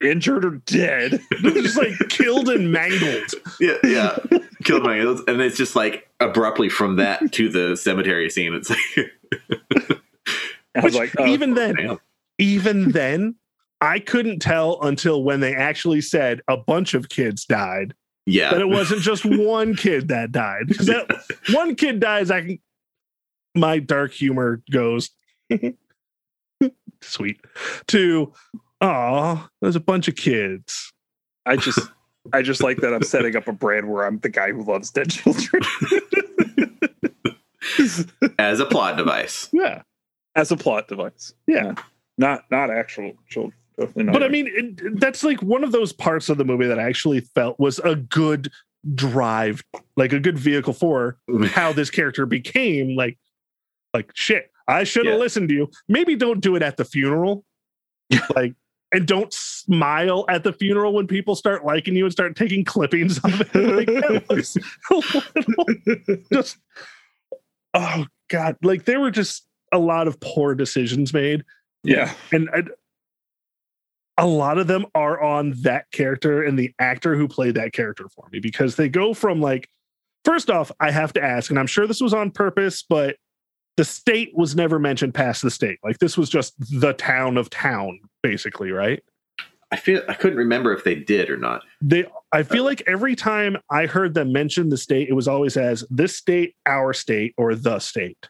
injured 0.03 0.45
or 0.45 0.63
dead. 0.67 1.21
just 1.43 1.77
like 1.77 1.99
killed 2.09 2.49
and 2.49 2.73
mangled. 2.73 3.35
yeah, 3.61 3.77
yeah. 3.85 4.19
Killed 4.65 4.85
my 4.85 4.99
and 4.99 5.41
it's 5.43 5.57
just 5.57 5.77
like 5.77 6.09
abruptly 6.21 6.69
from 6.69 6.97
that 6.97 7.33
to 7.33 7.49
the 7.49 7.77
cemetery 7.77 8.31
scene. 8.31 8.55
It's 8.55 8.71
like, 8.71 8.81
I 10.75 10.81
was 10.81 10.85
Which 10.85 10.95
like, 10.95 11.13
oh, 11.19 11.27
even 11.27 11.55
then, 11.55 11.75
damn. 11.75 11.99
even 12.39 12.93
then, 12.93 13.35
I 13.83 13.99
couldn't 13.99 14.39
tell 14.39 14.81
until 14.83 15.25
when 15.25 15.41
they 15.41 15.57
actually 15.57 16.01
said 16.03 16.41
a 16.47 16.57
bunch 16.57 16.95
of 16.95 17.09
kids 17.09 17.45
died 17.45 17.95
yeah, 18.27 18.53
that 18.53 18.61
it 18.61 18.69
wasn't 18.69 19.03
just 19.03 19.25
one 19.27 19.75
kid 19.75 20.07
that 20.09 20.31
died. 20.31 20.69
Because 20.69 20.87
that 20.87 21.11
one 21.53 21.75
kid 21.75 21.99
dies, 21.99 22.31
I 22.31 22.43
can. 22.43 22.59
My 23.55 23.81
dark 23.81 24.13
humor 24.13 24.63
goes 24.71 25.11
sweet 27.03 27.41
to 27.89 28.33
oh, 28.81 29.49
there's 29.61 29.77
a 29.77 29.81
bunch 29.81 30.07
of 30.09 30.15
kids. 30.15 30.93
I 31.45 31.57
just 31.57 31.81
I 32.33 32.43
just 32.43 32.63
like 32.63 32.79
that 32.79 32.95
I'm 32.95 33.03
setting 33.03 33.35
up 33.35 33.49
a 33.49 33.53
brand 33.53 33.91
where 33.91 34.07
I'm 34.07 34.21
the 34.21 34.29
guy 34.29 34.53
who 34.53 34.63
loves 34.63 34.91
dead 34.91 35.11
children 35.11 35.63
as 38.39 38.61
a 38.61 38.65
plot 38.65 38.97
device. 38.97 39.49
Yeah, 39.53 39.83
as 40.37 40.53
a 40.53 40.57
plot 40.57 40.87
device. 40.87 41.35
Yeah. 41.49 41.75
Not 42.17 42.45
not 42.51 42.71
actual 42.71 43.15
children. 43.29 43.55
Definitely 43.87 44.05
not. 44.05 44.13
but 44.13 44.23
I 44.23 44.29
mean, 44.29 44.49
it, 44.49 45.01
that's 45.01 45.23
like 45.25 45.43
one 45.43 45.65
of 45.65 45.73
those 45.73 45.93
parts 45.93 46.29
of 46.29 46.39
the 46.39 46.45
movie 46.45 46.67
that 46.67 46.79
I 46.79 46.85
actually 46.85 47.21
felt 47.21 47.59
was 47.59 47.79
a 47.81 47.97
good 47.97 48.51
drive, 48.95 49.63
like 49.97 50.13
a 50.13 50.21
good 50.21 50.39
vehicle 50.39 50.73
for 50.73 51.19
mm. 51.29 51.47
how 51.49 51.73
this 51.73 51.91
character 51.91 52.27
became 52.27 52.97
like, 52.97 53.19
like 53.95 54.11
shit. 54.15 54.51
I 54.69 54.85
should 54.85 55.07
have 55.07 55.15
Yeah. 55.15 55.21
listened 55.21 55.49
to 55.51 55.55
you. 55.55 55.71
Maybe 55.89 56.17
don't 56.17 56.41
do 56.41 56.57
it 56.57 56.63
at 56.63 56.77
the 56.77 56.85
funeral, 56.85 57.45
like, 58.35 58.55
and 58.93 59.07
don't 59.07 59.33
smile 59.33 60.25
at 60.29 60.45
the 60.45 60.53
funeral 60.53 60.93
when 60.93 61.07
people 61.07 61.35
start 61.35 61.65
liking 61.65 61.97
you 61.97 62.05
and 62.05 62.13
start 62.13 62.37
taking 62.37 62.65
clippings 62.65 63.19
of 63.19 63.41
it. 63.41 63.55
Like, 63.55 63.87
that 63.87 64.25
was 64.31 64.57
little 64.91 66.25
just, 66.33 66.59
oh 67.75 68.07
god, 68.29 68.57
like 68.63 68.85
there 68.85 69.01
were 69.01 69.11
just 69.11 69.47
a 69.73 69.79
lot 69.79 70.07
of 70.07 70.21
poor 70.21 70.55
decisions 70.55 71.15
made 71.15 71.45
yeah. 71.85 72.13
and 72.31 72.49
I, 72.53 72.63
a 74.23 74.27
lot 74.27 74.57
of 74.57 74.69
them 74.69 74.87
are 74.95 75.21
on 75.21 75.53
that 75.63 75.91
character 75.91 76.43
and 76.43 76.59
the 76.59 76.73
actor 76.79 77.17
who 77.17 77.27
played 77.27 77.57
that 77.57 77.73
character 77.73 78.09
for 78.09 78.29
me 78.31 78.39
because 78.39 78.77
they 78.77 78.89
go 78.89 79.13
from 79.13 79.41
like 79.41 79.69
first 80.25 80.49
off 80.49 80.71
i 80.81 80.91
have 80.91 81.13
to 81.13 81.23
ask 81.23 81.51
and 81.51 81.59
i'm 81.59 81.67
sure 81.67 81.87
this 81.87 82.01
was 82.01 82.15
on 82.15 82.31
purpose 82.31 82.85
but 82.89 83.17
the 83.77 83.85
state 83.85 84.31
was 84.35 84.55
never 84.55 84.79
mentioned 84.79 85.15
past 85.15 85.43
the 85.43 85.51
state. 85.51 85.79
Like 85.83 85.99
this 85.99 86.19
was 86.19 86.29
just 86.29 86.55
the 86.79 86.93
town 86.93 87.37
of 87.37 87.51
town 87.51 88.01
basically 88.23 88.71
right? 88.71 89.03
I 89.71 89.77
feel 89.77 90.03
I 90.09 90.15
couldn't 90.15 90.37
remember 90.39 90.75
if 90.75 90.85
they 90.85 90.95
did 90.95 91.31
or 91.31 91.39
not. 91.39 91.63
they 91.81 92.05
i 92.33 92.43
feel 92.43 92.65
like 92.65 92.83
every 92.87 93.17
time 93.17 93.57
i 93.71 93.87
heard 93.87 94.13
them 94.15 94.31
mention 94.33 94.69
the 94.69 94.77
state 94.77 95.09
it 95.09 95.15
was 95.15 95.27
always 95.27 95.57
as 95.57 95.85
this 95.91 96.17
state 96.17 96.55
our 96.67 96.93
state 96.93 97.35
or 97.39 97.55
the 97.55 97.79
state. 97.79 98.29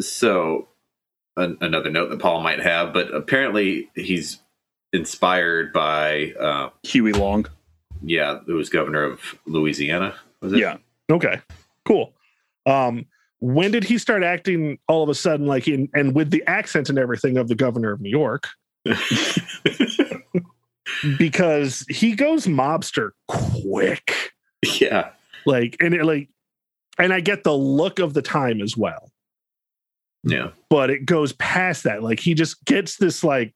So, 0.00 0.68
an, 1.36 1.58
another 1.60 1.90
note 1.90 2.10
that 2.10 2.20
Paul 2.20 2.40
might 2.40 2.60
have, 2.60 2.92
but 2.92 3.12
apparently 3.14 3.90
he's 3.94 4.38
inspired 4.94 5.72
by 5.72 6.32
uh, 6.40 6.70
Huey 6.84 7.12
Long. 7.12 7.46
yeah, 8.02 8.38
who 8.46 8.54
was 8.54 8.68
governor 8.70 9.02
of 9.04 9.20
Louisiana. 9.46 10.14
Was 10.40 10.52
it? 10.52 10.60
Yeah. 10.60 10.76
Okay, 11.10 11.40
cool. 11.84 12.12
Um, 12.64 13.04
when 13.40 13.70
did 13.70 13.84
he 13.84 13.98
start 13.98 14.22
acting 14.22 14.78
all 14.88 15.02
of 15.02 15.10
a 15.10 15.14
sudden 15.14 15.46
like 15.46 15.68
in 15.68 15.88
and 15.92 16.14
with 16.14 16.30
the 16.30 16.42
accent 16.46 16.88
and 16.88 16.98
everything 16.98 17.36
of 17.36 17.48
the 17.48 17.54
governor 17.54 17.92
of 17.92 18.00
New 18.00 18.10
York? 18.10 18.48
Because 21.18 21.84
he 21.88 22.14
goes 22.14 22.46
mobster 22.46 23.10
quick. 23.28 24.32
yeah. 24.80 25.10
Like 25.46 25.76
and 25.80 25.94
it 25.94 26.04
like 26.04 26.28
and 26.98 27.12
I 27.12 27.20
get 27.20 27.44
the 27.44 27.54
look 27.54 27.98
of 27.98 28.14
the 28.14 28.22
time 28.22 28.60
as 28.60 28.76
well. 28.76 29.10
Yeah. 30.22 30.50
But 30.70 30.90
it 30.90 31.04
goes 31.04 31.32
past 31.34 31.84
that. 31.84 32.02
Like 32.02 32.20
he 32.20 32.34
just 32.34 32.64
gets 32.64 32.96
this 32.96 33.24
like 33.24 33.54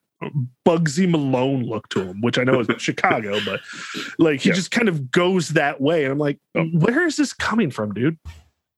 Bugsy 0.67 1.09
Malone 1.09 1.63
look 1.65 1.89
to 1.91 2.03
him, 2.03 2.21
which 2.21 2.39
I 2.39 2.45
know 2.45 2.61
is 2.61 2.67
Chicago, 2.79 3.39
but 3.45 3.61
like 4.19 4.41
he 4.41 4.49
Yeah. 4.49 4.55
just 4.55 4.71
kind 4.71 4.89
of 4.89 5.11
goes 5.11 5.51
that 5.51 5.81
way. 5.81 6.05
And 6.05 6.13
I'm 6.13 6.19
like, 6.19 6.39
where 6.73 7.07
is 7.07 7.17
this 7.17 7.33
coming 7.33 7.71
from, 7.71 7.95
dude? 7.95 8.19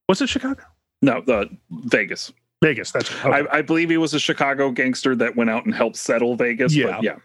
Was 0.08 0.20
it 0.20 0.28
Chicago? 0.28 0.62
No, 1.02 1.22
the 1.22 1.48
Vegas. 1.70 2.32
Vegas. 2.62 2.90
That's 2.90 3.10
okay. 3.10 3.30
I, 3.50 3.58
I 3.58 3.62
believe 3.62 3.88
he 3.88 3.96
was 3.96 4.12
a 4.12 4.20
Chicago 4.20 4.70
gangster 4.70 5.16
that 5.16 5.34
went 5.34 5.48
out 5.48 5.64
and 5.64 5.74
helped 5.74 5.96
settle 5.96 6.36
Vegas. 6.36 6.74
Yeah. 6.74 6.98
But 7.00 7.02
yeah. 7.04 7.16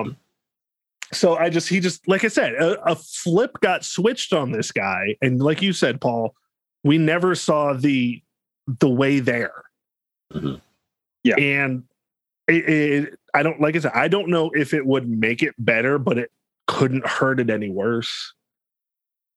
Um, 0.00 0.16
so 1.12 1.36
I 1.36 1.50
just 1.50 1.68
he 1.68 1.78
just 1.78 2.08
like 2.08 2.24
I 2.24 2.28
said, 2.28 2.54
a, 2.54 2.82
a 2.90 2.96
flip 2.96 3.52
got 3.60 3.84
switched 3.84 4.32
on 4.32 4.50
this 4.50 4.72
guy, 4.72 5.14
and 5.22 5.40
like 5.40 5.62
you 5.62 5.72
said, 5.72 6.00
Paul, 6.00 6.34
we 6.82 6.98
never 6.98 7.36
saw 7.36 7.74
the 7.74 8.20
the 8.80 8.88
way 8.88 9.20
there. 9.20 9.62
Mhm. 10.32 10.60
Yeah. 11.22 11.36
and 11.38 11.84
it, 12.48 12.68
it, 12.68 13.18
I 13.32 13.42
don't 13.42 13.60
like 13.60 13.76
I 13.76 13.80
said, 13.80 13.92
I 13.94 14.08
don't 14.08 14.28
know 14.28 14.50
if 14.54 14.74
it 14.74 14.84
would 14.86 15.08
make 15.08 15.42
it 15.42 15.54
better, 15.58 15.98
but 15.98 16.18
it 16.18 16.30
couldn't 16.66 17.06
hurt 17.06 17.40
it 17.40 17.50
any 17.50 17.68
worse. 17.70 18.32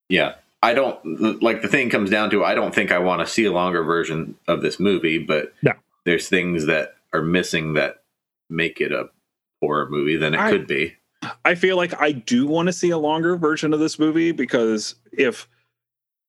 Yeah. 0.09 0.35
I 0.63 0.73
don't 0.73 1.41
like 1.41 1.61
the 1.61 1.67
thing 1.67 1.89
comes 1.89 2.09
down 2.09 2.29
to 2.31 2.43
I 2.43 2.55
don't 2.55 2.73
think 2.73 2.91
I 2.91 2.97
want 2.99 3.21
to 3.21 3.27
see 3.31 3.45
a 3.45 3.51
longer 3.51 3.83
version 3.83 4.35
of 4.47 4.61
this 4.61 4.79
movie, 4.79 5.19
but 5.19 5.53
No. 5.61 5.73
there's 6.05 6.27
things 6.29 6.65
that 6.65 6.95
are 7.13 7.21
missing 7.21 7.73
that 7.73 8.03
make 8.49 8.81
it 8.81 8.91
a 8.91 9.09
horror 9.61 9.87
movie 9.89 10.17
than 10.17 10.33
it 10.33 10.39
I- 10.39 10.51
could 10.51 10.67
be. 10.67 10.95
I 11.43 11.55
feel 11.55 11.77
like 11.77 11.99
I 11.99 12.11
do 12.11 12.45
want 12.45 12.67
to 12.67 12.73
see 12.73 12.91
a 12.91 12.97
longer 12.97 13.37
version 13.37 13.73
of 13.73 13.79
this 13.79 13.97
movie 13.99 14.31
because 14.31 14.95
if 15.11 15.47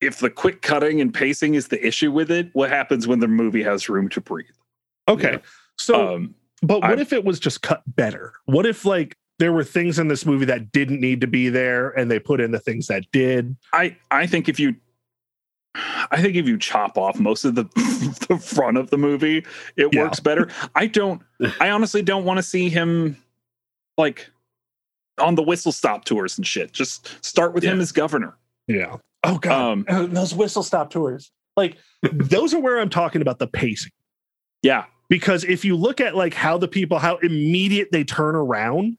if 0.01 0.21
the 0.21 0.31
quick 0.31 0.63
cutting 0.63 1.01
and 1.01 1.13
pacing 1.13 1.55
is 1.55 1.69
the 1.69 1.85
issue 1.87 2.11
with 2.13 2.31
it, 2.31 2.49
what 2.53 2.71
happens 2.71 3.07
when 3.09 3.19
the 3.21 3.27
movie 3.29 3.63
has 3.65 3.89
room 3.89 4.09
to 4.11 4.21
breathe? 4.21 4.47
Okay, 5.09 5.33
Yeah. 5.33 5.39
so 5.77 6.15
um, 6.17 6.35
But 6.63 6.81
what 6.83 6.99
I- 6.99 7.03
if 7.03 7.13
it 7.13 7.25
was 7.25 7.39
just 7.41 7.63
cut 7.63 7.83
better? 7.87 8.33
What 8.47 8.67
if 8.67 8.85
like 8.85 9.17
there 9.39 9.53
were 9.53 9.65
things 9.65 9.99
in 9.99 10.09
this 10.09 10.27
movie 10.27 10.45
that 10.47 10.73
didn't 10.73 11.01
need 11.01 11.21
to 11.21 11.27
be 11.29 11.49
there 11.49 11.91
and 11.91 12.11
they 12.11 12.19
put 12.19 12.41
in 12.41 12.51
the 12.51 12.59
things 12.59 12.87
that 12.89 13.05
did? 13.13 13.57
I 13.73 13.97
I 14.11 14.27
think 14.27 14.49
if 14.49 14.59
you 14.59 14.75
I 16.11 16.21
think 16.21 16.35
if 16.35 16.49
you 16.49 16.59
chop 16.59 16.99
off 16.99 17.21
most 17.21 17.45
of 17.45 17.55
the 17.55 17.65
the 18.29 18.39
front 18.39 18.77
of 18.79 18.91
the 18.91 18.99
movie, 18.99 19.45
it 19.77 19.89
Yeah. 19.93 20.03
works 20.05 20.19
better. 20.21 20.49
I 20.75 20.87
don't 20.87 21.23
I 21.61 21.71
honestly 21.71 22.03
don't 22.03 22.25
want 22.25 22.39
to 22.39 22.43
see 22.43 22.69
him 22.69 23.17
like 23.97 24.29
on 25.19 25.35
the 25.35 25.43
whistle 25.43 25.73
stop 25.73 26.05
tours 26.05 26.39
and 26.39 26.47
shit. 26.47 26.73
Just 26.73 27.25
start 27.25 27.53
with 27.55 27.63
him 27.65 27.81
as 27.81 27.93
governor. 27.93 28.37
Yeah. 28.67 28.97
Oh 29.25 29.39
god. 29.39 29.53
Um, 29.73 29.85
Uh, 29.89 30.07
those 30.07 30.35
whistle 30.35 30.63
stop 30.63 30.91
tours. 30.91 31.31
Like 31.57 31.77
those 32.13 32.55
are 32.55 32.61
where 32.61 32.81
I'm 32.81 32.91
talking 32.91 33.23
about 33.23 33.39
the 33.39 33.47
pacing. 33.47 33.93
yeah. 34.63 34.85
Because 35.09 35.45
if 35.45 35.65
you 35.65 35.75
look 35.77 36.01
at 36.01 36.15
like 36.15 36.35
how 36.35 36.59
the 36.59 36.69
people 36.69 36.99
how 36.99 37.17
immediate 37.19 37.89
they 37.93 38.05
turn 38.05 38.35
around 38.35 38.99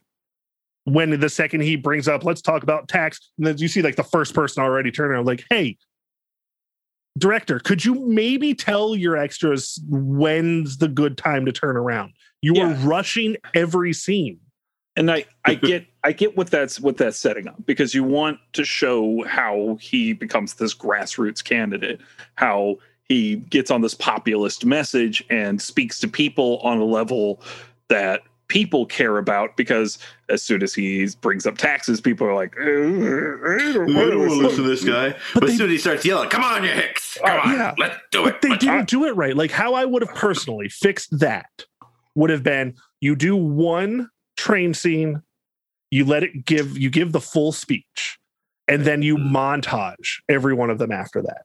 when 0.86 1.20
the 1.20 1.30
second 1.30 1.62
he 1.62 1.76
brings 1.76 2.08
up 2.08 2.24
let's 2.24 2.42
talk 2.42 2.64
about 2.64 2.88
tax 2.88 3.32
and 3.38 3.46
then 3.46 3.58
you 3.58 3.68
see 3.68 3.82
like 3.82 3.96
the 3.96 4.04
first 4.04 4.34
person 4.34 4.64
already 4.64 4.90
turn 4.90 5.12
around 5.12 5.26
like 5.26 5.44
hey 5.50 5.78
director 7.20 7.60
could 7.60 7.84
you 7.84 7.96
maybe 8.08 8.54
tell 8.56 8.96
your 8.96 9.18
extras 9.18 9.80
when's 9.88 10.78
the 10.78 10.88
good 10.88 11.18
time 11.18 11.46
to 11.46 11.52
turn 11.52 11.78
around? 11.78 12.14
You 12.42 12.56
are 12.62 12.74
rushing 12.76 13.36
every 13.54 13.94
scene. 13.94 14.40
And 14.96 15.12
I 15.12 15.26
I 15.46 15.56
get 15.56 15.86
I 16.04 16.12
get 16.12 16.36
what 16.36 16.50
that's 16.50 16.80
what 16.80 16.98
that's 16.98 17.18
setting 17.18 17.48
up 17.48 17.66
because 17.66 17.94
you 17.94 18.04
want 18.04 18.40
to 18.54 18.66
show 18.66 19.24
how 19.26 19.78
he 19.80 20.14
becomes 20.14 20.56
this 20.56 20.74
grassroots 20.74 21.44
candidate, 21.44 22.02
how 22.36 22.78
he 23.10 23.38
gets 23.38 23.70
on 23.72 23.82
this 23.82 23.94
populist 23.96 24.66
message 24.66 25.24
and 25.30 25.62
speaks 25.62 26.00
to 26.00 26.08
people 26.08 26.60
on 26.60 26.78
a 26.78 26.86
level 26.86 27.42
that 27.90 28.22
people 28.48 28.86
care 28.86 29.18
about 29.18 29.56
because 29.58 30.00
as 30.30 30.42
soon 30.42 30.64
as 30.64 30.74
he 30.74 31.08
brings 31.22 31.46
up 31.46 31.58
taxes, 31.58 32.00
people 32.02 32.26
are 32.28 32.34
like, 32.34 32.56
"Uh, 32.58 32.64
I 32.64 32.66
don't 33.74 33.96
I 33.96 34.00
wanna 34.00 34.10
don't 34.12 34.20
want 34.20 34.32
to 34.32 34.38
listen." 34.38 34.44
listen 34.44 34.64
to 34.64 34.70
this 34.70 34.84
guy. 34.84 35.10
But 35.10 35.42
But, 35.42 35.46
they- 35.48 35.52
as 35.54 35.58
soon 35.58 35.68
as 35.68 35.72
he 35.74 35.78
starts 35.80 36.06
yelling, 36.06 36.30
"Come 36.30 36.44
on, 36.44 36.64
you 36.64 36.70
hicks! 36.70 37.18
Come 37.24 37.40
on, 37.40 37.54
yeah. 37.54 37.76
let's 37.78 37.96
do 38.12 38.24
but 38.24 38.36
it!" 38.36 38.42
they 38.42 38.50
Let's- 38.50 38.64
didn't 38.66 38.90
do 38.90 39.06
it 39.06 39.16
right 39.16 39.36
like 39.36 39.52
how 39.52 39.74
i 39.74 39.86
would 39.86 40.02
have 40.02 40.16
personally 40.16 40.70
fixed 40.70 41.20
that 41.20 41.50
would 42.16 42.30
have 42.30 42.44
been 42.44 42.76
you 43.02 43.16
do 43.16 43.36
one 43.36 44.10
train 44.38 44.74
scene 44.74 45.22
you 45.92 46.06
let 46.06 46.24
it 46.24 46.46
give 46.46 46.78
you 46.78 46.90
give 46.90 47.12
the 47.12 47.20
full 47.22 47.52
speech 47.52 48.18
and 48.68 48.86
then 48.86 49.02
you 49.02 49.18
Mhm. 49.18 49.32
montage 49.32 50.22
every 50.30 50.54
one 50.54 50.70
of 50.70 50.78
them 50.78 50.92
after 50.92 51.22
that 51.22 51.44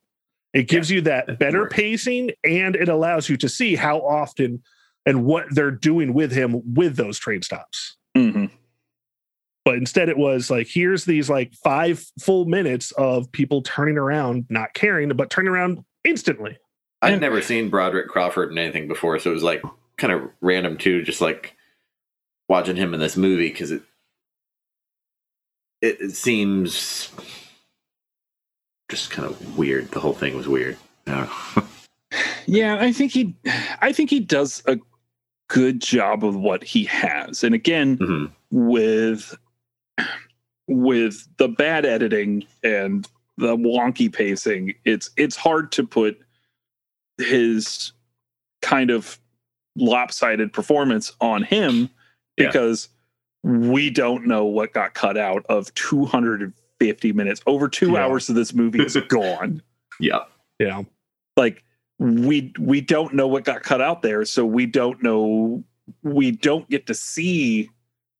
it 0.55 0.69
gives 0.69 0.91
you 0.91 1.03
that 1.03 1.27
that 1.27 1.39
better 1.39 1.67
pacing 1.67 2.31
and 2.45 2.75
it 2.77 2.89
allows 2.89 3.29
you 3.29 3.37
to 3.37 3.49
see 3.49 3.75
how 3.77 3.99
often 3.99 4.63
and 5.05 5.25
what 5.27 5.45
they're 5.51 5.71
doing 5.71 6.15
with 6.15 6.33
him 6.33 6.63
with 6.75 6.97
those 6.97 7.19
train 7.19 7.43
stops. 7.43 7.97
Mhm. 8.17 8.51
but 9.65 9.75
instead 9.75 10.09
it 10.09 10.17
was 10.17 10.51
like 10.51 10.69
here's 10.69 11.05
these 11.05 11.29
like 11.29 11.53
five 11.55 12.05
full 12.21 12.45
minutes 12.45 12.93
of 12.93 13.31
people 13.33 13.61
turning 13.63 13.99
around 13.99 14.47
not 14.49 14.73
caring 14.75 15.09
but 15.11 15.29
turning 15.31 15.51
around 15.51 15.85
instantly. 16.05 16.57
I'd 17.03 17.21
never 17.21 17.43
seen 17.43 17.69
Broderick 17.69 18.09
Crawford 18.09 18.51
in 18.51 18.57
anything 18.59 18.89
before, 18.89 19.19
so 19.19 19.31
it 19.31 19.35
was 19.35 19.43
like 19.43 19.63
kind 19.99 20.13
of 20.13 20.23
random 20.41 20.79
too, 20.79 21.03
just 21.03 21.21
like 21.21 21.55
watching 22.49 22.77
him 22.77 22.95
in 22.95 23.01
this 23.01 23.17
movie 23.17 23.49
because 23.49 23.71
it, 23.73 23.83
it 25.83 26.01
it 26.01 26.11
seems 26.13 27.11
just 28.95 29.11
kind 29.11 29.28
of 29.28 29.59
weird. 29.59 29.90
The 29.90 29.99
whole 30.01 30.12
thing 30.14 30.36
was 30.36 30.49
weird. 30.49 30.76
I. 31.07 31.28
Yeah, 32.47 32.76
I 32.78 32.92
think 32.92 33.11
he 33.11 33.34
I 33.80 33.92
think 33.92 34.11
he 34.11 34.20
does 34.20 34.62
a 34.66 34.78
good 35.49 35.80
job 35.80 36.24
of 36.24 36.36
what 36.36 36.62
he 36.62 36.84
has. 36.84 37.42
And 37.42 37.55
again, 37.55 37.97
Mhm. 37.99 38.30
with 38.51 39.34
with 40.68 41.26
the 41.38 41.49
bad 41.49 41.84
editing 41.84 42.47
and 42.62 43.09
the 43.38 43.57
wonky 43.57 44.12
pacing, 44.12 44.74
it's 44.84 45.11
it's 45.16 45.34
hard 45.36 45.72
to 45.72 45.84
put 45.86 46.20
his 47.18 47.92
kind 48.62 48.90
of 48.90 49.18
lopsided 49.74 50.53
performance 50.53 51.12
on 51.20 51.42
him 51.42 51.90
Yeah. 52.36 52.47
because 52.47 52.88
we 53.42 53.90
don't 53.90 54.26
know 54.26 54.45
what 54.45 54.72
got 54.72 54.95
cut 54.95 55.16
out 55.18 55.45
of 55.49 55.74
250 56.81 57.12
minutes. 57.12 57.41
Over 57.47 57.68
2 57.68 57.93
Yeah. 57.93 58.05
hours 58.05 58.29
of 58.29 58.35
this 58.35 58.55
movie 58.55 58.83
is 58.83 58.97
gone 59.09 59.62
Yeah, 60.01 60.20
yeah 60.59 60.83
like 61.37 61.64
we 61.99 62.53
we 62.59 62.81
don't 62.81 63.14
know 63.14 63.27
what 63.29 63.45
got 63.45 63.62
cut 63.62 63.81
out 63.81 64.03
there 64.03 64.25
so 64.25 64.45
we 64.45 64.66
don't 64.66 65.03
know 65.03 65.62
we 66.03 66.31
don't 66.33 66.68
get 66.68 66.87
to 66.87 66.95
see 66.95 67.70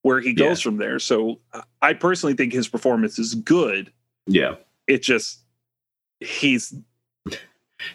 where 0.02 0.20
he 0.20 0.32
goes 0.32 0.61
from 0.61 0.76
there 0.76 0.98
so 0.98 1.40
i 1.82 1.92
personally 1.92 2.34
think 2.34 2.52
his 2.52 2.68
performance 2.68 3.18
is 3.18 3.34
good 3.34 3.92
yeah. 4.26 4.55
it 4.86 5.02
just 5.02 5.40
he's 6.20 6.74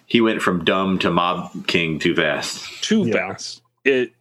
He 0.05 0.20
went 0.22 0.41
from 0.41 0.64
dumb 0.66 0.99
to 0.99 1.10
mob 1.12 1.68
king 1.68 1.97
too 1.99 2.16
fast. 2.16 2.66
too 2.84 3.05
Yeah. 3.07 3.14
fast 3.14 3.62
it 3.86 4.12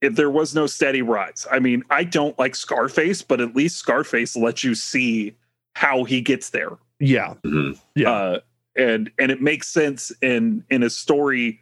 if 0.00 0.14
there 0.14 0.30
was 0.30 0.54
no 0.54 0.66
steady 0.68 1.02
rise 1.02 1.46
i 1.50 1.58
mean 1.58 1.82
i 1.90 2.04
don't 2.04 2.38
like 2.38 2.54
scarface 2.54 3.22
but 3.22 3.40
at 3.40 3.56
least 3.56 3.76
scarface 3.78 4.36
lets 4.36 4.62
you 4.62 4.74
see 4.76 5.34
how 5.78 6.02
he 6.04 6.20
gets 6.20 6.50
there 6.50 6.72
yeah 6.98 7.34
Mhm. 7.46 7.78
Yeah. 7.94 8.10
uh, 8.10 8.40
and 8.76 9.10
and 9.18 9.30
it 9.30 9.40
makes 9.40 9.68
sense 9.68 10.10
in 10.22 10.64
in 10.70 10.82
a 10.82 10.90
story 10.90 11.60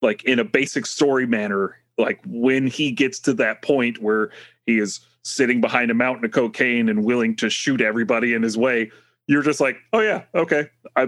like 0.00 0.22
in 0.24 0.38
a 0.38 0.44
basic 0.44 0.86
story 0.86 1.26
manner 1.26 1.76
like 1.98 2.20
when 2.26 2.68
he 2.68 2.92
gets 2.92 3.18
to 3.20 3.34
that 3.34 3.62
point 3.62 4.00
where 4.00 4.30
he 4.66 4.78
is 4.78 5.00
sitting 5.24 5.60
behind 5.60 5.90
a 5.90 5.94
mountain 5.94 6.24
of 6.24 6.30
cocaine 6.30 6.88
and 6.88 7.04
willing 7.04 7.34
to 7.36 7.50
shoot 7.50 7.80
everybody 7.80 8.32
in 8.34 8.42
his 8.44 8.56
way 8.56 8.88
you're 9.26 9.42
just 9.42 9.60
like 9.60 9.76
oh 9.92 10.00
yeah 10.00 10.22
okay 10.36 10.68
i 10.94 11.06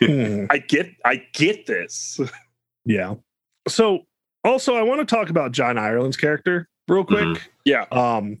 Mhm. 0.00 0.46
i 0.50 0.58
get 0.58 0.90
i 1.04 1.22
get 1.34 1.66
this 1.66 2.18
Yeah. 2.84 3.14
So 3.68 4.06
also 4.44 4.74
I 4.76 4.82
want 4.82 5.00
to 5.00 5.14
talk 5.16 5.28
about 5.28 5.50
John 5.52 5.76
Ireland's 5.78 6.16
character 6.16 6.68
real 6.88 7.04
quick. 7.04 7.24
Mhm. 7.26 7.40
yeah 7.64 7.84
Um 7.92 8.40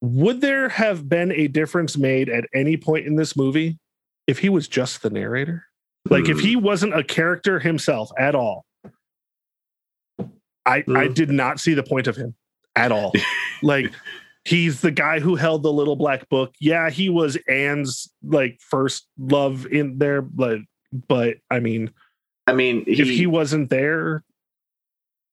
would 0.00 0.40
there 0.40 0.68
have 0.68 1.08
been 1.08 1.32
a 1.32 1.48
difference 1.48 1.96
made 1.96 2.28
at 2.28 2.44
any 2.54 2.76
point 2.76 3.06
in 3.06 3.16
this 3.16 3.36
movie 3.36 3.78
if 4.26 4.38
he 4.38 4.48
was 4.48 4.68
just 4.68 5.02
the 5.02 5.10
narrator? 5.10 5.64
Like 6.10 6.28
if 6.28 6.40
he 6.40 6.56
wasn't 6.56 6.94
a 6.96 7.04
character 7.04 7.58
himself 7.58 8.10
at 8.18 8.34
all. 8.34 8.64
I 10.64 10.76
I 10.78 10.82
Mm. 11.08 11.14
did 11.14 11.30
not 11.30 11.60
see 11.60 11.74
the 11.74 11.82
point 11.82 12.06
of 12.06 12.16
him 12.16 12.34
at 12.76 12.92
all. 12.92 13.12
like 13.62 13.92
he's 14.44 14.80
the 14.80 14.90
guy 14.90 15.20
who 15.20 15.34
held 15.34 15.62
the 15.62 15.72
little 15.72 15.96
black 15.96 16.28
book. 16.28 16.54
Yeah, 16.60 16.88
he 16.90 17.08
was 17.10 17.36
Anne's 17.48 18.10
like 18.22 18.58
first 18.60 19.06
love 19.18 19.66
in 19.66 19.98
there, 19.98 20.22
but 20.22 20.60
but 21.08 21.36
I 21.50 21.60
mean, 21.60 21.90
I 22.46 22.52
mean, 22.54 22.84
he, 22.86 23.02
if 23.02 23.08
he 23.08 23.26
wasn't 23.26 23.68
there, 23.68 24.24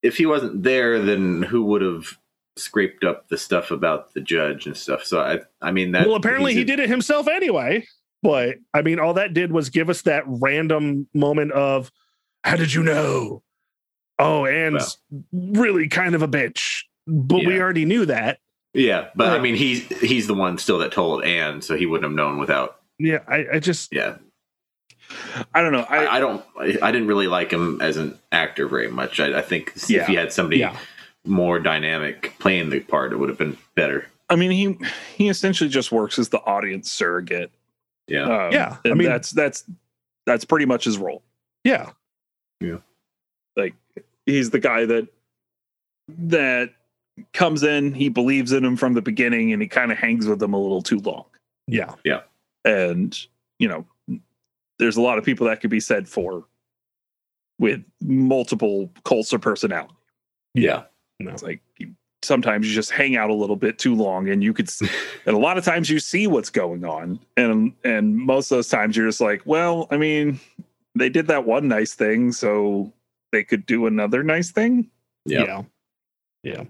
if 0.03 0.17
he 0.17 0.25
wasn't 0.25 0.63
there, 0.63 1.01
then 1.01 1.41
who 1.43 1.63
would 1.65 1.81
have 1.81 2.17
scraped 2.57 3.03
up 3.03 3.27
the 3.29 3.37
stuff 3.37 3.71
about 3.71 4.13
the 4.13 4.21
judge 4.21 4.65
and 4.65 4.75
stuff? 4.75 5.03
So 5.03 5.19
I, 5.19 5.39
I 5.61 5.71
mean, 5.71 5.91
that 5.91 6.07
well, 6.07 6.15
apparently 6.15 6.53
he 6.53 6.63
did 6.63 6.79
it 6.79 6.89
himself 6.89 7.27
anyway. 7.27 7.85
But 8.21 8.55
I 8.73 8.81
mean, 8.81 8.99
all 8.99 9.13
that 9.13 9.33
did 9.33 9.51
was 9.51 9.69
give 9.69 9.89
us 9.89 10.01
that 10.03 10.23
random 10.25 11.07
moment 11.13 11.51
of, 11.51 11.91
how 12.43 12.55
did 12.55 12.73
you 12.73 12.83
know? 12.83 13.43
Oh, 14.17 14.45
Anne's 14.45 14.97
really 15.31 15.87
kind 15.89 16.15
of 16.15 16.21
a 16.21 16.27
bitch, 16.27 16.83
but 17.05 17.45
we 17.45 17.59
already 17.59 17.85
knew 17.85 18.05
that. 18.05 18.39
Yeah, 18.73 19.09
but 19.15 19.29
I 19.29 19.39
mean, 19.39 19.55
he's 19.55 19.87
he's 19.99 20.27
the 20.27 20.33
one 20.33 20.57
still 20.57 20.79
that 20.79 20.91
told 20.91 21.23
Anne, 21.23 21.61
so 21.61 21.75
he 21.75 21.85
wouldn't 21.85 22.09
have 22.09 22.15
known 22.15 22.39
without. 22.39 22.79
Yeah, 22.97 23.19
I, 23.27 23.45
I 23.53 23.59
just 23.59 23.93
Yeah, 23.93 24.17
I 25.53 25.61
don't 25.61 25.71
know. 25.71 25.85
I, 25.89 26.05
I, 26.05 26.15
I 26.15 26.19
don't. 26.19 26.45
I, 26.59 26.77
I 26.81 26.91
didn't 26.91 27.07
really 27.07 27.27
like 27.27 27.51
him 27.51 27.81
as 27.81 27.97
an 27.97 28.17
actor 28.31 28.67
very 28.67 28.89
much. 28.89 29.19
I, 29.19 29.39
I 29.39 29.41
think 29.41 29.73
if 29.75 30.07
he 30.07 30.15
had 30.15 30.33
somebody 30.33 30.59
yeah, 30.59 30.77
more 31.25 31.59
dynamic 31.59 32.33
playing 32.39 32.69
the 32.69 32.79
part, 32.81 33.11
it 33.13 33.17
would 33.17 33.29
have 33.29 33.37
been 33.37 33.57
better. 33.75 34.07
I 34.29 34.35
mean, 34.35 34.51
he 34.51 34.77
he 35.15 35.29
essentially 35.29 35.69
just 35.69 35.91
works 35.91 36.17
as 36.19 36.29
the 36.29 36.39
audience 36.39 36.91
surrogate. 36.91 37.51
Yeah, 38.07 38.23
Um, 38.23 38.51
Yeah, 38.51 38.77
I 38.85 38.93
mean- 38.93 39.07
that's 39.07 39.31
that's 39.31 39.63
that's 40.25 40.45
pretty 40.45 40.65
much 40.65 40.85
his 40.85 40.97
role. 40.97 41.23
yeah, 41.63 41.91
yeah. 42.59 42.77
Like 43.55 43.73
he's 44.25 44.49
the 44.49 44.59
guy 44.59 44.85
that 44.85 45.07
that 46.07 46.71
comes 47.33 47.63
in, 47.63 47.93
he 47.93 48.09
believes 48.09 48.51
in 48.51 48.63
him 48.65 48.75
from 48.77 48.93
the 48.93 49.01
beginning, 49.01 49.53
and 49.53 49.61
he 49.61 49.67
kind 49.67 49.91
of 49.91 49.97
hangs 49.97 50.27
with 50.27 50.39
them 50.39 50.53
a 50.53 50.59
little 50.59 50.81
too 50.81 50.99
long. 50.99 51.25
Yeah, 51.67 51.93
yeah, 52.03 52.21
And 52.63 53.17
you 53.59 53.67
know, 53.67 53.85
there's 54.77 54.97
a 54.97 55.01
lot 55.01 55.17
of 55.17 55.23
people 55.23 55.47
that 55.47 55.61
could 55.61 55.69
be 55.71 55.79
said 55.79 56.07
for 56.07 56.45
with 57.59 57.83
multiple 58.01 58.91
cults 59.03 59.31
of 59.33 59.41
personality. 59.41 59.93
yeah, 60.53 60.83
no, 61.19 61.31
It's 61.31 61.43
like 61.43 61.61
sometimes 62.23 62.67
you 62.67 62.73
just 62.73 62.91
hang 62.91 63.15
out 63.15 63.29
a 63.29 63.33
little 63.33 63.55
bit 63.55 63.77
too 63.77 63.95
long, 63.95 64.29
and 64.29 64.43
you 64.43 64.53
could, 64.53 64.67
s- 64.67 64.81
and 65.25 65.35
a 65.35 65.39
lot 65.39 65.57
of 65.57 65.63
times 65.63 65.89
you 65.89 65.99
see 65.99 66.27
what's 66.27 66.49
going 66.49 66.83
on, 66.83 67.19
and 67.37 67.73
and 67.83 68.15
most 68.17 68.51
of 68.51 68.57
those 68.57 68.69
times 68.69 68.97
you're 68.97 69.07
just 69.07 69.21
like, 69.21 69.41
well, 69.45 69.87
I 69.91 69.97
mean, 69.97 70.39
they 70.95 71.09
did 71.09 71.27
that 71.27 71.45
one 71.45 71.67
nice 71.67 71.93
thing, 71.93 72.31
so 72.31 72.91
they 73.31 73.43
could 73.43 73.65
do 73.65 73.85
another 73.85 74.23
nice 74.23 74.51
thing. 74.51 74.89
yeah, 75.25 75.43
yeah, 75.43 75.61
yeah. 76.43 76.63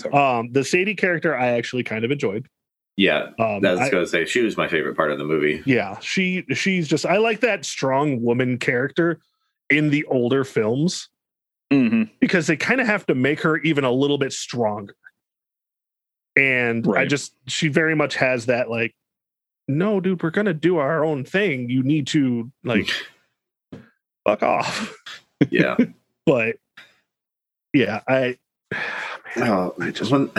So- 0.00 0.12
Um, 0.12 0.52
the 0.52 0.64
Sadie 0.64 0.94
character 0.94 1.36
I 1.36 1.48
actually 1.48 1.84
kind 1.84 2.04
of 2.04 2.10
enjoyed. 2.10 2.48
yeah. 2.96 3.30
Um, 3.38 3.64
I 3.64 3.72
was 3.72 3.80
I- 3.80 3.90
going 3.90 4.04
to 4.04 4.10
say 4.10 4.24
she 4.26 4.42
was 4.42 4.56
my 4.56 4.68
favorite 4.68 4.96
part 4.96 5.10
of 5.12 5.18
the 5.18 5.24
movie. 5.24 5.62
yeah, 5.66 5.98
she 6.00 6.44
she's 6.54 6.86
just 6.88 7.06
I 7.06 7.16
like 7.18 7.40
that 7.40 7.64
strong 7.64 8.22
woman 8.22 8.58
character 8.58 9.20
in 9.70 9.90
the 9.90 10.04
older 10.06 10.44
films 10.44 11.08
Mm-hmm. 11.72 12.02
because 12.20 12.46
they 12.46 12.56
kind 12.56 12.80
of 12.80 12.86
have 12.86 13.06
to 13.06 13.14
make 13.14 13.40
her 13.40 13.56
even 13.58 13.84
a 13.84 13.90
little 13.90 14.18
bit 14.18 14.32
stronger. 14.32 14.94
And 16.36 16.86
I 16.96 17.04
just 17.06 17.34
she 17.46 17.68
very 17.68 17.94
much 17.94 18.16
has 18.16 18.46
that 18.46 18.70
like, 18.70 18.94
no, 19.68 20.00
dude, 20.00 20.22
we're 20.22 20.30
gonna 20.30 20.54
do 20.54 20.78
our 20.78 21.04
own 21.04 21.24
thing. 21.24 21.68
You 21.68 21.82
need 21.82 22.06
to 22.08 22.50
like 22.64 22.90
fuck 24.26 24.42
off. 24.42 24.94
Yeah. 25.50 25.76
But 26.24 26.56
yeah, 27.72 28.00
I 28.06 28.38
oh, 29.38 29.74
I 29.80 29.90
just- 29.90 30.12
when, 30.12 30.30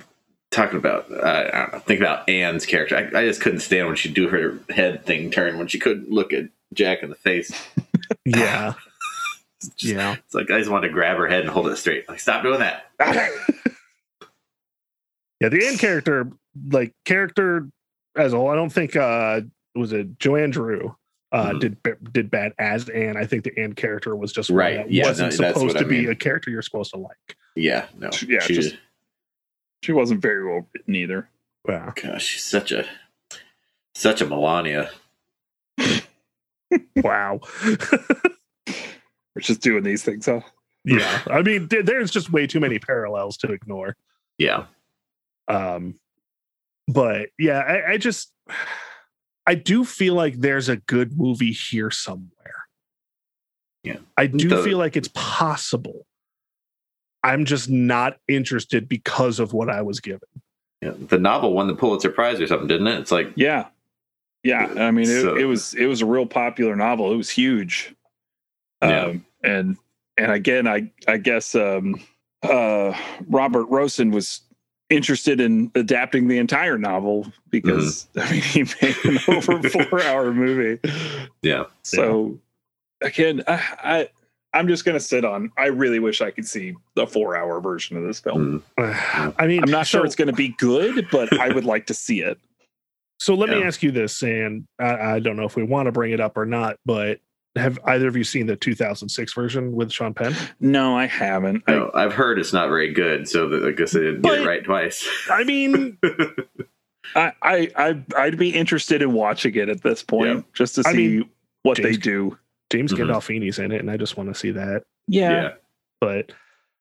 talking 0.50 0.78
about, 0.78 1.10
uh, 1.12 1.22
I 1.24 1.58
don't 1.60 1.72
know, 1.74 1.78
think 1.80 2.00
about 2.00 2.28
Anne's 2.28 2.66
character. 2.66 2.96
I, 2.96 3.20
I 3.20 3.24
just 3.24 3.40
couldn't 3.40 3.60
stand 3.60 3.86
when 3.86 3.94
she'd 3.94 4.14
do 4.14 4.28
her 4.28 4.58
head 4.70 5.06
thing 5.06 5.30
turn 5.30 5.56
when 5.58 5.68
she 5.68 5.78
couldn't 5.78 6.10
look 6.10 6.32
at 6.32 6.46
Jack 6.72 7.04
in 7.04 7.10
the 7.10 7.14
face. 7.14 7.52
yeah, 8.24 8.74
It's 9.58 9.68
just- 9.74 9.94
yeah. 9.94 10.14
It's 10.14 10.34
like 10.34 10.50
I 10.50 10.58
just 10.58 10.70
wanted 10.70 10.88
to 10.88 10.94
grab 10.94 11.16
her 11.18 11.26
head 11.28 11.40
and 11.40 11.50
hold 11.50 11.68
it 11.68 11.76
straight. 11.76 12.08
Like, 12.08 12.20
stop 12.20 12.42
doing 12.42 12.60
that. 12.60 12.86
Yeah, 15.40 15.50
the 15.50 15.64
Anne 15.68 15.78
character, 15.78 16.28
like 16.72 16.92
character 17.04 17.68
as 18.16 18.32
a 18.32 18.36
whole, 18.36 18.48
I 18.50 18.56
don't 18.56 18.70
think 18.72 18.96
uh 18.96 19.42
was 19.76 19.92
it 19.92 20.18
Joanne 20.18 20.50
Dru 20.50 20.96
uh 21.30 21.50
Mhm. 21.52 21.60
did 21.60 21.76
did 22.12 22.28
bad 22.30 22.54
as 22.58 22.88
Anne. 22.88 23.16
I 23.16 23.24
think 23.24 23.44
the 23.44 23.56
Anne 23.56 23.74
character 23.74 24.16
was 24.16 24.32
just 24.32 24.50
Right, 24.50 24.90
yeah, 24.90 25.04
wasn't 25.06 25.38
no, 25.40 25.52
supposed 25.52 25.76
to 25.78 25.84
I 25.84 25.88
be 25.88 26.00
mean. 26.00 26.10
a 26.10 26.16
character 26.16 26.50
you're 26.50 26.62
supposed 26.62 26.90
to 26.90 26.96
like. 26.98 27.36
Yeah, 27.54 27.86
no. 27.96 28.10
Yeah, 28.26 28.40
she, 28.40 28.54
just- 28.54 28.76
she 29.84 29.92
wasn't 29.92 30.20
very 30.22 30.44
well 30.44 30.66
written 30.74 30.96
either. 30.96 31.28
Yeah. 31.68 31.92
gosh, 31.94 32.24
she's 32.24 32.44
such 32.44 32.72
a 32.72 32.84
such 33.94 34.20
a 34.20 34.26
Melania. 34.26 34.90
Wow. 36.96 37.40
We're 39.38 39.42
just 39.42 39.60
doing 39.60 39.84
these 39.84 40.02
things, 40.02 40.26
huh? 40.26 40.40
yeah. 40.84 41.20
I 41.30 41.42
mean, 41.42 41.68
there's 41.70 42.10
just 42.10 42.32
way 42.32 42.48
too 42.48 42.58
many 42.58 42.80
parallels 42.80 43.36
to 43.36 43.52
ignore. 43.52 43.94
Yeah, 44.36 44.64
Um, 45.46 45.94
but 46.88 47.28
yeah, 47.38 47.60
I, 47.60 47.92
I 47.92 47.98
just 47.98 48.32
I 49.46 49.54
do 49.54 49.84
feel 49.84 50.14
like 50.14 50.40
there's 50.40 50.68
a 50.68 50.76
good 50.78 51.16
movie 51.16 51.52
here 51.52 51.92
somewhere. 51.92 52.66
Yeah. 53.84 53.98
I 54.16 54.26
do 54.26 54.48
The- 54.48 54.62
feel 54.64 54.76
like 54.78 54.96
it's 54.96 55.10
possible. 55.14 56.04
I'm 57.22 57.44
just 57.44 57.70
not 57.70 58.18
interested 58.26 58.88
because 58.88 59.38
of 59.38 59.52
what 59.52 59.70
I 59.70 59.82
was 59.82 60.00
given. 60.00 60.28
yeah. 60.82 60.94
The 60.98 61.18
novel 61.18 61.52
won 61.52 61.68
the 61.68 61.76
Pulitzer 61.76 62.10
Prize 62.10 62.40
or 62.40 62.48
something, 62.48 62.66
didn't 62.66 62.88
it? 62.88 62.98
It's 62.98 63.12
like 63.12 63.32
Yeah, 63.36 63.66
yeah. 64.42 64.66
I 64.78 64.90
mean, 64.90 65.08
it, 65.08 65.22
So- 65.22 65.36
it 65.36 65.44
was 65.44 65.74
it 65.74 65.86
was 65.86 66.02
a 66.02 66.06
real 66.06 66.26
popular 66.26 66.74
novel. 66.74 67.12
It 67.12 67.16
was 67.16 67.30
huge. 67.30 67.94
Yeah. 68.82 69.14
And 69.42 69.76
and 70.16 70.32
again, 70.32 70.66
I 70.66 70.90
I 71.06 71.16
guess 71.16 71.54
um, 71.54 72.00
uh, 72.42 72.92
Robert 73.28 73.68
Rossen 73.70 74.12
was 74.12 74.40
interested 74.90 75.40
in 75.40 75.70
adapting 75.74 76.28
the 76.28 76.38
entire 76.38 76.78
novel 76.78 77.30
because 77.50 78.08
I 78.16 78.32
mean 78.32 78.42
he 78.42 78.62
made 78.82 78.96
an 79.04 79.18
over 79.28 79.68
four 79.68 80.02
hour 80.02 80.32
movie. 80.32 80.80
yeah, 81.42 81.64
So 81.82 82.38
again, 83.02 83.42
I, 83.46 83.62
I 83.82 84.08
I'm 84.54 84.66
just 84.66 84.84
gonna 84.84 85.00
sit 85.00 85.24
on. 85.24 85.52
I 85.58 85.66
really 85.66 85.98
wish 85.98 86.20
I 86.20 86.30
could 86.30 86.46
see 86.46 86.74
the 86.94 87.06
four 87.06 87.36
hour 87.36 87.60
version 87.60 87.96
of 87.96 88.04
this 88.04 88.18
film. 88.18 88.62
Mm. 88.78 89.34
I 89.38 89.46
mean, 89.46 89.62
I'm 89.62 89.70
not 89.70 89.86
sure 89.86 90.04
it's 90.04 90.16
gonna 90.16 90.32
be 90.32 90.48
good, 90.58 91.06
but 91.12 91.38
I 91.38 91.52
would 91.52 91.64
like 91.64 91.86
to 91.86 91.94
see 91.94 92.20
it. 92.20 92.38
So 93.20 93.34
let 93.34 93.48
me 93.48 93.64
ask 93.64 93.82
you 93.82 93.90
this, 93.90 94.22
and 94.22 94.64
I, 94.78 95.14
I 95.14 95.18
don't 95.18 95.34
know 95.34 95.42
if 95.42 95.56
we 95.56 95.64
want 95.64 95.86
to 95.86 95.92
bring 95.92 96.12
it 96.12 96.20
up 96.20 96.36
or 96.36 96.46
not, 96.46 96.76
but 96.86 97.18
have 97.58 97.78
either 97.86 98.08
of 98.08 98.16
you 98.16 98.24
seen 98.24 98.46
the 98.46 98.56
2006 98.56 99.32
version 99.34 99.72
with 99.72 99.92
Sean 99.92 100.14
Penn? 100.14 100.34
No, 100.60 100.96
I 100.96 101.06
haven't. 101.06 101.62
I, 101.66 101.72
No, 101.72 101.90
I've 101.94 102.12
heard 102.12 102.38
it's 102.38 102.52
not 102.52 102.68
very 102.68 102.92
good, 102.92 103.28
so 103.28 103.48
that, 103.48 103.64
I 103.64 103.72
guess 103.72 103.94
I 103.94 104.00
didn't 104.00 104.22
get 104.22 104.40
it 104.40 104.46
right 104.46 104.64
twice. 104.64 105.06
I 105.30 105.44
mean, 105.44 105.98
I, 107.14 107.32
I, 107.42 107.70
I, 107.76 108.02
I'd 108.16 108.38
be 108.38 108.50
interested 108.50 109.02
in 109.02 109.12
watching 109.12 109.54
it 109.54 109.68
at 109.68 109.82
this 109.82 110.02
point 110.02 110.28
Yeah. 110.38 110.42
just 110.54 110.74
to 110.76 110.82
I 110.86 110.92
see 110.92 111.08
mean, 111.18 111.30
what 111.62 111.78
they 111.82 111.96
do. 111.96 112.36
James 112.70 112.92
Mhm. 112.92 112.98
Gandolfini's 112.98 113.58
in 113.58 113.72
it, 113.72 113.80
and 113.80 113.90
I 113.90 113.96
just 113.96 114.16
want 114.16 114.28
to 114.32 114.38
see 114.38 114.50
that. 114.52 114.84
yeah, 115.06 115.52
But 116.00 116.32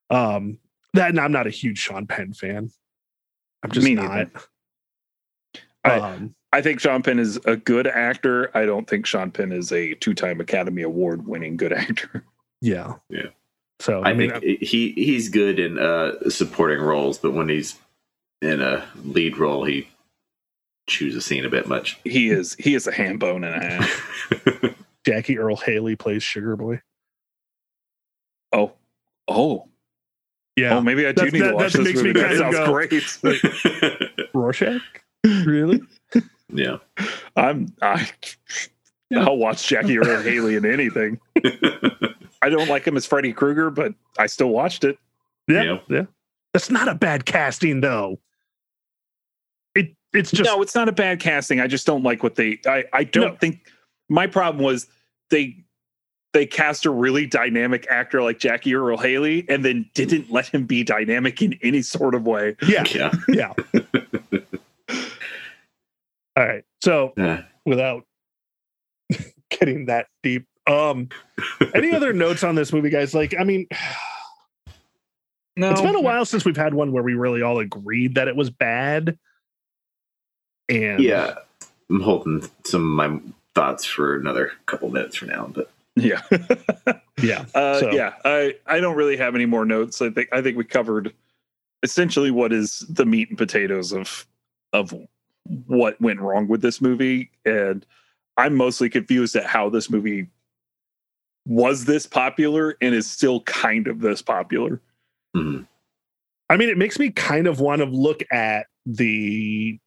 um, 0.09 0.59
that 0.93 1.09
and 1.09 1.19
I'm 1.19 1.31
not 1.31 1.47
a 1.47 1.49
huge 1.49 1.77
Sean 1.79 2.05
Penn 2.07 2.33
fan. 2.33 2.69
I'm 3.63 3.71
just 3.71 3.85
Me 3.85 3.95
not. 3.95 4.27
I- 5.83 5.99
um, 5.99 6.35
I 6.57 6.61
think 6.63 6.79
Sean 6.79 7.03
Penn 7.03 7.19
is 7.19 7.37
a 7.45 7.55
good 7.55 7.85
actor. 7.85 8.49
I 8.57 8.65
don't 8.65 8.87
think 8.89 9.05
Sean 9.05 9.29
Penn 9.29 9.51
is 9.51 9.71
a 9.71 9.93
two-time 9.95 10.39
Academy 10.41 10.81
Award 10.81 11.27
winning 11.27 11.55
good 11.55 11.71
actor. 11.71 12.23
yeah, 12.61 12.95
Yeah. 13.11 13.27
So 13.79 14.01
I, 14.01 14.09
I, 14.09 14.13
mean, 14.13 14.31
think 14.31 14.59
he 14.63 14.91
he's 14.93 15.29
good 15.29 15.59
in 15.59 15.77
uh, 15.77 16.13
supporting 16.31 16.79
roles, 16.81 17.19
but 17.19 17.33
when 17.33 17.47
he's 17.47 17.75
in 18.41 18.59
a 18.59 18.83
lead 19.05 19.37
role, 19.37 19.65
he 19.65 19.87
chews 20.89 21.15
a 21.15 21.21
scene 21.21 21.45
a 21.45 21.49
bit 21.49 21.67
much. 21.67 21.99
He 22.03 22.31
is 22.31 22.55
he 22.55 22.73
is 22.73 22.87
a 22.87 22.91
ham 22.91 23.19
bone 23.19 23.43
and 23.43 23.53
a 23.53 23.59
half. 23.63 24.75
Jackie 25.05 25.37
Earle 25.37 25.57
Haley 25.57 25.95
plays 25.95 26.23
Sugar 26.23 26.55
Boy. 26.55 26.81
Oh, 28.51 28.71
oh, 29.27 29.67
Yeah, 30.55 30.77
oh! 30.77 30.81
Maybe 30.81 31.05
I 31.05 31.11
do 31.11 31.25
That- 31.25 31.33
need 31.33 31.41
that- 31.43 31.49
to 31.49 31.55
watch 31.55 31.73
that 31.73 31.83
this 31.83 31.87
makes 31.89 32.01
me 32.01 32.13
movie. 32.13 32.21
That 32.21 32.37
sounds 32.37 32.55
go- 32.55 34.01
great. 34.01 34.29
Rorschach. 34.33 34.81
Really? 35.23 35.81
Yeah. 36.53 36.77
I'm 37.35 37.67
I. 37.81 38.09
I'll 39.15 39.37
watch 39.37 39.67
Jackie 39.67 39.97
Earle 39.97 40.21
Haley 40.21 40.55
in 40.55 40.65
anything. 40.65 41.19
I 42.41 42.49
don't 42.49 42.67
like 42.69 42.85
him 42.85 42.97
as 42.97 43.05
Freddy 43.05 43.31
Krueger, 43.33 43.69
but 43.69 43.93
I 44.19 44.25
still 44.27 44.49
watched 44.49 44.83
it. 44.83 44.97
Yeah, 45.47 45.63
Yeah. 45.63 45.77
yeah. 45.89 46.05
That's 46.53 46.69
not 46.69 46.87
a 46.87 46.95
bad 46.95 47.25
casting, 47.25 47.81
though. 47.81 48.19
It 49.75 49.93
it's 50.13 50.31
just 50.31 50.49
no, 50.49 50.61
it's 50.61 50.75
not 50.75 50.89
a 50.89 50.91
bad 50.91 51.19
casting. 51.19 51.59
I 51.61 51.67
just 51.67 51.85
don't 51.85 52.03
like 52.03 52.23
what 52.23 52.35
they. 52.35 52.59
I 52.65 52.83
I 52.93 53.03
don't 53.03 53.33
No. 53.33 53.37
think 53.37 53.61
my 54.09 54.27
problem 54.27 54.63
was 54.63 54.87
they 55.29 55.63
they 56.33 56.45
cast 56.45 56.85
a 56.85 56.89
really 56.91 57.25
dynamic 57.25 57.87
actor 57.89 58.21
like 58.21 58.39
Jackie 58.39 58.75
Earle 58.75 58.97
Haley 58.97 59.45
and 59.49 59.63
then 59.63 59.89
didn't 59.93 60.29
let 60.31 60.47
him 60.47 60.65
be 60.65 60.83
dynamic 60.83 61.41
in 61.41 61.57
any 61.63 61.81
sort 61.81 62.13
of 62.15 62.25
way. 62.25 62.55
yeah, 62.67 62.83
yeah. 62.93 63.11
yeah. 63.29 63.53
All 66.37 66.45
right. 66.45 66.63
So 66.83 67.13
Yeah. 67.17 67.43
without 67.65 68.03
getting 69.49 69.87
that 69.87 70.05
deep, 70.23 70.45
um, 70.67 71.09
any 71.73 71.91
other 71.93 72.13
notes 72.13 72.43
on 72.43 72.53
this 72.55 72.71
movie, 72.71 72.89
guys? 72.91 73.13
Like, 73.15 73.33
I 73.37 73.43
mean, 73.43 73.67
No, 75.59 75.71
it's 75.71 75.81
been 75.81 75.95
a 75.95 76.01
while 76.01 76.23
since 76.23 76.45
we've 76.45 76.55
had 76.55 76.75
one 76.75 76.91
where 76.91 77.01
we 77.01 77.15
really 77.15 77.41
all 77.41 77.57
agreed 77.57 78.13
that 78.13 78.27
it 78.27 78.35
was 78.35 78.51
bad. 78.51 79.17
And 80.69 81.01
Yeah, 81.01 81.33
I'm 81.89 81.99
holding 82.01 82.47
some 82.63 82.99
of 82.99 83.09
my 83.09 83.19
thoughts 83.55 83.83
for 83.83 84.15
another 84.17 84.51
couple 84.67 84.91
minutes 84.91 85.15
for 85.17 85.25
now, 85.25 85.49
but 85.51 85.71
Yeah, 85.95 86.21
yeah, 87.23 87.45
uh, 87.55 87.79
So- 87.79 87.91
yeah. 87.91 88.13
I 88.23 88.53
I 88.67 88.79
don't 88.79 88.95
really 88.95 89.17
have 89.17 89.33
any 89.33 89.47
more 89.47 89.65
notes. 89.65 89.99
I 89.99 90.11
think 90.11 90.29
I 90.31 90.43
think 90.43 90.57
we 90.57 90.63
covered 90.63 91.11
essentially 91.81 92.29
what 92.29 92.53
is 92.53 92.85
the 92.87 93.05
meat 93.07 93.29
and 93.29 93.37
potatoes 93.39 93.93
of 93.93 94.27
of 94.73 94.93
what 95.67 95.99
went 96.01 96.19
wrong 96.19 96.47
with 96.47 96.61
this 96.61 96.81
movie, 96.81 97.31
and 97.45 97.85
I'm 98.37 98.55
mostly 98.55 98.89
confused 98.89 99.35
at 99.35 99.45
how 99.45 99.69
this 99.69 99.89
movie 99.89 100.27
was 101.45 101.85
this 101.85 102.05
popular 102.05 102.75
and 102.81 102.93
is 102.93 103.09
still 103.09 103.41
kind 103.41 103.87
of 103.87 104.01
this 104.01 104.21
popular. 104.21 104.81
mhm. 105.35 105.65
I 106.49 106.55
mean, 106.55 106.69
it 106.69 106.77
makes 106.77 106.97
me 106.97 107.09
kind 107.09 107.45
of 107.45 107.59
want 107.59 107.79
to 107.79 107.85
look 107.85 108.23
at 108.31 108.67
the 108.85 109.77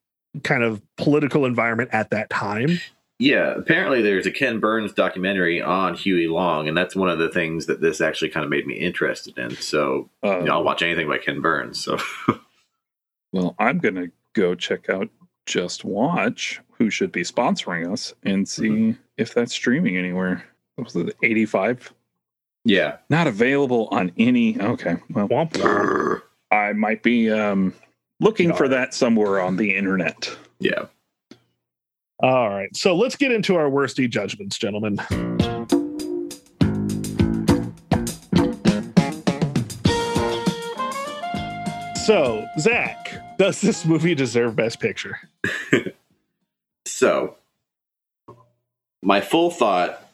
kind 0.43 0.63
of 0.63 0.83
political 0.99 1.47
environment 1.47 1.89
at 1.93 2.11
that 2.11 2.29
time. 2.29 2.79
yeah. 3.19 3.55
Apparently, 3.57 4.03
there's 4.03 4.27
a 4.27 4.31
Ken 4.31 4.61
Burns 4.61 4.93
documentary 4.93 5.61
on 5.63 5.95
Huey 5.95 6.27
Long, 6.29 6.69
and 6.69 6.77
that's 6.77 6.95
one 6.95 7.09
of 7.09 7.19
the 7.19 7.29
things 7.31 7.65
that 7.67 7.81
this 7.81 8.01
actually 8.03 8.29
kind 8.31 8.45
of 8.45 8.51
made 8.51 8.67
me 8.67 8.75
interested 8.75 9.39
in. 9.39 9.57
So, 9.57 10.11
Uh, 10.23 10.41
you 10.41 10.45
know, 10.47 10.53
I'll 10.53 10.65
watch 10.65 10.83
anything 10.83 11.09
by 11.09 11.19
Ken 11.19 11.41
Burns. 11.41 11.83
So, 11.83 11.99
Well, 13.33 13.55
I'm 13.59 13.79
gonna 13.79 14.09
go 14.35 14.55
check 14.55 14.89
out 14.91 15.09
JustWatch, 15.47 16.59
who 16.73 16.91
should 16.91 17.13
be 17.13 17.23
sponsoring 17.23 17.93
us, 17.93 18.15
and 18.25 18.49
see 18.49 18.97
if 19.17 19.35
that's 19.35 19.53
streaming 19.53 19.97
anywhere. 19.97 20.45
Was 20.79 20.97
it 20.97 21.17
85? 21.23 21.93
yeah. 22.65 22.99
Not 23.09 23.27
available 23.27 23.89
on 23.91 24.13
any. 24.19 24.61
Okay, 24.61 24.97
well, 25.11 25.29
Womp 25.29 25.53
womp. 25.53 26.23
I 26.51 26.73
might 26.73 27.03
be 27.03 27.31
um, 27.31 27.75
looking 28.21 28.51
for 28.53 28.69
Darn. 28.69 28.71
that 28.73 28.95
somewhere 28.95 29.41
on 29.41 29.57
the 29.57 29.75
internet. 29.77 30.31
Yeah. 30.59 30.87
All 32.23 32.51
right. 32.51 32.75
So 32.77 32.95
let's 32.95 33.17
get 33.17 33.33
into 33.33 33.57
our 33.57 33.71
worsty 33.71 34.09
judgments, 34.09 34.59
gentlemen. 34.59 34.99
So, 42.05 42.45
Zach, 42.59 43.00
does 43.41 43.63
this 43.63 43.87
movie 43.87 44.15
deserve 44.15 44.55
Best 44.55 44.81
Picture? 44.81 45.19
So, 46.87 47.37
my 49.03 49.21
full 49.21 49.51
thought 49.51 50.07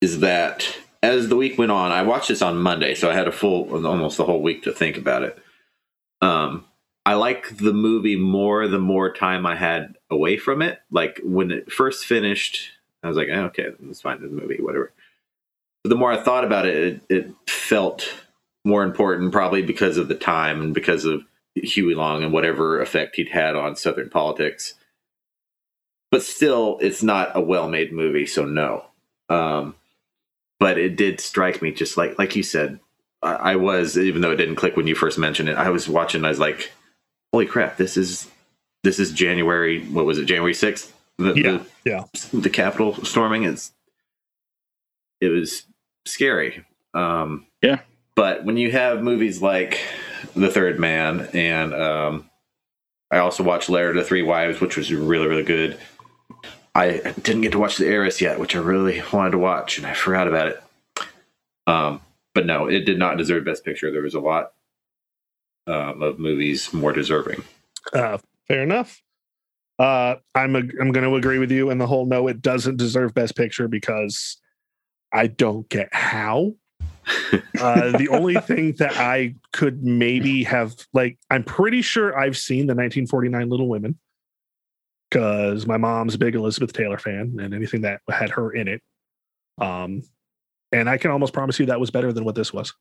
is 0.00 0.20
that 0.20 0.76
as 1.02 1.28
the 1.28 1.36
week 1.36 1.58
went 1.58 1.70
on, 1.70 1.92
I 1.92 2.02
watched 2.02 2.28
this 2.28 2.42
on 2.42 2.58
Monday, 2.58 2.94
so 2.94 3.10
I 3.10 3.14
had 3.14 3.28
a 3.28 3.32
full, 3.32 3.86
almost 3.86 4.16
the 4.16 4.24
whole 4.24 4.42
week 4.42 4.62
to 4.64 4.72
think 4.72 4.96
about 4.96 5.22
it. 5.22 5.38
Um, 6.20 6.64
I 7.06 7.14
like 7.14 7.58
the 7.58 7.72
movie 7.72 8.16
more 8.16 8.66
the 8.66 8.78
more 8.78 9.12
time 9.12 9.46
I 9.46 9.54
had 9.54 9.96
away 10.10 10.38
from 10.38 10.60
it. 10.60 10.80
Like 10.90 11.20
when 11.22 11.50
it 11.50 11.70
first 11.70 12.04
finished, 12.04 12.70
I 13.02 13.08
was 13.08 13.16
like, 13.16 13.28
eh, 13.28 13.42
okay, 13.42 13.68
let's 13.80 14.00
find 14.00 14.20
the 14.20 14.28
movie, 14.28 14.60
whatever. 14.60 14.92
But 15.84 15.90
the 15.90 15.96
more 15.96 16.12
I 16.12 16.20
thought 16.20 16.44
about 16.44 16.66
it, 16.66 16.76
it, 16.76 17.00
it 17.08 17.34
felt 17.46 18.12
more 18.64 18.82
important, 18.82 19.32
probably 19.32 19.62
because 19.62 19.98
of 19.98 20.08
the 20.08 20.14
time 20.14 20.60
and 20.60 20.74
because 20.74 21.04
of 21.04 21.22
Huey 21.64 21.94
Long 21.94 22.22
and 22.22 22.32
whatever 22.32 22.80
effect 22.80 23.16
he'd 23.16 23.28
had 23.28 23.56
on 23.56 23.76
Southern 23.76 24.10
politics 24.10 24.74
but 26.10 26.22
still 26.22 26.78
it's 26.80 27.02
not 27.02 27.32
a 27.36 27.40
well-made 27.40 27.92
movie 27.92 28.26
so 28.26 28.44
no 28.44 28.84
um 29.28 29.74
but 30.58 30.78
it 30.78 30.96
did 30.96 31.20
strike 31.20 31.60
me 31.60 31.70
just 31.70 31.96
like 31.96 32.18
like 32.18 32.34
you 32.34 32.42
said 32.42 32.80
I, 33.22 33.32
I 33.34 33.56
was 33.56 33.98
even 33.98 34.22
though 34.22 34.30
it 34.30 34.36
didn't 34.36 34.56
click 34.56 34.76
when 34.76 34.86
you 34.86 34.94
first 34.94 35.18
mentioned 35.18 35.48
it 35.50 35.56
i 35.58 35.68
was 35.70 35.86
watching 35.88 36.24
i 36.24 36.28
was 36.30 36.38
like 36.38 36.72
holy 37.32 37.44
crap 37.46 37.76
this 37.76 37.96
is 37.98 38.26
this 38.84 38.98
is 38.98 39.12
january 39.12 39.84
what 39.86 40.06
was 40.06 40.18
it 40.18 40.24
january 40.24 40.54
6th 40.54 40.90
the, 41.18 41.34
Yeah, 41.34 41.42
the, 41.42 41.66
yeah. 41.84 42.04
the 42.32 42.48
capitol 42.50 42.94
storming 43.04 43.42
it's 43.44 43.72
it 45.20 45.28
was 45.28 45.64
scary 46.06 46.64
um 46.94 47.46
Yeah. 47.60 47.80
but 48.14 48.44
when 48.44 48.56
you 48.56 48.70
have 48.70 49.02
movies 49.02 49.42
like 49.42 49.78
the 50.34 50.50
third 50.50 50.78
man 50.78 51.28
and 51.32 51.74
um 51.74 52.30
i 53.10 53.18
also 53.18 53.42
watched 53.42 53.68
Letter 53.68 53.94
to 53.94 54.04
Three 54.04 54.22
Wives 54.22 54.60
which 54.60 54.76
was 54.76 54.92
really 54.92 55.26
really 55.26 55.44
good 55.44 55.78
I 56.78 57.12
didn't 57.22 57.40
get 57.40 57.52
to 57.52 57.58
watch 57.58 57.76
The 57.76 57.86
Heiress 57.86 58.20
yet, 58.20 58.38
which 58.38 58.54
I 58.54 58.60
really 58.60 59.02
wanted 59.12 59.32
to 59.32 59.38
watch, 59.38 59.78
and 59.78 59.86
I 59.86 59.94
forgot 59.94 60.28
about 60.28 60.48
it. 60.48 60.62
Um, 61.66 62.00
but 62.34 62.46
no, 62.46 62.68
it 62.68 62.84
did 62.84 63.00
not 63.00 63.18
deserve 63.18 63.44
Best 63.44 63.64
Picture. 63.64 63.90
There 63.90 64.02
was 64.02 64.14
a 64.14 64.20
lot 64.20 64.52
um, 65.66 66.02
of 66.02 66.20
movies 66.20 66.72
more 66.72 66.92
deserving. 66.92 67.42
Uh, 67.92 68.18
fair 68.46 68.62
enough. 68.62 69.02
Uh, 69.78 70.16
I'm 70.36 70.54
a, 70.54 70.60
I'm 70.60 70.92
going 70.92 71.04
to 71.04 71.16
agree 71.16 71.38
with 71.38 71.50
you 71.50 71.70
in 71.70 71.78
the 71.78 71.86
whole 71.86 72.06
no, 72.06 72.28
it 72.28 72.42
doesn't 72.42 72.76
deserve 72.76 73.12
Best 73.12 73.34
Picture 73.36 73.66
because 73.66 74.36
I 75.12 75.26
don't 75.26 75.68
get 75.68 75.88
how. 75.92 76.54
Uh, 77.60 77.96
the 77.96 78.08
only 78.10 78.34
thing 78.36 78.72
that 78.78 78.96
I 78.96 79.34
could 79.52 79.82
maybe 79.82 80.44
have 80.44 80.74
like, 80.92 81.18
I'm 81.30 81.44
pretty 81.44 81.82
sure 81.82 82.18
I've 82.18 82.36
seen 82.36 82.66
the 82.66 82.74
1949 82.74 83.48
Little 83.48 83.68
Women 83.68 83.98
because 85.10 85.66
my 85.66 85.76
mom's 85.76 86.14
a 86.14 86.18
big 86.18 86.34
Elizabeth 86.34 86.72
Taylor 86.72 86.98
fan 86.98 87.36
and 87.40 87.54
anything 87.54 87.82
that 87.82 88.00
had 88.08 88.30
her 88.30 88.50
in 88.52 88.68
it. 88.68 88.82
Um, 89.58 90.02
and 90.70 90.88
I 90.88 90.98
can 90.98 91.10
almost 91.10 91.32
promise 91.32 91.58
you 91.58 91.66
that 91.66 91.80
was 91.80 91.90
better 91.90 92.12
than 92.12 92.24
what 92.24 92.34
this 92.34 92.52
was. 92.52 92.74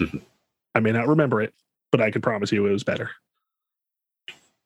I 0.74 0.80
may 0.80 0.92
not 0.92 1.08
remember 1.08 1.40
it, 1.40 1.54
but 1.92 2.00
I 2.00 2.10
can 2.10 2.22
promise 2.22 2.50
you 2.52 2.66
it 2.66 2.72
was 2.72 2.84
better 2.84 3.10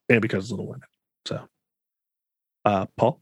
and 0.08 0.20
because 0.20 0.50
Little 0.50 0.66
Women. 0.66 0.88
So, 1.26 1.40
uh, 2.64 2.86
Paul, 2.96 3.20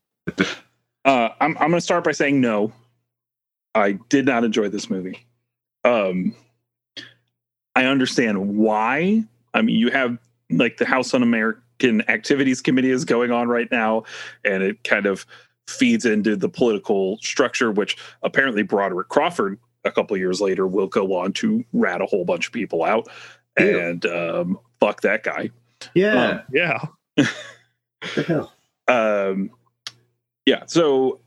Uh, 1.04 1.30
I'm 1.40 1.56
I'm 1.58 1.70
going 1.70 1.72
to 1.72 1.80
start 1.80 2.04
by 2.04 2.12
saying 2.12 2.40
no. 2.40 2.72
I 3.74 3.92
did 4.08 4.26
not 4.26 4.44
enjoy 4.44 4.68
this 4.68 4.88
movie. 4.88 5.26
Um, 5.84 6.34
I 7.74 7.84
understand 7.84 8.56
why. 8.56 9.24
I 9.54 9.62
mean, 9.62 9.76
you 9.76 9.90
have 9.90 10.18
like 10.50 10.76
the 10.76 10.84
House 10.84 11.14
Un-American 11.14 12.08
Activities 12.08 12.60
Committee 12.60 12.90
is 12.90 13.04
going 13.04 13.30
on 13.30 13.48
right 13.48 13.70
now, 13.70 14.04
and 14.44 14.62
it 14.62 14.84
kind 14.84 15.06
of 15.06 15.26
feeds 15.68 16.04
into 16.04 16.36
the 16.36 16.48
political 16.48 17.18
structure, 17.18 17.70
which 17.70 17.96
apparently 18.22 18.62
Broderick 18.62 19.08
Crawford 19.08 19.58
a 19.84 19.90
couple 19.90 20.14
of 20.14 20.20
years 20.20 20.40
later 20.40 20.66
will 20.66 20.86
go 20.86 21.14
on 21.14 21.32
to 21.32 21.64
rat 21.72 22.00
a 22.00 22.06
whole 22.06 22.24
bunch 22.24 22.46
of 22.46 22.52
people 22.52 22.84
out 22.84 23.08
Ew. 23.58 23.80
and 23.80 24.06
um, 24.06 24.58
fuck 24.80 25.00
that 25.00 25.22
guy. 25.22 25.50
Yeah. 25.94 26.42
yeah, 26.52 26.84
the 27.16 28.22
hell? 28.22 28.52
um 28.88 29.50
yeah 30.44 30.64
so 30.66 31.20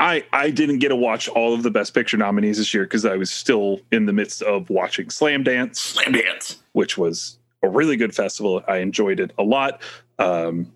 i 0.00 0.24
i 0.32 0.50
didn't 0.50 0.78
get 0.78 0.88
to 0.88 0.96
watch 0.96 1.28
all 1.28 1.54
of 1.54 1.62
the 1.62 1.70
best 1.70 1.94
picture 1.94 2.16
nominees 2.16 2.58
this 2.58 2.74
year 2.74 2.84
because 2.84 3.04
i 3.04 3.16
was 3.16 3.30
still 3.30 3.80
in 3.92 4.06
the 4.06 4.12
midst 4.12 4.42
of 4.42 4.68
watching 4.70 5.06
Slamdance 5.06 5.76
Slam 5.76 6.12
dance. 6.12 6.62
which 6.72 6.98
was 6.98 7.38
a 7.62 7.68
really 7.68 7.96
good 7.96 8.14
festival. 8.14 8.62
I 8.68 8.78
enjoyed 8.78 9.20
it 9.20 9.32
a 9.38 9.42
lot. 9.42 9.80
Um 10.18 10.72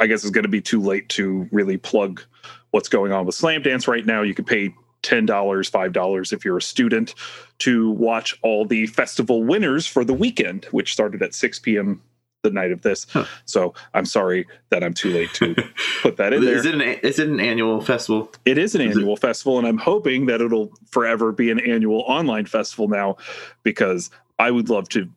i 0.00 0.06
guess 0.06 0.22
it's 0.22 0.30
going 0.30 0.44
to 0.44 0.48
be 0.48 0.60
too 0.60 0.80
late 0.80 1.08
to 1.10 1.48
really 1.52 1.76
plug 1.76 2.22
what's 2.70 2.88
going 2.88 3.12
on 3.12 3.26
with 3.26 3.36
Slamdance 3.36 3.86
right 3.86 4.04
now. 4.04 4.22
You 4.22 4.34
can 4.34 4.44
pay 4.44 4.74
$10 5.02 5.26
$5 5.26 6.32
if 6.32 6.44
you're 6.44 6.56
a 6.56 6.62
student 6.62 7.14
to 7.58 7.90
watch 7.92 8.36
all 8.42 8.64
the 8.66 8.86
festival 8.88 9.44
winners 9.44 9.86
for 9.86 10.04
the 10.04 10.12
weekend 10.14 10.64
which 10.72 10.92
started 10.92 11.22
at 11.22 11.34
6 11.34 11.58
p.m 11.60 12.02
the 12.44 12.50
night 12.50 12.70
of 12.70 12.82
this 12.82 13.04
Huh. 13.10 13.24
so 13.46 13.74
i'm 13.94 14.04
sorry 14.04 14.46
that 14.70 14.84
i'm 14.84 14.94
too 14.94 15.10
late 15.12 15.30
to 15.34 15.54
put 16.02 16.16
that 16.18 16.32
in 16.32 16.44
there. 16.44 16.54
Is 16.56 16.64
it 16.66 16.74
an 16.74 16.80
is 16.80 17.18
it 17.18 17.28
an 17.28 17.40
annual 17.40 17.80
festival? 17.80 18.30
It 18.44 18.58
is 18.58 18.74
an 18.74 18.80
Is 18.80 18.96
it- 18.96 19.00
annual 19.00 19.16
festival, 19.16 19.58
and 19.58 19.66
I'm 19.66 19.78
hoping 19.78 20.26
that 20.26 20.40
it'll 20.40 20.70
forever 20.90 21.32
be 21.32 21.50
an 21.50 21.58
annual 21.60 22.02
online 22.06 22.46
festival 22.46 22.86
now, 22.88 23.16
because 23.64 24.10
I 24.38 24.50
would 24.52 24.68
love 24.68 24.88
to 24.90 25.08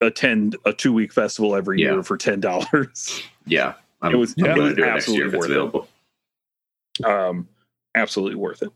attend 0.00 0.56
a 0.64 0.72
two 0.72 0.92
week 0.92 1.12
festival 1.12 1.54
every 1.54 1.80
Yeah. 1.80 1.92
year 1.92 2.02
for 2.02 2.16
ten 2.16 2.40
dollars. 2.40 3.22
Yeah. 3.46 3.74
I'm, 4.02 4.12
It 4.12 4.16
was- 4.18 4.34
I'm 4.38 4.46
it 4.46 4.58
was 4.58 4.74
do 4.74 4.82
it 4.82 4.86
next 4.86 5.08
year 5.08 5.26
if 5.28 5.34
absolutely 5.34 5.36
it's 5.36 5.36
worth 5.36 5.50
it. 5.50 5.52
available. 5.52 5.88
Um, 7.04 7.48
absolutely 7.94 8.36
worth 8.36 8.62
it. 8.62 8.72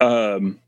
Um, 0.00 0.60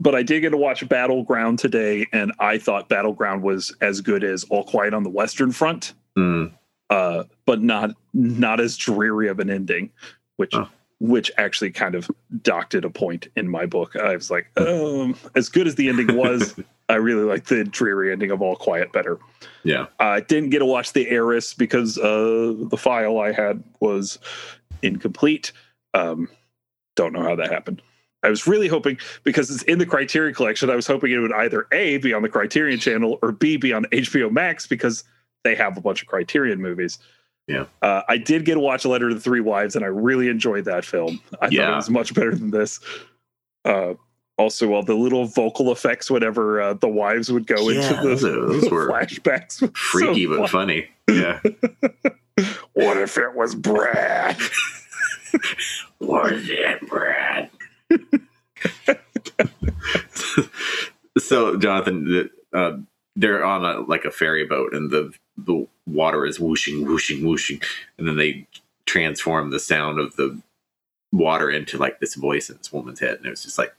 but 0.00 0.14
I 0.14 0.22
did 0.22 0.40
get 0.40 0.50
to 0.50 0.56
watch 0.56 0.88
Battleground 0.88 1.58
today, 1.58 2.06
and 2.12 2.32
I 2.38 2.58
thought 2.58 2.88
Battleground 2.88 3.42
was 3.42 3.74
as 3.80 4.00
good 4.00 4.24
as 4.24 4.44
All 4.44 4.64
Quiet 4.64 4.94
on 4.94 5.02
the 5.02 5.10
Western 5.10 5.52
Front, 5.52 5.94
Mm, 6.16 6.52
uh, 6.90 7.24
but 7.46 7.62
not 7.62 7.90
not 8.12 8.60
as 8.60 8.76
dreary 8.76 9.28
of 9.28 9.38
an 9.38 9.50
ending, 9.50 9.90
which. 10.36 10.54
Oh. 10.54 10.68
Which 11.02 11.30
actually 11.38 11.70
kind 11.70 11.94
of 11.94 12.10
docked 12.42 12.74
it 12.74 12.84
a 12.84 12.90
point 12.90 13.28
in 13.34 13.48
my 13.48 13.64
book. 13.64 13.96
I 13.96 14.14
was 14.14 14.30
like, 14.30 14.50
um, 14.58 15.16
as 15.34 15.48
good 15.48 15.66
as 15.66 15.74
the 15.76 15.88
ending 15.88 16.14
was, 16.14 16.60
I 16.90 16.96
really 16.96 17.22
like 17.22 17.46
the 17.46 17.64
dreary 17.64 18.12
ending 18.12 18.30
of 18.30 18.42
All 18.42 18.54
Quiet 18.54 18.92
better. 18.92 19.18
Yeah. 19.62 19.86
I 19.98 20.20
didn't 20.20 20.50
get 20.50 20.58
to 20.58 20.66
watch 20.66 20.92
The 20.92 21.08
Heiress 21.08 21.54
because 21.54 21.96
uh, 21.96 22.54
the 22.68 22.76
file 22.76 23.18
I 23.18 23.32
had 23.32 23.64
was 23.80 24.18
incomplete. 24.82 25.52
Um, 25.94 26.28
don't 26.96 27.14
know 27.14 27.22
how 27.22 27.34
that 27.36 27.50
happened. 27.50 27.80
I 28.22 28.28
was 28.30 28.46
really 28.46 28.68
hoping 28.68 28.98
because 29.24 29.50
it's 29.50 29.62
in 29.64 29.78
the 29.78 29.86
Criterion 29.86 30.34
collection. 30.34 30.68
I 30.70 30.76
was 30.76 30.86
hoping 30.86 31.10
it 31.10 31.18
would 31.18 31.32
either 31.32 31.66
A 31.72 31.96
be 31.98 32.12
on 32.12 32.22
the 32.22 32.28
Criterion 32.28 32.78
channel 32.78 33.18
or 33.22 33.32
B 33.32 33.56
be 33.56 33.72
on 33.72 33.84
HBO 33.86 34.30
Max 34.30 34.66
because 34.66 35.04
they 35.42 35.54
have 35.54 35.76
a 35.76 35.80
bunch 35.80 36.02
of 36.02 36.08
Criterion 36.08 36.60
movies. 36.60 36.98
Yeah. 37.46 37.64
Uh, 37.82 38.02
I 38.08 38.18
did 38.18 38.44
get 38.44 38.54
to 38.54 38.60
watch 38.60 38.84
A 38.84 38.88
Letter 38.88 39.08
to 39.08 39.14
the 39.14 39.20
Three 39.20 39.40
Wives, 39.40 39.74
and 39.74 39.84
I 39.84 39.88
really 39.88 40.28
enjoyed 40.28 40.66
that 40.66 40.84
film. 40.84 41.20
I 41.40 41.46
thought 41.46 41.52
it 41.52 41.74
was 41.76 41.90
much 41.90 42.14
better 42.14 42.34
than 42.34 42.50
this. 42.50 42.78
Uh, 43.64 43.94
also, 44.38 44.72
all 44.72 44.82
the 44.82 44.94
little 44.94 45.24
vocal 45.26 45.72
effects 45.72 46.10
whenever 46.10 46.60
uh, 46.62 46.74
the 46.74 46.88
wives 46.88 47.30
would 47.32 47.46
go 47.46 47.68
Yeah, 47.70 47.80
into 47.88 47.94
the, 48.02 48.08
those 48.08 48.20
those 48.22 48.62
the 48.62 48.70
were 48.70 48.88
flashbacks. 48.92 49.76
Freaky 49.76 50.24
so 50.26 50.30
but 50.38 50.50
fun. 50.50 50.68
funny. 50.68 50.88
Yeah. 51.08 51.40
What 52.72 52.96
if 52.96 53.18
it 53.18 53.34
was 53.34 53.54
Brad? 53.54 54.38
what 55.98 56.32
is 56.32 56.48
it, 56.48 56.80
Brad? 56.88 57.50
so, 61.18 61.56
Jonathan, 61.58 62.30
uh, 62.52 62.72
they're 63.16 63.44
on 63.44 63.64
a 63.64 63.80
like 63.80 64.04
a 64.04 64.10
ferry 64.10 64.46
boat, 64.46 64.72
and 64.74 64.90
the 64.90 65.12
the 65.36 65.66
water 65.86 66.26
is 66.26 66.38
whooshing, 66.38 66.86
whooshing, 66.86 67.26
whooshing, 67.26 67.60
and 67.98 68.06
then 68.06 68.16
they 68.16 68.46
transform 68.86 69.50
the 69.50 69.60
sound 69.60 69.98
of 69.98 70.16
the 70.16 70.40
water 71.12 71.50
into 71.50 71.76
like 71.78 72.00
this 72.00 72.14
voice 72.14 72.50
in 72.50 72.56
this 72.56 72.72
woman's 72.72 73.00
head, 73.00 73.16
and 73.18 73.26
it 73.26 73.30
was 73.30 73.42
just 73.42 73.58
like 73.58 73.74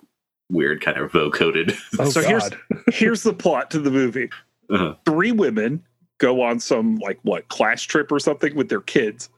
weird, 0.49 0.82
kind 0.82 0.97
of 0.97 1.12
vocoded. 1.12 1.76
Oh, 1.99 2.09
So 2.09 2.22
here's- 2.22 2.49
God. 2.49 2.57
Here's 2.93 3.24
the 3.24 3.34
plot 3.34 3.72
to 3.72 3.80
the 3.80 3.91
movie. 3.91 4.30
Uh-huh. 4.70 4.95
Three 5.05 5.32
women 5.32 5.82
go 6.18 6.41
on 6.41 6.59
some 6.59 6.97
like 6.97 7.20
what 7.24 7.47
class 7.47 7.82
trip 7.82 8.12
or 8.12 8.20
something 8.20 8.53
with 8.55 8.68
their 8.70 8.82
kids. 8.82 9.30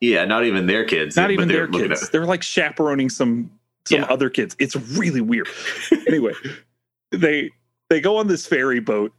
yeah, 0.00 0.24
not 0.26 0.44
even 0.44 0.66
their 0.66 0.84
kids. 0.84 1.16
Not 1.16 1.30
even 1.30 1.48
their 1.48 1.66
kids. 1.66 2.10
They're 2.10 2.26
like 2.26 2.42
chaperoning 2.42 3.08
some 3.08 3.50
some 3.86 4.00
Yeah. 4.00 4.06
other 4.06 4.30
kids. 4.30 4.56
It's 4.58 4.76
really 4.76 5.20
weird. 5.20 5.48
anyway, 6.06 6.32
they 7.10 7.50
they 7.90 8.00
go 8.00 8.16
on 8.16 8.26
this 8.28 8.46
ferry 8.46 8.80
boat, 8.80 9.12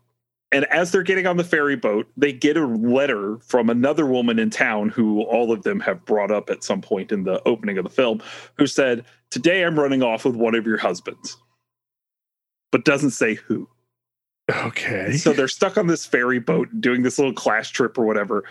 and 0.51 0.66
as 0.66 0.91
they're 0.91 1.03
getting 1.03 1.28
on 1.28 1.38
the 1.38 1.43
ferry 1.43 1.76
boat, 1.76 2.07
they 2.18 2.34
get 2.34 2.57
a 2.57 2.66
letter 2.66 3.38
from 3.39 3.70
another 3.70 4.05
woman 4.05 4.39
in 4.39 4.49
town 4.49 4.89
who 4.89 5.22
all 5.24 5.51
of 5.51 5.63
them 5.63 5.80
have 5.82 6.03
brought 6.05 6.32
up 6.32 6.49
at 6.49 6.63
some 6.63 6.82
point 6.82 7.11
in 7.11 7.24
the 7.24 7.41
opening 7.47 7.78
of 7.78 7.84
the 7.84 7.89
film, 7.89 8.22
who 8.57 8.68
said, 8.68 9.05
"Today 9.32 9.63
I'm 9.63 9.80
running 9.80 10.03
off 10.03 10.26
with 10.26 10.36
one 10.36 10.55
of 10.55 10.66
your 10.66 10.78
husbands," 10.78 11.38
but 12.72 12.86
doesn't 12.86 13.11
say 13.11 13.36
who. 13.36 13.68
Okay. 14.51 15.18
So 15.18 15.34
they're 15.34 15.47
stuck 15.47 15.76
on 15.78 15.88
this 15.88 16.05
ferry 16.05 16.39
boat 16.39 16.70
doing 16.80 17.01
this 17.01 17.18
little 17.18 17.34
class 17.34 17.70
trip 17.70 17.97
or 17.97 18.05
whatever. 18.05 18.43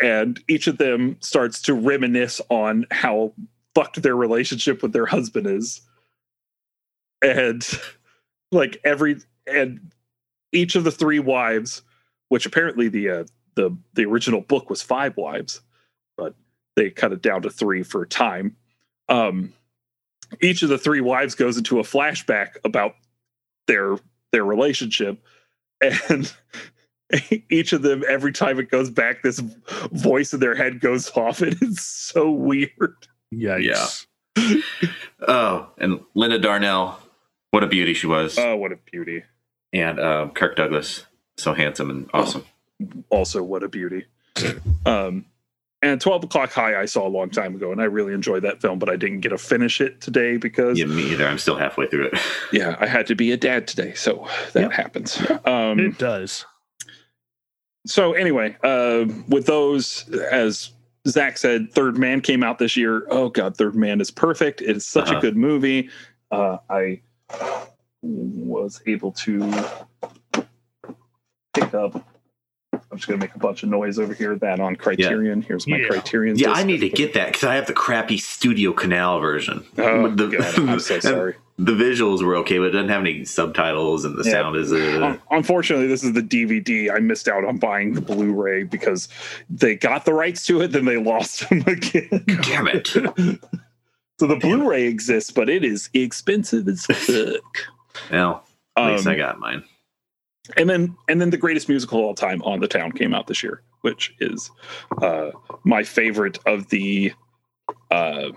And 0.00 0.42
each 0.48 0.66
of 0.66 0.78
them 0.78 1.16
starts 1.20 1.60
to 1.62 1.74
reminisce 1.74 2.40
on 2.48 2.86
how 2.90 3.34
fucked 3.74 4.02
their 4.02 4.16
relationship 4.16 4.82
with 4.82 4.92
their 4.92 5.06
husband 5.06 5.46
is. 5.46 5.80
And 7.22 7.66
like 8.52 8.80
every 8.84 9.18
and 9.46 9.92
each 10.52 10.74
of 10.74 10.84
the 10.84 10.90
three 10.90 11.18
wives, 11.18 11.82
which 12.28 12.46
apparently 12.46 12.88
the 12.88 13.10
uh, 13.10 13.24
the 13.54 13.76
the 13.94 14.04
original 14.04 14.40
book 14.40 14.70
was 14.70 14.82
five 14.82 15.16
wives, 15.16 15.60
but 16.16 16.34
they 16.76 16.90
cut 16.90 17.12
it 17.12 17.22
down 17.22 17.42
to 17.42 17.50
three 17.50 17.82
for 17.82 18.06
time. 18.06 18.56
Um 19.08 19.52
each 20.40 20.62
of 20.62 20.68
the 20.68 20.78
three 20.78 21.00
wives 21.00 21.34
goes 21.34 21.56
into 21.56 21.78
a 21.78 21.82
flashback 21.82 22.56
about 22.64 22.94
their 23.66 23.96
their 24.32 24.44
relationship 24.44 25.18
and 25.80 26.32
each 27.50 27.72
of 27.72 27.82
them 27.82 28.02
every 28.08 28.32
time 28.32 28.58
it 28.58 28.70
goes 28.70 28.90
back 28.90 29.22
this 29.22 29.40
voice 29.92 30.32
in 30.32 30.40
their 30.40 30.54
head 30.54 30.80
goes 30.80 31.10
off 31.16 31.42
and 31.42 31.56
it's 31.60 31.82
so 31.82 32.30
weird 32.30 32.96
Yikes. 33.32 34.06
Yeah. 34.36 34.56
oh, 35.28 35.68
and 35.78 36.00
Linda 36.14 36.38
Darnell, 36.38 36.98
what 37.50 37.62
a 37.64 37.66
beauty 37.66 37.94
she 37.94 38.06
was, 38.06 38.38
oh 38.38 38.56
what 38.56 38.72
a 38.72 38.76
beauty 38.90 39.22
and 39.72 39.98
um, 40.00 40.30
Kirk 40.30 40.56
Douglas, 40.56 41.06
so 41.36 41.54
handsome 41.54 41.90
and 41.90 42.10
awesome. 42.12 42.44
also 43.10 43.42
what 43.42 43.62
a 43.62 43.68
beauty 43.68 44.06
um 44.86 45.24
and 45.82 46.00
12 46.00 46.24
o'clock 46.24 46.50
high 46.50 46.80
i 46.80 46.84
saw 46.86 47.06
a 47.06 47.08
long 47.10 47.28
time 47.28 47.54
ago 47.54 47.70
and 47.70 47.80
i 47.82 47.84
really 47.84 48.12
enjoyed 48.14 48.42
that 48.42 48.60
film 48.62 48.78
but 48.78 48.88
i 48.88 48.96
didn't 48.96 49.20
get 49.20 49.28
to 49.28 49.36
finish 49.38 49.80
it 49.80 50.00
today 50.00 50.36
because 50.38 50.78
Yeah, 50.78 50.86
me 50.86 51.12
either. 51.12 51.26
I'm 51.28 51.38
still 51.38 51.56
halfway 51.56 51.86
through 51.86 52.06
it. 52.06 52.18
yeah 52.52 52.76
i 52.80 52.86
had 52.86 53.06
to 53.08 53.14
be 53.14 53.30
a 53.32 53.36
dad 53.36 53.68
today 53.68 53.92
so 53.94 54.26
that 54.54 54.62
Yep. 54.62 54.72
happens 54.72 55.20
um 55.44 55.78
It 55.78 55.98
does. 55.98 56.46
so 57.86 58.14
anyway, 58.14 58.56
uh, 58.62 59.04
with 59.28 59.46
those, 59.46 60.08
as 60.30 60.70
Zach 61.08 61.36
said, 61.38 61.72
Third 61.72 61.98
Man 61.98 62.20
came 62.20 62.42
out 62.42 62.58
this 62.58 62.76
year. 62.76 63.06
Oh 63.10 63.28
god, 63.28 63.56
Third 63.56 63.74
Man 63.74 64.00
is 64.00 64.10
perfect. 64.10 64.60
It 64.62 64.76
is 64.76 64.86
such 64.86 65.08
Uh-huh. 65.08 65.18
a 65.18 65.20
good 65.20 65.36
movie. 65.36 65.90
Uh, 66.30 66.58
I 66.70 67.00
was 68.02 68.80
able 68.86 69.12
to 69.12 69.50
pick 71.54 71.74
up. 71.74 72.08
I'm 72.92 72.98
just 72.98 73.08
gonna 73.08 73.18
make 73.18 73.34
a 73.34 73.38
bunch 73.38 73.62
of 73.62 73.70
noise 73.70 73.98
over 73.98 74.12
here. 74.12 74.36
That 74.36 74.60
on 74.60 74.76
Criterion. 74.76 75.40
Here's 75.42 75.66
my 75.66 75.78
Yeah. 75.78 75.88
Criterion. 75.88 76.36
Yeah. 76.36 76.52
I 76.52 76.62
need 76.62 76.78
to 76.80 76.90
get 76.90 77.14
that 77.14 77.28
because 77.28 77.44
I 77.44 77.54
have 77.54 77.66
the 77.66 77.72
crappy 77.72 78.18
StudioCanal 78.18 79.20
version. 79.20 79.64
Oh 79.78 80.02
With 80.02 80.18
the- 80.18 80.28
god, 80.28 80.58
I'm 80.68 80.78
so 80.78 81.00
sorry. 81.00 81.34
The 81.58 81.72
visuals 81.72 82.22
were 82.22 82.36
okay, 82.36 82.58
but 82.58 82.64
it 82.66 82.70
doesn't 82.72 82.88
have 82.88 83.00
any 83.02 83.24
subtitles, 83.24 84.04
and 84.04 84.16
the 84.16 84.24
Yeah. 84.24 84.32
sound 84.32 84.56
is. 84.56 84.72
Uh, 84.72 85.00
Un- 85.02 85.20
Unfortunately, 85.30 85.86
this 85.86 86.02
is 86.02 86.12
the 86.12 86.22
DVD. 86.22 86.90
I 86.90 86.98
missed 86.98 87.28
out 87.28 87.44
on 87.44 87.58
buying 87.58 87.92
the 87.94 88.00
Blu-ray 88.00 88.64
because 88.64 89.08
they 89.50 89.74
got 89.76 90.04
the 90.04 90.12
rights 90.14 90.44
to 90.46 90.60
it, 90.62 90.68
then 90.72 90.84
they 90.86 90.96
lost 90.96 91.48
them 91.48 91.60
again. 91.66 92.24
damn 92.42 92.68
it! 92.68 92.94
So 94.20 94.26
the 94.28 94.36
Blu-ray 94.36 94.84
exists, 94.86 95.30
but 95.32 95.48
it 95.48 95.64
is 95.64 95.90
expensive 95.94 96.68
as 96.68 96.86
fuck. 96.86 97.42
Well, 98.10 98.44
at 98.76 98.92
least 98.92 99.06
I 99.06 99.12
Um, 99.12 99.18
got 99.18 99.38
mine. 99.40 99.64
And 100.56 100.68
then 100.68 100.96
and 101.08 101.20
then 101.20 101.30
the 101.30 101.36
greatest 101.36 101.68
musical 101.68 101.98
of 102.00 102.04
all 102.04 102.14
time, 102.14 102.42
On 102.42 102.60
the 102.60 102.68
Town, 102.68 102.92
came 102.92 103.14
out 103.14 103.26
this 103.26 103.42
year, 103.42 103.62
which 103.82 104.14
is 104.20 104.50
uh, 105.00 105.30
my 105.64 105.82
favorite 105.82 106.38
of 106.46 106.68
the 106.70 107.12
uh, 107.90 108.30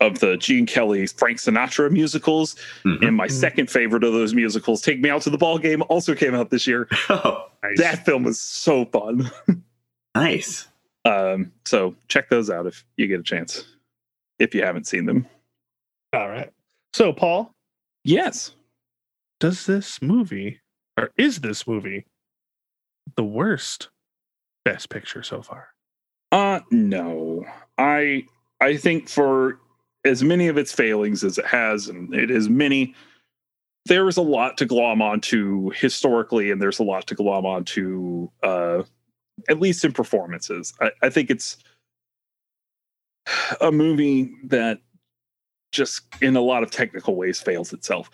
of 0.00 0.18
the 0.20 0.36
Gene 0.38 0.64
Kelly 0.66 1.06
Frank 1.06 1.38
Sinatra 1.38 1.90
musicals, 1.90 2.56
Mhm. 2.84 3.06
and 3.08 3.16
my 3.16 3.26
Mhm. 3.28 3.32
second 3.32 3.70
favorite 3.70 4.02
of 4.02 4.12
those 4.14 4.32
musicals, 4.34 4.80
Take 4.80 5.00
Me 5.00 5.10
Out 5.10 5.22
to 5.22 5.30
the 5.30 5.36
Ball 5.38 5.58
Game, 5.58 5.82
also 5.88 6.14
came 6.14 6.34
out 6.34 6.50
this 6.50 6.66
year. 6.66 6.88
Oh, 7.10 7.46
Nice. 7.62 7.78
That 7.78 8.04
film 8.06 8.22
was 8.22 8.40
so 8.40 8.86
fun. 8.86 9.30
nice. 10.14 10.66
Um, 11.04 11.52
so 11.66 11.94
check 12.08 12.30
those 12.30 12.48
out 12.48 12.66
if 12.66 12.84
you 12.96 13.06
get 13.06 13.20
a 13.20 13.22
chance. 13.22 13.64
If 14.38 14.54
you 14.54 14.62
haven't 14.64 14.86
seen 14.86 15.04
them, 15.04 15.26
All 16.14 16.28
right. 16.30 16.50
So, 16.94 17.12
Paul, 17.12 17.54
yes. 18.02 18.52
does 19.38 19.66
this 19.66 20.00
movie, 20.02 20.58
or 21.00 21.10
is 21.16 21.40
this 21.40 21.66
movie, 21.66 22.06
the 23.16 23.24
worst 23.24 23.88
Best 24.64 24.90
Picture 24.90 25.22
so 25.22 25.42
far? 25.42 25.68
Uh 26.30 26.60
no. 26.70 27.44
I 27.78 28.24
I 28.60 28.76
think 28.76 29.08
for 29.08 29.58
as 30.04 30.22
many 30.22 30.48
of 30.48 30.58
its 30.58 30.72
failings 30.72 31.24
as 31.24 31.38
it 31.38 31.46
has, 31.46 31.88
and 31.88 32.14
it 32.14 32.30
is 32.30 32.48
many, 32.48 32.94
there 33.86 34.06
is 34.08 34.16
a 34.16 34.22
lot 34.22 34.56
to 34.58 34.66
glom 34.66 35.02
onto 35.02 35.70
historically, 35.70 36.50
and 36.50 36.60
there's 36.60 36.78
a 36.78 36.84
lot 36.84 37.06
to 37.08 37.14
glom 37.14 37.46
onto 37.46 38.28
uh 38.42 38.82
at 39.48 39.58
least 39.58 39.84
in 39.84 39.92
performances. 39.92 40.74
I, 40.80 40.90
I 41.02 41.08
think 41.08 41.30
it's 41.30 41.56
a 43.60 43.72
movie 43.72 44.32
that 44.44 44.80
just 45.72 46.02
in 46.20 46.36
a 46.36 46.40
lot 46.42 46.62
of 46.62 46.70
technical 46.70 47.16
ways 47.16 47.40
fails 47.40 47.72
itself. 47.72 48.10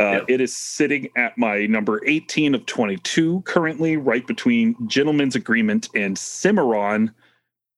Uh, 0.00 0.04
Yeah. 0.04 0.20
It 0.28 0.40
is 0.40 0.56
sitting 0.56 1.08
at 1.16 1.38
my 1.38 1.66
number 1.66 2.00
18 2.06 2.54
of 2.54 2.66
22 2.66 3.42
currently, 3.42 3.96
right 3.96 4.26
between 4.26 4.74
Gentleman's 4.88 5.36
Agreement 5.36 5.88
and 5.94 6.18
Cimarron, 6.18 7.12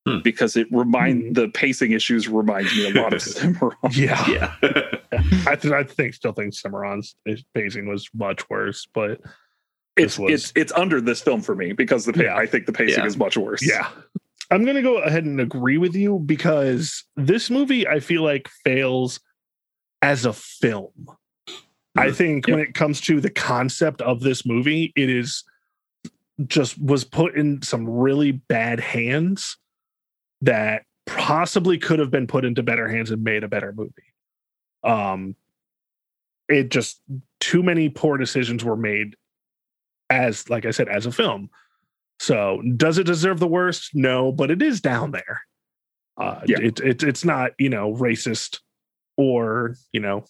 Hmm. 0.07 0.19
because 0.23 0.55
it 0.55 0.67
remind 0.71 1.21
Hmm. 1.23 1.33
the 1.33 1.49
pacing 1.49 1.91
issues 1.91 2.27
reminds 2.27 2.75
me 2.75 2.89
a 2.89 2.93
lot 3.01 3.13
of 3.13 3.21
Cimarron. 3.21 3.75
Yeah. 3.91 4.25
Yeah. 4.29 4.53
I, 5.47 5.55
th- 5.55 5.73
I 5.73 5.83
think 5.83 6.13
still 6.15 6.33
think 6.33 6.53
Cimarron's 6.53 7.15
pacing 7.53 7.87
was 7.87 8.09
much 8.13 8.49
worse, 8.49 8.87
but 8.93 9.21
It's 9.95 10.17
was- 10.17 10.31
it's 10.31 10.53
it's 10.55 10.71
under 10.73 10.99
this 11.01 11.21
film 11.21 11.41
for 11.41 11.55
me 11.55 11.71
because 11.73 12.05
the 12.05 12.13
pa- 12.13 12.21
Yeah. 12.21 12.35
I 12.35 12.45
think 12.47 12.65
the 12.65 12.73
pacing 12.73 12.99
Yeah. 13.03 13.05
is 13.07 13.17
much 13.17 13.37
worse. 13.37 13.61
yeah. 13.65 13.89
I'm 14.49 14.63
going 14.63 14.77
to 14.77 14.81
go 14.81 14.97
ahead 14.99 15.25
and 15.25 15.41
agree 15.41 15.77
with 15.77 15.93
you 15.93 16.19
because 16.19 17.03
this 17.17 17.49
movie, 17.49 17.85
I 17.85 17.99
feel 17.99 18.23
like, 18.23 18.47
fails 18.63 19.19
as 20.01 20.25
a 20.25 20.31
film. 20.31 20.91
I 21.97 22.11
think 22.11 22.47
when 22.47 22.59
it 22.59 22.73
comes 22.73 23.01
to 23.01 23.19
the 23.19 23.29
concept 23.29 24.01
of 24.01 24.21
this 24.21 24.45
movie, 24.45 24.93
it 24.95 25.09
is 25.09 25.43
just 26.45 26.79
was 26.81 27.03
put 27.03 27.35
in 27.35 27.61
some 27.61 27.89
really 27.89 28.31
bad 28.31 28.79
hands 28.79 29.57
that 30.41 30.83
possibly 31.05 31.77
could 31.77 31.99
have 31.99 32.11
been 32.11 32.27
put 32.27 32.45
into 32.45 32.61
better 32.61 32.87
hands 32.87 33.09
and 33.11 33.23
made 33.23 33.43
a 33.43 33.47
better 33.47 33.73
movie. 33.73 33.91
Um, 34.83 35.35
it 36.47 36.69
just 36.69 37.01
too 37.39 37.63
many 37.63 37.89
poor 37.89 38.17
decisions 38.17 38.63
were 38.63 38.77
made 38.77 39.15
as 40.09 40.49
like 40.49 40.65
I 40.65 40.71
said 40.71 40.87
as 40.87 41.05
a 41.05 41.11
film. 41.11 41.49
So 42.19 42.61
does 42.77 42.97
it 42.97 43.05
deserve 43.05 43.39
the 43.39 43.47
worst? 43.47 43.91
No, 43.93 44.31
but 44.31 44.51
it 44.51 44.61
is 44.61 44.81
down 44.81 45.11
there. 45.11 45.41
Uh, 46.17 46.41
Yeah. 46.45 46.59
it, 46.61 46.79
it 46.79 47.03
it's 47.03 47.25
not 47.25 47.51
you 47.57 47.69
know 47.69 47.93
racist 47.93 48.59
or 49.17 49.75
you 49.91 49.99
know 49.99 50.25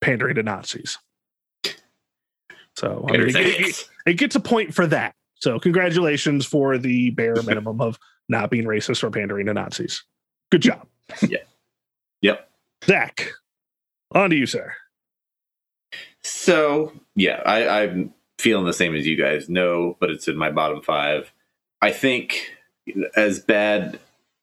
pandering 0.00 0.34
to 0.36 0.42
Nazis. 0.42 0.98
So 2.76 3.06
I 3.08 3.12
mean, 3.12 3.28
it, 3.28 3.36
it- 3.36 3.88
it 4.06 4.14
gets 4.14 4.36
a 4.36 4.40
point 4.40 4.72
for 4.72 4.86
that. 4.86 5.14
So 5.34 5.58
congratulations 5.58 6.46
for 6.46 6.78
the 6.78 7.10
bare 7.10 7.42
minimum 7.42 7.80
of 7.80 7.98
not 8.28 8.50
being 8.50 8.64
racist 8.64 9.02
or 9.02 9.10
pandering 9.10 9.46
to 9.46 9.54
Nazis. 9.54 10.04
Good 10.52 10.62
job. 10.62 10.86
Yeah. 11.28 11.38
Yep. 12.22 12.48
Zach, 12.84 13.32
on 14.12 14.30
to 14.30 14.36
you, 14.36 14.46
sir. 14.46 14.72
So 16.22 16.92
yeah, 17.14 17.42
I, 17.44 17.68
I'm 17.82 18.12
feeling 18.38 18.64
the 18.66 18.72
same 18.72 18.94
as 18.94 19.06
you 19.06 19.16
guys. 19.16 19.48
No, 19.48 19.96
but 20.00 20.10
it's 20.10 20.28
in 20.28 20.36
my 20.36 20.50
bottom 20.50 20.82
five. 20.82 21.32
I 21.82 21.90
think 21.90 22.50
as 23.16 23.40
bad 23.40 23.98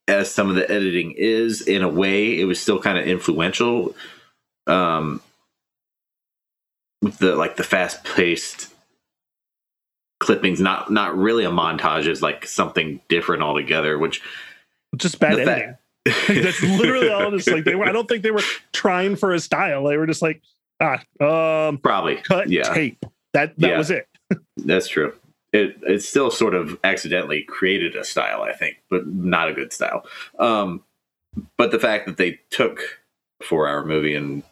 as 0.07 0.31
some 0.31 0.49
of 0.49 0.55
the 0.55 0.69
editing 0.69 1.13
is, 1.17 1.61
in 1.61 1.81
a 1.83 1.89
way, 1.89 2.39
it 2.39 2.43
was 2.45 2.59
still 2.59 2.81
kind 2.81 2.97
of 2.97 3.05
influential. 3.07 3.95
Um, 4.67 5.21
the 7.19 7.35
like 7.35 7.57
the 7.57 7.63
fast 7.63 8.03
paced 8.03 8.73
clippings, 10.19 10.59
not 10.59 10.91
not 10.91 11.15
really 11.17 11.45
a 11.45 11.51
montage, 11.51 12.07
is 12.07 12.21
like 12.21 12.45
something 12.45 12.99
different 13.09 13.43
altogether. 13.43 13.97
Which 13.97 14.21
Just 14.95 15.19
bad 15.19 15.39
editing. 15.39 15.77
That's 16.05 16.61
literally 16.61 17.09
all. 17.09 17.31
Just 17.31 17.49
like 17.49 17.63
they 17.63 17.75
were. 17.75 17.85
I 17.85 17.91
don't 17.91 18.07
think 18.07 18.23
they 18.23 18.31
were 18.31 18.43
trying 18.73 19.15
for 19.15 19.33
a 19.33 19.39
style. 19.39 19.83
They 19.85 19.97
were 19.97 20.07
just 20.07 20.21
like, 20.21 20.41
ah, 20.81 20.99
um, 21.21 21.77
probably 21.77 22.15
cut 22.17 22.49
yeah. 22.49 22.73
tape. 22.73 23.05
That 23.33 23.57
that 23.59 23.69
Yeah. 23.71 23.77
was 23.77 23.91
it. 23.91 24.07
That's 24.57 24.87
true. 24.87 25.13
It 25.51 25.77
it 25.83 26.03
still 26.03 26.31
sort 26.31 26.55
of 26.55 26.77
accidentally 26.83 27.43
created 27.43 27.95
a 27.95 28.03
style, 28.03 28.41
I 28.41 28.53
think, 28.53 28.81
but 28.89 29.07
not 29.07 29.49
a 29.49 29.53
good 29.53 29.71
style. 29.71 30.05
Um, 30.39 30.83
but 31.57 31.71
the 31.71 31.79
fact 31.79 32.05
that 32.05 32.17
they 32.17 32.39
took 32.49 32.79
a 33.41 33.43
four 33.45 33.67
hour 33.67 33.85
movie 33.85 34.15
and 34.15 34.43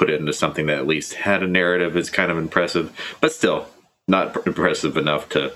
put 0.00 0.08
it 0.08 0.18
into 0.18 0.32
something 0.32 0.64
that 0.64 0.78
at 0.78 0.86
least 0.86 1.12
had 1.12 1.42
a 1.42 1.46
narrative 1.46 1.94
is 1.94 2.08
kind 2.08 2.32
of 2.32 2.38
impressive, 2.38 2.90
but 3.20 3.30
still 3.30 3.68
not 4.08 4.46
impressive 4.46 4.96
enough 4.96 5.28
to 5.28 5.52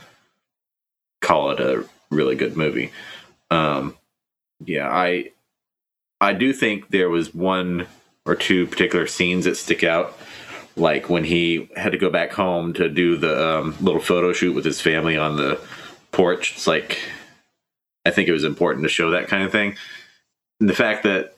call 1.22 1.50
it 1.50 1.60
a 1.60 1.82
really 2.10 2.36
good 2.36 2.54
movie. 2.54 2.92
Um, 3.50 3.96
yeah, 4.62 4.86
I 4.86 5.30
I 6.20 6.34
do 6.34 6.52
think 6.52 6.90
there 6.90 7.08
was 7.08 7.32
one 7.34 7.86
or 8.26 8.34
two 8.34 8.66
particular 8.66 9.06
scenes 9.06 9.46
that 9.46 9.56
stick 9.56 9.82
out 9.82 10.14
like 10.76 11.08
when 11.08 11.24
he 11.24 11.70
had 11.74 11.92
to 11.92 11.98
go 11.98 12.10
back 12.10 12.32
home 12.32 12.74
to 12.74 12.90
do 12.90 13.16
the 13.16 13.58
um, 13.58 13.74
little 13.80 14.00
photo 14.00 14.34
shoot 14.34 14.54
with 14.54 14.66
his 14.66 14.78
family 14.78 15.16
on 15.16 15.36
the 15.36 15.58
porch. 16.12 16.52
It's 16.52 16.66
like 16.66 16.98
I 18.04 18.10
think 18.10 18.28
it 18.28 18.32
was 18.32 18.44
important 18.44 18.82
to 18.82 18.90
show 18.90 19.12
that 19.12 19.28
kind 19.28 19.44
of 19.44 19.52
thing. 19.52 19.76
And 20.60 20.68
the 20.68 20.74
fact 20.74 21.04
that 21.04 21.33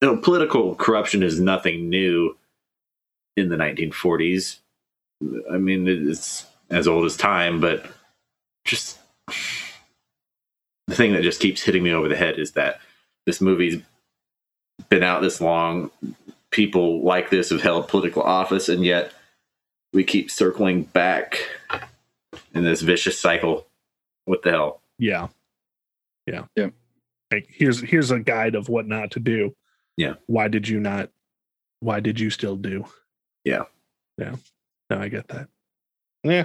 you 0.00 0.08
know, 0.08 0.16
political 0.16 0.74
corruption 0.74 1.22
is 1.22 1.40
nothing 1.40 1.88
new 1.88 2.36
in 3.36 3.48
the 3.48 3.56
1940s. 3.56 4.58
I 5.50 5.56
mean, 5.56 5.88
it's 5.88 6.46
as 6.70 6.86
old 6.86 7.06
as 7.06 7.16
time, 7.16 7.60
but 7.60 7.86
just 8.64 8.98
the 10.86 10.94
thing 10.94 11.12
that 11.12 11.22
just 11.22 11.40
keeps 11.40 11.62
hitting 11.62 11.82
me 11.82 11.92
over 11.92 12.08
the 12.08 12.16
head 12.16 12.38
is 12.38 12.52
that 12.52 12.80
this 13.24 13.40
movie's 13.40 13.80
been 14.88 15.02
out 15.02 15.22
this 15.22 15.40
long 15.40 15.90
people 16.50 17.02
like 17.02 17.30
this 17.30 17.50
have 17.50 17.62
held 17.62 17.88
political 17.88 18.22
office, 18.22 18.68
and 18.68 18.84
yet 18.84 19.12
we 19.92 20.04
keep 20.04 20.30
circling 20.30 20.82
back 20.82 21.48
in 22.54 22.64
this 22.64 22.82
vicious 22.82 23.18
cycle. 23.18 23.66
What 24.26 24.42
the 24.42 24.50
hell? 24.50 24.80
Yeah, 24.98 25.28
yeah, 26.26 26.44
Yeah. 26.56 26.70
Like 27.32 27.48
here's 27.50 27.80
here's 27.80 28.10
a 28.10 28.20
guide 28.20 28.54
of 28.54 28.68
what 28.68 28.86
not 28.86 29.10
to 29.12 29.20
do. 29.20 29.54
Yeah. 29.96 30.14
Why 30.26 30.48
did 30.48 30.68
you 30.68 30.80
not? 30.80 31.10
Why 31.80 32.00
did 32.00 32.18
you 32.20 32.30
still 32.30 32.56
do? 32.56 32.86
Yeah. 33.44 33.64
Yeah. 34.18 34.36
No, 34.90 34.98
I 34.98 35.08
get 35.08 35.28
that. 35.28 35.48
Yeah. 36.22 36.44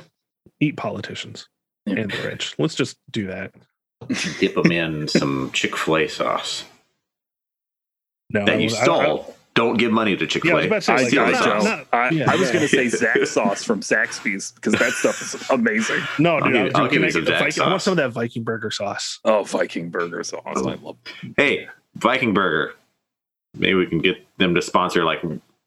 Eat 0.60 0.78
politicians 0.78 1.48
Yeah. 1.86 1.96
and 2.00 2.12
the 2.12 2.28
rich. 2.28 2.56
Let's 2.58 2.76
just 2.76 2.98
do 3.12 3.28
that. 3.28 3.54
Dip 4.40 4.56
them 4.56 4.72
in 4.72 5.08
some 5.08 5.52
Chick 5.54 5.78
Fil 5.78 5.98
A 5.98 6.08
sauce 6.08 6.64
No, 8.30 8.46
that 8.46 8.56
I- 8.56 8.58
you 8.60 8.70
I- 8.76 8.80
I- 8.80 8.84
stole. 8.84 9.36
Don't 9.54 9.76
give 9.78 9.92
money 9.92 10.16
to 10.16 10.26
Chick 10.26 10.46
Yeah, 10.46 10.56
I 10.56 10.62
Fil 10.62 10.70
was 10.78 10.88
A. 10.88 10.92
about 10.94 11.00
to 11.04 11.10
say, 11.10 11.18
like, 11.20 11.34
got 11.34 11.34
not- 11.34 11.42
it, 11.42 11.44
Joe. 11.44 11.70
not- 11.70 11.88
I, 11.92 12.10
yeah. 12.12 12.32
I 12.32 12.36
was 12.38 12.52
going 12.52 12.62
to 12.62 12.70
say 12.70 12.84
Yeah. 12.86 12.90
Zach 12.90 13.26
sauce 13.28 13.64
from 13.66 13.82
Zaxby's 13.82 14.54
because 14.54 14.74
that 14.76 14.94
stuff 14.94 15.22
is 15.22 15.50
amazing. 15.50 16.00
No, 16.20 16.38
I'll 16.38 16.44
dude, 16.44 16.54
give- 16.54 16.62
I 16.62 16.64
was 16.64 16.74
I'll 16.76 16.84
give 16.84 16.92
can 16.94 17.02
you 17.02 17.08
I 17.08 17.10
some 17.12 17.24
get 17.26 17.32
the 17.32 17.38
Viking- 17.44 17.64
I 17.64 17.70
want 17.70 17.82
some 17.82 17.92
of 17.92 17.98
that 17.98 18.10
Viking 18.12 18.44
burger 18.44 18.72
sauce. 18.72 19.20
Oh, 19.26 19.44
Viking 19.44 19.90
burger 19.90 20.24
sauce. 20.24 20.42
I 20.46 20.60
love 20.62 20.96
Hey, 21.36 21.68
Viking 21.96 22.34
Burger. 22.34 22.76
Maybe 23.56 23.74
we 23.76 23.86
can 23.88 24.00
get 24.00 24.18
them 24.38 24.56
to 24.56 24.62
sponsor 24.62 25.04
like 25.04 25.22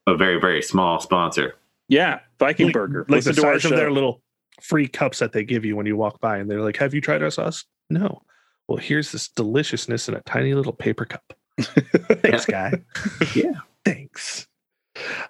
a 0.06 0.16
very 0.16 0.40
very 0.40 0.62
small 0.62 1.00
sponsor. 1.00 1.56
Yeah, 1.88 2.20
Viking 2.38 2.66
Like- 2.66 2.72
burger. 2.74 3.00
Like 3.08 3.24
the 3.24 3.30
Listen 3.30 3.34
size 3.34 3.64
of 3.64 3.70
their 3.72 3.90
little 3.90 4.22
free 4.62 4.88
cups 4.88 5.18
that 5.18 5.32
they 5.32 5.44
give 5.44 5.64
you 5.64 5.76
when 5.76 5.86
you 5.86 5.96
walk 5.96 6.20
by, 6.20 6.38
and 6.38 6.50
they're 6.50 6.62
like, 6.62 6.76
"Have 6.78 6.94
you 6.94 7.00
tried 7.00 7.22
our 7.22 7.30
sauce?" 7.30 7.64
No. 7.90 8.22
Well, 8.68 8.78
here's 8.78 9.12
this 9.12 9.28
deliciousness 9.28 10.08
in 10.08 10.14
a 10.14 10.22
tiny 10.22 10.54
little 10.54 10.72
paper 10.72 11.04
cup. 11.04 11.34
Thanks, 11.60 12.46
guy. 12.46 12.72
Yeah. 13.34 13.52
Thanks. 13.84 14.46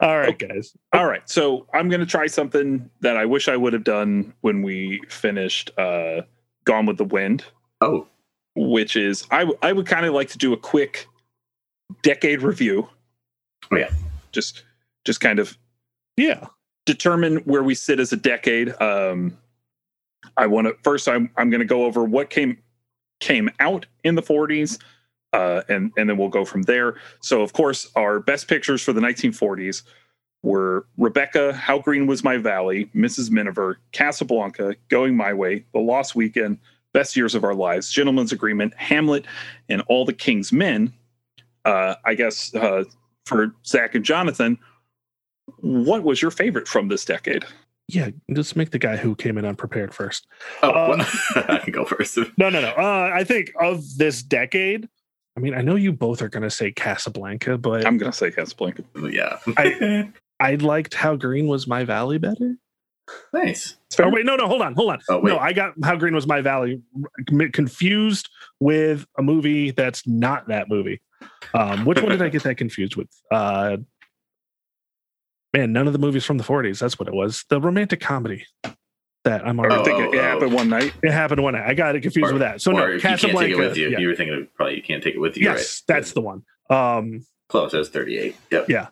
All 0.01 0.17
right, 0.19 0.39
guys. 0.39 0.73
All 0.93 1.07
right, 1.07 1.29
so 1.29 1.67
I'm 1.75 1.89
going 1.89 1.99
to 2.01 2.07
try 2.07 2.27
something 2.29 2.89
that 3.01 3.17
I 3.17 3.25
wish 3.25 3.49
I 3.49 3.57
would 3.57 3.73
have 3.73 3.83
done 3.83 4.33
when 4.43 4.63
we 4.63 5.01
finished 5.09 5.77
uh, 5.79 6.21
Gone 6.65 6.87
with 6.87 6.99
the 6.99 7.05
Wind, 7.05 7.45
Oh, 7.81 8.07
which 8.55 8.95
is 8.95 9.27
I 9.33 9.41
w- 9.41 9.59
I 9.63 9.73
would 9.73 9.87
kind 9.87 10.07
of 10.07 10.15
like 10.15 10.29
to 10.29 10.39
do 10.39 10.53
a 10.53 10.57
quick 10.57 11.09
decade 12.03 12.43
review. 12.43 12.89
Oh, 13.71 13.77
yeah. 13.77 13.91
just 14.33 14.65
just 15.05 15.21
kind 15.21 15.39
of 15.39 15.57
Yeah. 16.17 16.47
determine 16.87 17.37
where 17.39 17.63
we 17.63 17.75
sit 17.75 18.01
as 18.01 18.13
a 18.13 18.17
decade. 18.17 18.71
Um, 18.81 19.37
I 20.37 20.47
want 20.47 20.67
to 20.67 20.75
first. 20.83 21.09
I'm 21.09 21.31
I'm 21.37 21.51
going 21.51 21.61
to 21.61 21.67
go 21.67 21.85
over 21.85 22.05
what 22.05 22.31
came 22.31 22.59
came 23.21 23.49
out 23.61 23.87
in 24.03 24.15
the 24.17 24.23
40s, 24.23 24.79
uh, 25.33 25.63
and 25.69 25.93
and 25.97 26.09
then 26.11 26.17
we'll 26.17 26.29
go 26.29 26.45
from 26.45 26.63
there. 26.63 26.97
So, 27.21 27.43
of 27.43 27.53
course, 27.53 27.91
our 27.97 28.21
best 28.21 28.49
pictures 28.49 28.83
for 28.83 28.93
the 28.93 29.01
1940s 29.01 29.83
were 30.43 30.87
Rebecca, 30.99 31.55
How 31.55 31.79
Green 31.79 32.07
Was 32.07 32.23
My 32.23 32.37
Valley, 32.37 32.91
Mrs. 32.95 33.31
Miniver, 33.31 33.79
Casablanca, 33.93 34.75
Going 34.89 35.17
My 35.17 35.33
Way, 35.33 35.65
The 35.73 35.81
Lost 35.81 36.15
Weekend, 36.15 36.59
Best 36.93 37.17
Years 37.17 37.35
of 37.35 37.45
Our 37.45 37.55
Lives, 37.55 37.91
Gentleman's 37.91 38.31
Agreement, 38.33 38.75
Hamlet, 38.75 39.25
and 39.71 39.81
All 39.89 40.05
the 40.05 40.13
King's 40.13 40.53
Men. 40.53 40.93
Uh, 41.65 41.95
I 42.05 42.15
guess 42.15 42.55
uh, 42.55 42.85
for 43.27 43.55
Zach 43.67 43.95
and 43.95 44.05
Jonathan, 44.05 44.59
what 45.61 46.03
was 46.03 46.21
your 46.23 46.31
favorite 46.31 46.69
from 46.69 46.89
this 46.89 47.05
decade? 47.05 47.45
Yeah. 47.89 48.11
Just 48.33 48.57
make 48.57 48.71
the 48.71 48.79
guy 48.79 48.97
who 48.97 49.15
came 49.15 49.37
in 49.39 49.45
unprepared 49.45 49.95
first. 49.95 50.27
oh 50.63 50.93
Um, 50.93 50.99
well, 50.99 51.07
I 51.49 51.59
can 51.59 51.73
go 51.73 51.85
first. 51.85 52.19
No, 52.39 52.49
no, 52.51 52.61
no. 52.61 52.71
Uh, 52.71 53.11
I 53.15 53.25
think 53.25 53.53
of 53.61 53.83
this 53.99 54.23
decade. 54.23 54.89
I 55.37 55.41
mean, 55.41 55.55
I 55.55 55.63
know 55.63 55.75
you 55.75 55.93
both 55.93 56.23
are 56.23 56.29
going 56.29 56.45
to 56.45 56.51
say 56.51 56.71
Casablanca, 56.71 57.59
but 57.59 57.85
I'm 57.87 57.99
going 57.99 58.13
to 58.13 58.17
say 58.17 58.31
Casablanca. 58.31 58.85
yeah, 59.11 59.39
I 59.57 60.09
I 60.41 60.55
liked 60.57 60.95
how 60.95 61.17
green 61.17 61.49
was 61.49 61.67
my 61.67 61.85
valley 61.85 62.19
better. 62.19 62.55
nice. 63.33 63.77
Oh 63.99 64.09
wait, 64.11 64.25
no, 64.25 64.37
no, 64.37 64.47
hold 64.47 64.63
on, 64.63 64.75
hold 64.75 64.93
on. 64.93 65.01
Oh, 65.09 65.19
no, 65.21 65.39
I 65.39 65.53
got 65.53 65.75
how 65.83 65.97
green 65.97 66.15
was 66.15 66.27
my 66.29 66.41
valley 66.41 66.81
confused 67.53 68.29
with 68.61 69.07
a 69.19 69.23
movie 69.23 69.73
that's 69.73 70.07
not 70.07 70.47
that 70.49 70.69
movie. 70.69 71.01
Um, 71.53 71.85
which 71.85 72.01
one 72.01 72.11
did 72.11 72.23
I 72.23 72.29
get 72.31 72.43
that 72.45 72.57
confused 72.57 72.97
with? 72.97 73.09
Uh, 73.31 73.79
man, 75.53 75.73
none 75.73 75.87
of 75.87 75.93
the 75.93 75.99
movies 75.99 76.25
from 76.25 76.39
the 76.39 76.45
40s. 76.45 76.81
That's 76.81 76.99
what 76.99 77.09
it 77.09 77.15
was. 77.15 77.45
The 77.49 77.61
romantic 77.61 78.01
comedy 78.01 78.47
that 79.25 79.47
I'm 79.47 79.59
already. 79.59 79.77
I 79.77 79.85
think 79.85 79.99
oh, 79.99 80.13
it 80.13 80.19
oh. 80.19 80.23
happened 80.23 80.53
one 80.53 80.69
night. 80.69 80.93
It 81.03 81.13
happened 81.13 81.43
one 81.43 81.55
night. 81.55 81.67
I 81.67 81.75
got 81.75 81.97
it 81.97 82.03
confused 82.03 82.31
Or- 82.31 82.35
with 82.35 82.43
that. 82.43 82.61
So 82.61 82.73
no, 82.73 82.87
you 82.87 83.01
Casablanca. 83.01 83.57
with 83.57 83.77
you. 83.77 83.91
yeah. 83.91 83.99
You 83.99 84.09
were 84.09 84.15
thinking 84.15 84.37
of 84.37 84.55
probably 84.55 84.77
you 84.77 84.83
can't 84.83 85.03
take 85.03 85.15
it 85.15 85.21
with 85.21 85.37
you. 85.37 85.45
yes, 85.45 85.83
right? 85.89 85.95
that's 85.95 86.13
the 86.13 86.21
one. 86.21 86.43
Um, 86.71 87.27
close. 87.49 87.73
That's 87.73 87.89
thirty-eight. 87.89 88.37
Yep. 88.51 88.69
Yeah. 88.69 88.89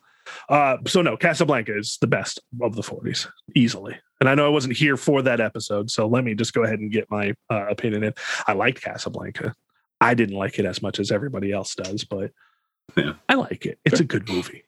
Uh, 0.49 0.79
so 0.87 1.03
no, 1.03 1.17
Casablanca 1.17 1.77
is 1.77 1.99
the 2.01 2.07
best 2.07 2.41
of 2.61 2.77
the 2.77 2.83
40s, 2.83 3.29
easily. 3.57 3.97
And 4.21 4.29
I 4.29 4.35
know 4.35 4.47
I 4.47 4.51
wasn't 4.51 4.77
here 4.77 4.97
for 4.97 5.21
that 5.23 5.41
episode, 5.41 5.91
so 5.91 6.07
let 6.07 6.23
me 6.23 6.35
just 6.35 6.55
go 6.55 6.63
ahead 6.63 6.79
and 6.79 6.93
get 6.93 7.11
my 7.11 7.35
uh, 7.51 7.67
opinion 7.69 8.05
in. 8.05 8.15
I 8.47 8.53
liked 8.53 8.81
Casablanca. 8.83 9.55
I 10.03 10.15
didn't 10.15 10.37
like 10.37 10.59
it 10.59 10.65
as 10.65 10.83
much 10.83 10.99
as 10.99 11.11
everybody 11.11 11.53
else 11.53 11.75
does, 11.75 12.05
but 12.05 12.33
Yeah. 12.97 13.15
I 13.29 13.35
like 13.35 13.65
it. 13.67 13.79
It's 13.85 14.01
a 14.01 14.05
good 14.05 14.29
movie. 14.29 14.65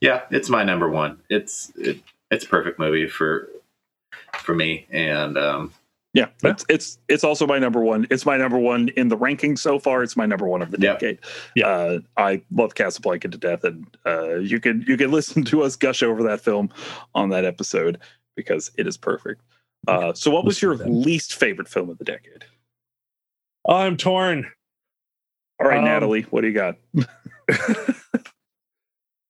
Yeah, 0.00 0.22
it's 0.30 0.48
my 0.48 0.64
number 0.64 0.88
one. 0.88 1.18
It's 1.30 1.72
it, 1.76 2.00
it's 2.30 2.44
a 2.44 2.48
perfect 2.48 2.78
movie 2.78 3.08
for 3.08 3.48
for 4.38 4.54
me, 4.54 4.86
and 4.90 5.36
um, 5.38 5.72
Yeah, 6.14 6.26
Yeah. 6.42 6.50
it's 6.50 6.64
it's 6.68 6.98
it's 7.08 7.24
also 7.24 7.46
my 7.46 7.58
number 7.58 7.80
one. 7.80 8.06
It's 8.10 8.26
my 8.26 8.36
number 8.36 8.58
one 8.58 8.88
in 8.96 9.08
the 9.08 9.16
ranking 9.16 9.56
so 9.56 9.78
far. 9.78 10.02
It's 10.02 10.16
my 10.16 10.26
number 10.26 10.46
one 10.46 10.62
of 10.62 10.70
the 10.70 10.80
Yep. 10.80 10.98
decade. 10.98 11.18
Yeah. 11.54 11.68
Uh, 11.68 11.98
I 12.16 12.42
love 12.50 12.74
Casablanca 12.74 13.28
to 13.28 13.38
death, 13.38 13.62
and 13.64 13.86
uh, 14.06 14.36
you 14.36 14.58
can 14.58 14.82
you 14.88 14.96
can 14.96 15.10
listen 15.18 15.44
to 15.44 15.62
us 15.62 15.76
gush 15.76 16.02
over 16.02 16.22
that 16.24 16.40
film 16.40 16.70
on 17.14 17.28
that 17.30 17.44
episode 17.44 17.98
because 18.34 18.70
it 18.76 18.86
is 18.88 18.96
perfect. 18.96 19.42
Uh, 19.86 20.12
so, 20.14 20.30
what 20.30 20.44
was 20.44 20.62
your 20.62 20.76
least 20.76 21.34
favorite 21.34 21.68
film 21.68 21.90
of 21.90 21.98
the 21.98 22.04
decade? 22.04 22.44
I'm 23.66 23.96
torn. 23.96 24.50
All 25.60 25.68
right, 25.68 25.78
Um, 25.78 25.84
Natalie, 25.84 26.22
what 26.22 26.40
do 26.40 26.48
you 26.48 26.54
got? 26.54 26.76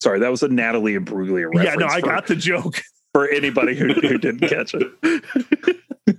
Sorry, 0.02 0.18
that 0.20 0.30
was 0.30 0.42
a 0.42 0.48
Natalie 0.48 0.94
Imbruglia 0.94 1.46
reference. 1.46 1.64
yeah, 1.64 1.74
no, 1.74 1.86
I 1.86 2.00
for, 2.00 2.06
got 2.06 2.26
the 2.26 2.36
joke. 2.36 2.80
for 3.14 3.28
anybody 3.28 3.76
who, 3.76 3.92
who 3.92 4.18
didn't 4.18 4.48
catch 4.48 4.74
it. 4.74 5.24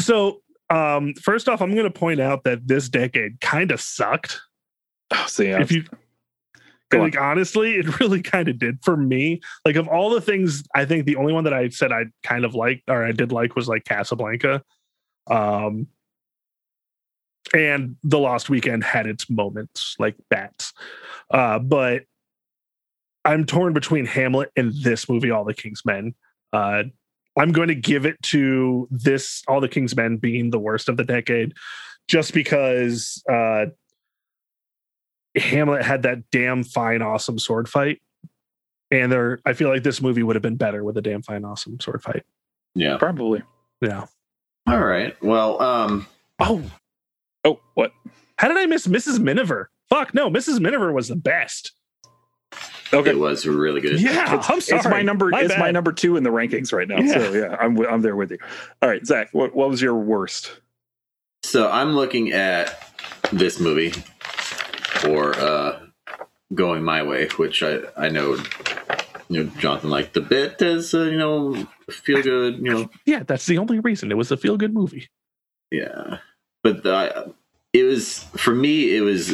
So, 0.00 0.40
um, 0.70 1.12
first 1.22 1.46
off, 1.48 1.60
I'm 1.60 1.72
going 1.74 1.84
to 1.84 1.90
point 1.90 2.20
out 2.20 2.44
that 2.44 2.66
this 2.66 2.88
decade 2.88 3.38
kind 3.42 3.70
of 3.70 3.82
sucked. 3.82 4.40
Oh, 5.10 5.26
see, 5.28 5.48
If 5.48 5.70
you 5.70 5.84
like, 6.92 7.20
honestly, 7.20 7.74
it 7.74 8.00
really 8.00 8.22
kind 8.22 8.48
of 8.48 8.58
did 8.58 8.78
for 8.82 8.96
me. 8.96 9.42
Like, 9.66 9.76
of 9.76 9.88
all 9.88 10.08
the 10.08 10.22
things, 10.22 10.64
I 10.74 10.86
think 10.86 11.04
the 11.04 11.16
only 11.16 11.34
one 11.34 11.44
that 11.44 11.52
I 11.52 11.68
said 11.68 11.92
I 11.92 12.04
kind 12.22 12.46
of 12.46 12.54
liked 12.54 12.88
or 12.88 13.04
I 13.04 13.12
did 13.12 13.30
like 13.30 13.54
was 13.54 13.68
like 13.68 13.84
Casablanca. 13.84 14.62
Um, 15.30 15.86
and 17.54 17.96
The 18.04 18.18
Lost 18.18 18.48
Weekend 18.50 18.84
had 18.84 19.06
its 19.06 19.28
moments, 19.28 19.96
like 19.98 20.16
bats. 20.28 20.72
Uh, 21.30 21.58
but 21.58 22.02
I'm 23.24 23.44
torn 23.44 23.72
between 23.72 24.06
Hamlet 24.06 24.50
and 24.56 24.72
this 24.82 25.08
movie, 25.08 25.30
All 25.30 25.44
the 25.44 25.54
King's 25.54 25.84
Men. 25.84 26.14
Uh, 26.52 26.84
I'm 27.36 27.52
going 27.52 27.68
to 27.68 27.74
give 27.74 28.06
it 28.06 28.20
to 28.24 28.88
this, 28.90 29.42
All 29.48 29.60
the 29.60 29.68
King's 29.68 29.94
Men 29.96 30.16
being 30.16 30.50
the 30.50 30.58
worst 30.58 30.88
of 30.88 30.96
the 30.96 31.04
decade, 31.04 31.54
just 32.08 32.32
because 32.34 33.22
uh, 33.30 33.66
Hamlet 35.36 35.82
had 35.84 36.02
that 36.02 36.30
damn 36.30 36.64
fine, 36.64 37.02
awesome 37.02 37.38
sword 37.38 37.68
fight. 37.68 38.00
And 38.90 39.12
there, 39.12 39.38
I 39.46 39.52
feel 39.52 39.68
like 39.68 39.84
this 39.84 40.02
movie 40.02 40.22
would 40.24 40.34
have 40.34 40.42
been 40.42 40.56
better 40.56 40.82
with 40.82 40.96
a 40.96 41.02
damn 41.02 41.22
fine, 41.22 41.44
awesome 41.44 41.78
sword 41.78 42.02
fight. 42.02 42.24
Yeah. 42.74 42.96
probably. 42.98 43.42
Yeah. 43.80 44.06
All 44.66 44.80
right. 44.80 45.20
Well, 45.22 45.60
um, 45.62 46.06
Oh, 46.40 46.62
Oh, 47.44 47.60
what? 47.74 47.92
how 48.38 48.48
did 48.48 48.56
I 48.56 48.66
miss 48.66 48.86
Mrs. 48.86 49.18
Miniver? 49.18 49.70
Fuck 49.88 50.14
no, 50.14 50.30
Mrs. 50.30 50.60
Miniver 50.60 50.92
was 50.92 51.08
the 51.08 51.16
best. 51.16 51.72
Okay, 52.92 53.10
it 53.10 53.18
was 53.18 53.46
really 53.46 53.80
good. 53.80 54.00
Yeah, 54.00 54.36
it's, 54.36 54.50
I'm 54.50 54.60
sorry. 54.60 54.78
it's 54.80 54.88
my 54.88 55.02
number. 55.02 55.30
it's 55.32 55.56
my 55.58 55.70
number 55.70 55.92
two 55.92 56.16
in 56.16 56.24
the 56.24 56.30
rankings 56.30 56.72
right 56.72 56.88
now. 56.88 56.98
Yeah. 56.98 57.12
So 57.14 57.32
yeah, 57.32 57.56
I'm 57.60 57.78
I'm 57.86 58.02
there 58.02 58.16
with 58.16 58.32
you. 58.32 58.38
All 58.82 58.88
right, 58.88 59.04
Zach, 59.06 59.28
what, 59.32 59.54
what 59.54 59.70
was 59.70 59.80
your 59.80 59.94
worst? 59.94 60.60
So 61.44 61.70
I'm 61.70 61.92
looking 61.92 62.32
at 62.32 62.92
this 63.32 63.60
movie 63.60 63.92
or 65.08 65.34
uh, 65.38 65.80
Going 66.54 66.82
My 66.82 67.02
Way, 67.02 67.28
which 67.36 67.62
I 67.62 67.78
I 67.96 68.08
know 68.08 68.36
you 69.28 69.44
know 69.44 69.50
Jonathan 69.58 69.90
liked 69.90 70.14
the 70.14 70.20
bit 70.20 70.60
as 70.60 70.92
uh, 70.92 71.02
you 71.02 71.16
know 71.18 71.68
feel 71.90 72.22
good 72.22 72.56
you 72.56 72.72
know 72.72 72.90
Yeah, 73.06 73.22
that's 73.22 73.46
the 73.46 73.58
only 73.58 73.78
reason. 73.78 74.10
It 74.10 74.16
was 74.16 74.32
a 74.32 74.36
feel 74.36 74.56
good 74.56 74.74
movie. 74.74 75.08
yeah, 75.70 76.18
but 76.62 76.82
the, 76.82 77.32
it 77.72 77.84
was 77.84 78.24
for 78.36 78.54
me 78.54 78.96
it 78.96 79.00
was 79.00 79.30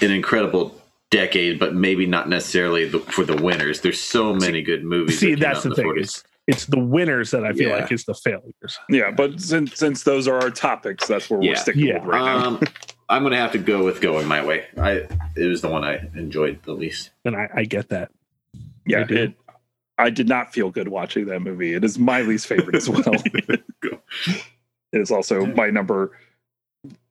an 0.00 0.10
incredible 0.10 0.74
decade, 1.10 1.58
but 1.58 1.74
maybe 1.74 2.06
not 2.06 2.28
necessarily 2.28 2.86
the, 2.88 2.98
for 3.00 3.24
the 3.24 3.36
winners. 3.42 3.80
There's 3.80 4.00
so 4.00 4.34
many 4.34 4.62
good 4.62 4.84
movies. 4.84 5.18
See, 5.18 5.34
that 5.34 5.40
that's 5.40 5.66
out 5.66 5.70
the 5.70 5.74
thing. 5.76 5.86
40s. 5.86 6.00
It's, 6.00 6.24
it's 6.46 6.66
the 6.66 6.78
winners 6.78 7.30
that 7.30 7.44
I 7.44 7.52
feel 7.52 7.70
Yeah. 7.70 7.76
like 7.76 7.92
is 7.92 8.04
the 8.04 8.14
failures. 8.14 8.78
Yeah, 8.88 9.10
but 9.10 9.40
since 9.40 9.74
since 9.76 10.02
those 10.02 10.28
are 10.28 10.38
our 10.40 10.50
topics, 10.50 11.06
that's 11.06 11.28
where 11.30 11.40
we're 11.40 11.56
sticking 11.56 11.86
Yeah. 11.86 11.98
with 11.98 12.04
right 12.04 12.24
now. 12.24 12.46
Um, 12.46 12.60
I'm 13.10 13.22
gonna 13.22 13.36
have 13.36 13.52
to 13.52 13.58
go 13.58 13.84
with 13.84 14.00
Going 14.00 14.26
My 14.26 14.44
Way. 14.44 14.66
I 14.76 15.06
it 15.36 15.46
was 15.46 15.60
the 15.62 15.68
one 15.68 15.84
I 15.84 15.96
enjoyed 16.14 16.62
the 16.64 16.72
least. 16.72 17.10
And 17.24 17.34
I, 17.36 17.48
I 17.54 17.64
get 17.64 17.88
that. 17.88 18.10
Yeah, 18.86 19.00
I 19.00 19.04
do. 19.04 19.16
it, 19.16 19.34
I 19.98 20.10
did 20.10 20.28
not 20.28 20.52
feel 20.52 20.70
good 20.70 20.88
watching 20.88 21.26
that 21.26 21.40
movie. 21.40 21.74
It 21.74 21.84
is 21.84 21.98
my 21.98 22.20
least 22.22 22.46
favorite 22.46 22.76
as 22.76 22.88
well. 22.88 23.02
it 23.82 24.42
is 24.92 25.10
also 25.10 25.44
my 25.46 25.70
number 25.70 26.12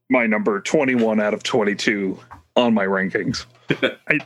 my 0.10 0.26
number 0.26 0.60
21 0.62 1.20
out 1.20 1.34
of 1.34 1.44
22 1.44 2.18
on 2.56 2.74
my 2.74 2.86
rankings. 2.86 3.46
I, 4.08 4.20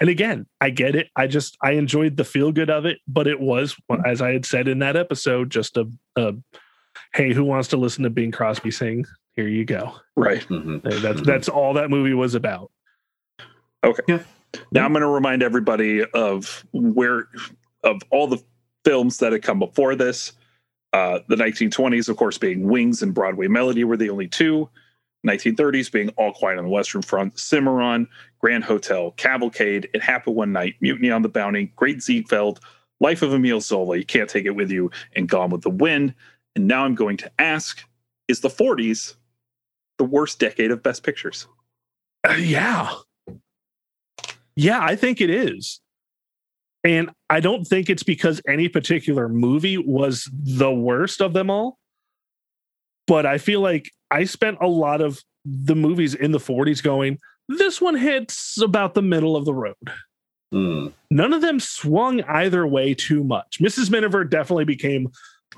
And 0.00 0.08
again, 0.08 0.46
I 0.60 0.70
get 0.70 0.94
it. 0.94 1.08
I 1.16 1.26
just 1.26 1.56
I 1.62 1.72
enjoyed 1.72 2.16
the 2.16 2.24
feel 2.24 2.52
good 2.52 2.70
of 2.70 2.86
it, 2.86 2.98
but 3.08 3.26
it 3.26 3.40
was, 3.40 3.76
as 4.06 4.22
I 4.22 4.32
had 4.32 4.46
said 4.46 4.68
in 4.68 4.78
that 4.80 4.96
episode, 4.96 5.50
just 5.50 5.76
a, 5.76 5.86
a 6.16 6.34
hey, 7.12 7.32
who 7.32 7.44
wants 7.44 7.68
to 7.68 7.76
listen 7.76 8.04
to 8.04 8.10
Bing 8.10 8.30
Crosby 8.30 8.70
sing? 8.70 9.04
Here 9.32 9.48
you 9.48 9.64
go. 9.64 9.94
Right. 10.16 10.42
Mhm. 10.48 10.82
That's 11.02 11.20
Mhm. 11.20 11.24
that's 11.24 11.48
all 11.48 11.74
that 11.74 11.90
movie 11.90 12.14
was 12.14 12.34
about. 12.34 12.70
Okay. 13.82 14.02
Yeah. 14.08 14.22
Now 14.70 14.84
I'm 14.84 14.92
going 14.92 15.02
to 15.02 15.08
remind 15.08 15.42
everybody 15.42 16.04
of 16.04 16.64
where 16.72 17.26
of 17.82 18.00
all 18.10 18.28
the 18.28 18.38
films 18.84 19.18
that 19.18 19.32
had 19.32 19.42
come 19.42 19.58
before 19.58 19.96
this. 19.96 20.32
Uh, 20.92 21.18
the 21.28 21.34
1920s, 21.34 22.08
of 22.08 22.16
course, 22.16 22.38
being 22.38 22.68
Wings 22.68 23.02
and 23.02 23.12
Broadway 23.12 23.48
Melody 23.48 23.82
were 23.82 23.96
the 23.96 24.08
only 24.10 24.28
two. 24.28 24.70
1930s 25.24 25.90
being 25.90 26.10
All 26.10 26.32
Quiet 26.32 26.58
on 26.58 26.64
the 26.64 26.70
Western 26.70 27.02
Front, 27.02 27.38
Cimarron, 27.38 28.06
Grand 28.40 28.64
Hotel, 28.64 29.12
Cavalcade, 29.12 29.88
It 29.94 30.02
Happened 30.02 30.36
One 30.36 30.52
Night, 30.52 30.76
Mutiny 30.80 31.10
on 31.10 31.22
the 31.22 31.28
Bounty, 31.28 31.72
Great 31.76 32.02
Ziegfeld, 32.02 32.60
Life 33.00 33.22
of 33.22 33.34
Emile 33.34 33.60
Zola, 33.60 33.96
You 33.96 34.04
Can't 34.04 34.28
Take 34.28 34.46
It 34.46 34.50
With 34.50 34.70
You, 34.70 34.90
and 35.16 35.28
Gone 35.28 35.50
with 35.50 35.62
the 35.62 35.70
Wind. 35.70 36.14
And 36.54 36.66
now 36.68 36.84
I'm 36.84 36.94
going 36.94 37.16
to 37.18 37.30
ask, 37.38 37.82
is 38.28 38.40
the 38.40 38.48
40s 38.48 39.14
the 39.98 40.04
worst 40.04 40.38
decade 40.38 40.70
of 40.70 40.82
Best 40.82 41.02
Pictures? 41.02 41.46
Uh, 42.28 42.32
yeah. 42.34 42.94
Yeah, 44.56 44.80
I 44.80 44.96
think 44.96 45.20
it 45.20 45.30
is. 45.30 45.80
And 46.84 47.10
I 47.30 47.40
don't 47.40 47.64
think 47.64 47.88
it's 47.88 48.02
because 48.02 48.40
any 48.46 48.68
particular 48.68 49.28
movie 49.28 49.78
was 49.78 50.28
the 50.32 50.72
worst 50.72 51.22
of 51.22 51.32
them 51.32 51.50
all. 51.50 51.78
But 53.06 53.26
I 53.26 53.38
feel 53.38 53.60
like 53.60 53.90
I 54.10 54.24
spent 54.24 54.58
a 54.60 54.66
lot 54.66 55.00
of 55.00 55.20
the 55.44 55.74
movies 55.74 56.14
in 56.14 56.32
the 56.32 56.38
40s 56.38 56.82
going, 56.82 57.18
this 57.48 57.80
one 57.80 57.96
hits 57.96 58.60
about 58.60 58.94
the 58.94 59.02
middle 59.02 59.36
of 59.36 59.44
the 59.44 59.54
road. 59.54 59.74
Mm. 60.52 60.92
None 61.10 61.32
of 61.32 61.42
them 61.42 61.60
swung 61.60 62.22
either 62.22 62.66
way 62.66 62.94
too 62.94 63.24
much. 63.24 63.58
Mrs. 63.60 63.90
Miniver 63.90 64.24
definitely 64.24 64.64
became 64.64 65.08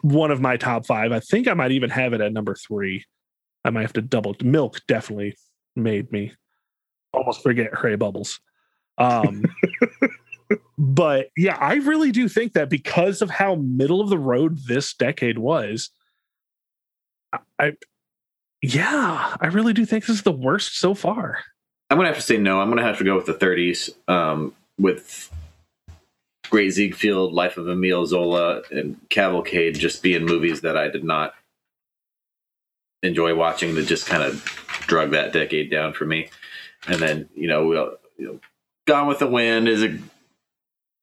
one 0.03 0.31
of 0.31 0.41
my 0.41 0.57
top 0.57 0.87
five. 0.87 1.13
I 1.13 1.21
think 1.21 1.49
I 1.49 1.55
might 1.55 1.73
even 1.73 1.91
have 1.91 2.13
it 2.13 2.21
at 2.21 2.33
number 2.33 2.55
three. 2.55 3.05
I 3.65 3.71
might 3.71 3.83
have 3.83 3.93
to 3.95 4.03
double. 4.03 4.35
Milk 4.43 4.81
definitely 4.89 5.37
made 5.75 6.11
me 6.13 6.33
almost 7.13 7.43
forget 7.43 7.75
Hray 7.75 7.97
Bubbles. 7.97 8.41
Um, 8.99 9.45
but 10.79 11.29
yeah, 11.37 11.57
I 11.57 11.75
really 11.75 12.13
do 12.13 12.29
think 12.29 12.55
that 12.55 12.71
because 12.71 13.23
of 13.23 13.31
how 13.31 13.57
middle 13.57 14.01
of 14.01 14.09
the 14.09 14.19
road 14.19 14.59
this 14.67 14.95
decade 14.95 15.39
was, 15.39 15.91
I, 17.33 17.39
I 17.59 17.73
yeah, 18.63 19.37
I 19.41 19.47
really 19.49 19.73
do 19.73 19.85
think 19.85 20.07
this 20.07 20.17
is 20.17 20.23
the 20.23 20.33
worst 20.33 20.79
so 20.79 20.95
far. 20.95 21.39
I'm 21.91 21.99
gonna 21.99 22.09
have 22.09 22.17
to 22.17 22.23
say 22.23 22.37
no. 22.37 22.61
I'm 22.61 22.69
gonna 22.69 22.83
have 22.83 22.99
to 22.99 23.05
go 23.05 23.15
with 23.15 23.27
the 23.27 23.35
30s. 23.35 23.91
Um, 24.09 24.55
with 24.79 25.31
Great 26.51 26.71
Ziegfeld, 26.71 27.33
Life 27.33 27.57
of 27.57 27.69
Emile 27.69 28.07
Zola, 28.07 28.63
and 28.71 28.99
Cavalcade 29.09 29.79
just 29.79 30.03
being 30.03 30.25
movies 30.25 30.63
that 30.63 30.77
I 30.77 30.89
did 30.89 31.05
not 31.05 31.35
enjoy 33.03 33.35
watching. 33.35 33.75
That 33.75 33.87
just 33.87 34.07
kind 34.07 34.23
of 34.23 34.43
drug 34.87 35.11
that 35.11 35.33
decade 35.33 35.71
down 35.71 35.93
for 35.93 36.05
me. 36.05 36.29
And 36.89 37.01
then 37.01 37.29
you 37.35 37.49
know, 37.49 37.67
we'll, 37.67 37.97
you 38.17 38.27
know, 38.27 38.41
Gone 38.87 39.07
with 39.07 39.19
the 39.19 39.27
Wind 39.27 39.69
is 39.69 39.83
a 39.83 39.99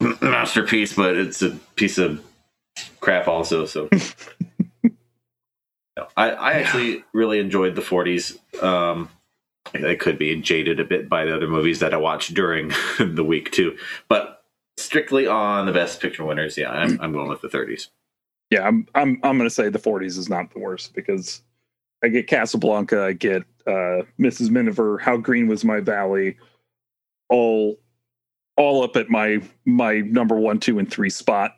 masterpiece, 0.22 0.94
but 0.94 1.16
it's 1.18 1.42
a 1.42 1.52
piece 1.76 1.98
of 1.98 2.24
crap 3.00 3.28
also. 3.28 3.66
So. 3.66 3.90
I, 6.18 6.30
I 6.32 6.54
actually 6.54 7.04
really 7.14 7.40
enjoyed 7.40 7.76
the 7.76 7.82
40s. 7.82 8.38
Um, 8.64 9.10
I 9.74 9.96
could 9.96 10.18
be 10.18 10.36
jaded 10.42 10.80
a 10.80 10.84
bit 10.86 11.08
by 11.08 11.26
the 11.26 11.36
other 11.36 11.48
movies 11.48 11.80
that 11.80 11.94
I 11.94 11.98
watched 11.98 12.34
during 12.34 12.72
the 13.00 13.24
week 13.24 13.52
too, 13.52 13.78
but 14.10 14.44
strictly 14.78 15.28
on 15.28 15.66
the 15.66 15.72
best 15.72 16.00
picture 16.02 16.24
winners, 16.26 16.58
yeah, 16.58 16.72
I'm, 16.72 17.00
I'm 17.02 17.14
going 17.14 17.30
with 17.30 17.42
the 17.42 17.48
30s. 17.48 17.90
yeah, 18.50 18.68
I'm 18.68 18.88
I'm 18.96 19.20
I'm 19.24 19.38
gonna 19.38 19.50
say 19.50 19.70
the 19.70 19.80
40s 19.80 20.18
is 20.18 20.30
not 20.30 20.52
the 20.54 20.60
worst 20.60 20.94
because 20.94 21.42
I 22.04 22.10
get 22.10 22.28
Casablanca, 22.28 23.04
I 23.06 23.14
get 23.14 23.44
uh 23.66 24.04
Mrs. 24.20 24.50
Miniver, 24.50 24.98
How 24.98 25.16
Green 25.18 25.48
Was 25.48 25.64
My 25.64 25.80
Valley, 25.80 26.38
all 27.30 27.78
all 28.58 28.84
up 28.84 28.96
at 28.98 29.10
my 29.10 29.42
my 29.66 30.00
number 30.02 30.36
one, 30.36 30.60
two, 30.60 30.78
and 30.80 30.92
three 30.92 31.10
spot. 31.10 31.56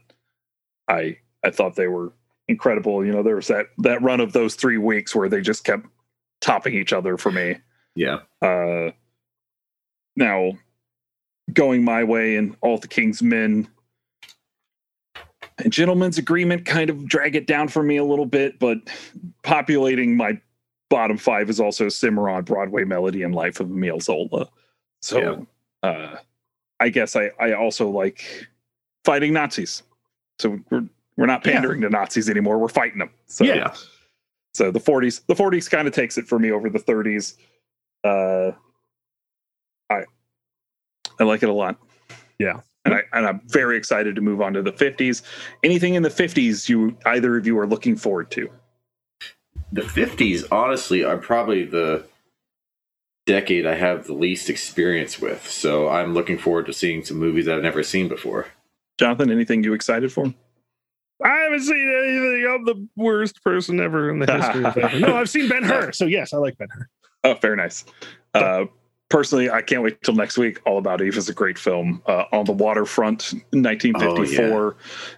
I 0.88 1.18
I 1.44 1.50
thought 1.52 1.76
they 1.76 1.88
were 1.88 2.14
incredible. 2.48 3.06
You 3.06 3.12
know, 3.12 3.24
there 3.24 3.36
was 3.36 3.48
that 3.48 3.68
that 3.80 4.02
run 4.02 4.20
of 4.20 4.34
those 4.34 4.56
three 4.56 4.78
weeks 4.78 5.16
where 5.16 5.30
they 5.30 5.42
just 5.42 5.64
kept 5.64 5.86
topping 6.42 6.74
each 6.74 6.94
other 6.94 7.18
for 7.18 7.32
me. 7.32 7.58
Yeah, 7.96 8.20
Uh 8.42 8.92
now 10.16 10.54
going 11.54 11.84
my 11.84 12.04
way 12.04 12.38
and 12.38 12.56
all 12.62 12.78
the 12.78 12.88
King's 12.88 13.22
Men 13.22 13.68
and 15.58 15.72
Gentleman's 15.72 16.18
Agreement 16.18 16.66
kind 16.66 16.90
of 16.90 17.08
drag 17.08 17.36
it 17.36 17.48
down 17.48 17.68
for 17.68 17.84
me 17.84 17.98
a 17.98 18.04
little 18.04 18.26
bit, 18.26 18.60
but 18.60 18.78
populating 19.44 20.18
my 20.18 20.40
bottom 20.90 21.18
five 21.18 21.50
is 21.50 21.60
also 21.60 21.88
Cimarron, 21.88 22.44
Broadway 22.44 22.84
Melody, 22.84 23.24
and 23.24 23.34
Life 23.34 23.60
of 23.60 23.70
Emile 23.70 24.00
Zola. 24.00 24.50
So 25.02 25.48
uh, 25.84 26.18
I 26.80 26.90
guess 26.90 27.16
I, 27.16 27.32
I 27.40 27.54
also 27.54 27.90
like 27.90 28.48
fighting 29.06 29.34
Nazis. 29.34 29.84
So 30.40 30.60
we're 30.70 30.88
we're 31.18 31.26
not 31.26 31.46
Yeah. 31.46 31.54
pandering 31.54 31.82
to 31.82 31.90
Nazis 31.90 32.30
anymore. 32.30 32.58
We're 32.58 32.68
fighting 32.68 33.00
them. 33.00 33.10
So 33.28 33.44
Yeah. 33.46 33.74
so 34.54 34.72
the 34.72 34.80
40s, 34.80 35.22
the 35.28 35.36
40s 35.36 35.70
kind 35.70 35.88
of 35.88 35.94
takes 35.94 36.18
it 36.18 36.28
for 36.28 36.40
me 36.40 36.52
over 36.52 36.70
the 36.70 36.80
30s. 36.80 37.36
Uh, 38.04 38.52
I 39.90 40.04
I 41.20 41.24
like 41.24 41.44
it 41.44 41.50
a 41.50 41.54
lot. 41.54 41.78
Yeah. 42.40 42.62
and 42.84 42.94
I 42.94 43.02
and 43.14 43.26
I'm 43.26 43.42
very 43.48 43.78
excited 43.78 44.16
to 44.16 44.22
move 44.22 44.42
on 44.42 44.54
to 44.54 44.62
the 44.62 44.72
50s. 44.74 45.24
Anything 45.64 45.96
in 45.96 46.04
the 46.04 46.10
50s 46.10 46.70
you 46.70 46.98
either 47.06 47.36
of 47.38 47.48
you 47.48 47.58
are 47.60 47.66
looking 47.68 47.96
forward 47.96 48.30
to? 48.32 48.50
The 49.72 49.82
50s, 49.82 50.46
honestly, 50.52 51.04
are 51.04 51.18
probably 51.18 51.64
the 51.66 52.06
decade 53.26 53.66
I 53.66 53.74
have 53.74 54.06
the 54.06 54.14
least 54.14 54.50
experience 54.52 55.20
with. 55.20 55.48
So 55.50 55.90
I'm 55.90 56.14
looking 56.14 56.38
forward 56.38 56.68
to 56.68 56.74
seeing 56.74 57.04
some 57.04 57.18
movies 57.18 57.48
I've 57.48 57.64
never 57.64 57.82
seen 57.82 58.08
before. 58.08 58.46
Jonathan, 59.00 59.32
anything 59.32 59.64
you 59.64 59.74
excited 59.74 60.12
for? 60.14 60.32
I 61.24 61.30
haven't 61.30 61.62
seen 61.62 61.94
anything. 62.04 62.48
I'm 62.50 62.66
the 62.66 62.88
worst 62.96 63.42
person 63.44 63.80
ever 63.80 64.10
in 64.10 64.20
the 64.20 64.32
history 64.32 64.66
of 64.66 64.78
ever. 64.78 65.00
No, 65.00 65.16
I've 65.16 65.30
seen 65.30 65.48
Ben 65.48 65.64
Hur. 65.64 65.92
So 65.94 66.06
yes, 66.06 66.34
I 66.34 66.38
like 66.38 66.58
Ben 66.58 66.68
Hur. 66.72 66.90
Oh, 67.24 67.34
very 67.42 67.56
nice. 67.56 67.86
Uh, 68.34 68.66
personally, 69.10 69.50
I 69.50 69.62
can't 69.62 69.82
wait 69.82 70.02
till 70.04 70.14
next 70.14 70.38
week. 70.38 70.60
All 70.66 70.78
About 70.78 71.02
Eve 71.02 71.16
is 71.18 71.30
a 71.30 71.34
great 71.34 71.58
film. 71.58 72.02
Uh, 72.06 72.26
on 72.34 72.46
the 72.46 72.52
waterfront, 72.52 73.34
1954. 73.52 74.76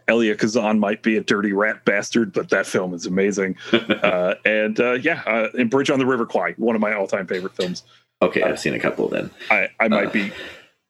Elia 0.08 0.36
Kazan 0.36 0.80
might 0.80 1.02
be 1.04 1.18
a 1.18 1.22
dirty 1.24 1.52
rat 1.54 1.84
bastard, 1.84 2.32
but 2.32 2.50
that 2.50 2.66
film 2.66 2.94
is 2.94 3.06
amazing. 3.08 3.56
uh, 3.74 4.36
and 4.46 4.80
uh, 4.80 4.94
yeah, 4.94 5.24
uh, 5.26 5.50
and 5.58 5.70
Bridge 5.70 5.90
on 5.90 6.00
the 6.00 6.06
River 6.06 6.26
Kwai, 6.26 6.54
one 6.58 6.76
of 6.76 6.82
my 6.82 6.94
all-time 6.94 7.28
favorite 7.28 7.56
films. 7.56 7.84
Okay, 8.22 8.44
I've 8.44 8.60
seen 8.60 8.74
a 8.74 8.80
couple 8.80 9.08
then. 9.10 9.30
I, 9.52 9.68
I 9.80 9.88
might 9.88 10.08
Uh. 10.08 10.12
be 10.12 10.32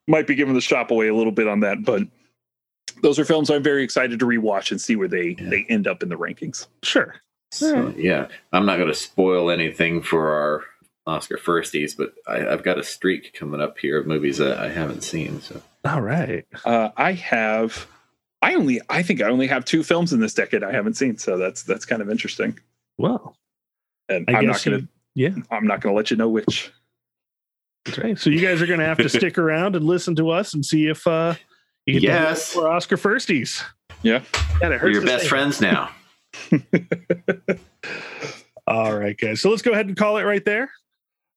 might 0.10 0.26
be 0.28 0.36
giving 0.36 0.54
the 0.54 0.62
shop 0.62 0.90
away 0.92 1.08
a 1.10 1.16
little 1.16 1.34
bit 1.34 1.48
on 1.48 1.60
that, 1.62 1.84
but 1.84 2.04
those 3.02 3.20
are 3.20 3.26
films 3.26 3.50
I'm 3.50 3.64
very 3.64 3.84
excited 3.84 4.20
to 4.20 4.26
rewatch 4.26 4.72
and 4.72 4.80
see 4.82 4.96
where 4.96 5.08
they 5.08 5.36
Yeah. 5.40 5.50
they 5.50 5.66
end 5.70 5.88
up 5.88 6.04
in 6.04 6.10
the 6.10 6.16
rankings. 6.18 6.68
Sure. 6.84 7.16
So, 7.52 7.94
yeah, 7.98 8.28
I'm 8.52 8.66
not 8.66 8.76
going 8.78 8.90
to 8.90 8.94
spoil 8.94 9.50
anything 9.50 10.02
for 10.02 10.32
our 10.34 10.64
Oscar 11.06 11.38
firsties, 11.38 11.96
but 11.96 12.14
I, 12.28 12.46
I've 12.46 12.64
got 12.64 12.78
a 12.78 12.84
streak 12.84 13.34
coming 13.34 13.62
up 13.62 13.78
here 13.78 13.98
of 14.00 14.06
movies 14.06 14.38
that 14.40 14.58
I 14.58 14.68
haven't 14.70 15.02
seen. 15.04 15.40
So 15.42 15.62
All 15.86 16.02
right. 16.02 16.46
Uh, 16.66 16.90
I 16.98 17.14
have, 17.14 17.88
I 18.42 18.56
only, 18.56 18.82
I 18.90 19.02
think 19.02 19.22
I 19.22 19.30
only 19.30 19.48
have 19.48 19.64
two 19.64 19.82
films 19.84 20.12
in 20.12 20.20
this 20.20 20.34
decade 20.34 20.62
I 20.64 20.74
haven't 20.74 20.96
seen, 20.96 21.18
so 21.18 21.38
that's 21.38 21.64
that's 21.64 21.86
kind 21.86 22.02
of 22.02 22.10
interesting. 22.10 22.60
Well, 22.98 23.38
And 24.10 24.26
I 24.30 24.40
I'm 24.40 24.46
not 24.48 24.62
gonna, 24.66 24.80
you- 24.80 24.88
yeah. 25.16 25.36
I'm 25.50 25.66
not 25.68 25.80
gonna 25.80 25.96
let 25.96 26.12
you 26.12 26.18
know 26.18 26.28
which. 26.30 26.72
That's 27.86 27.98
right. 28.00 28.20
So 28.20 28.30
you 28.30 28.42
guys 28.42 28.62
are 28.62 28.66
going 28.68 28.82
to 28.82 28.86
have 28.86 28.98
to 28.98 29.08
stick 29.18 29.38
around 29.38 29.78
and 29.78 29.86
listen 29.86 30.16
to 30.18 30.30
us 30.32 30.54
and 30.54 30.66
see 30.66 30.88
if 30.88 31.08
uh, 31.08 31.36
you 31.88 32.00
get 32.00 32.04
Yes. 32.10 32.54
for 32.54 32.70
Oscar 32.70 32.98
firsties. 32.98 33.64
Yeah. 34.04 34.22
Yeah, 34.62 34.68
it 34.68 34.70
we're 34.70 34.78
hurts 34.78 34.94
your 34.94 35.06
best 35.06 35.24
say. 35.24 35.30
friends 35.30 35.60
now. 35.62 35.90
All 38.68 38.98
right, 38.98 39.18
guys. 39.18 39.42
So 39.42 39.50
let's 39.50 39.62
go 39.62 39.72
ahead 39.72 39.88
and 39.88 39.96
call 39.96 40.18
it 40.18 40.24
right 40.24 40.44
there. 40.44 40.70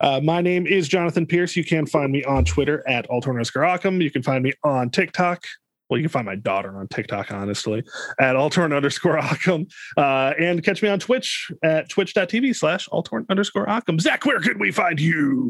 Uh, 0.01 0.21
my 0.23 0.41
name 0.41 0.67
is 0.67 0.89
Jonathan 0.89 1.27
Pierce. 1.27 1.55
You 1.57 1.65
can 1.65 1.87
find 1.87 2.11
me 2.11 2.25
on 2.25 2.45
Twitter 2.45 2.83
at 2.89 3.07
Alternative 3.07 4.01
You 4.01 4.11
can 4.11 4.23
find 4.23 4.43
me 4.43 4.53
on 4.65 4.91
TikTok. 4.91 5.45
Well, 5.89 5.99
you 5.99 6.05
can 6.05 6.11
find 6.11 6.27
my 6.27 6.37
daughter 6.37 6.77
on 6.79 6.87
TikTok, 6.89 7.33
honestly, 7.33 7.83
at 8.21 8.37
Altorn 8.37 8.75
underscore 8.75 9.19
Occam. 9.19 9.67
Uh, 9.97 10.33
and 10.39 10.63
catch 10.65 10.83
me 10.83 10.89
on 10.89 10.99
Twitch 11.01 11.51
at 11.63 11.89
twitch.tv 11.89 12.55
slash 12.57 12.89
Altorn 12.89 13.27
underscore 13.29 13.69
Occam. 13.69 13.99
Zach, 13.99 14.25
where 14.25 14.41
can 14.41 14.59
we 14.59 14.71
find 14.71 15.01
you? 15.01 15.49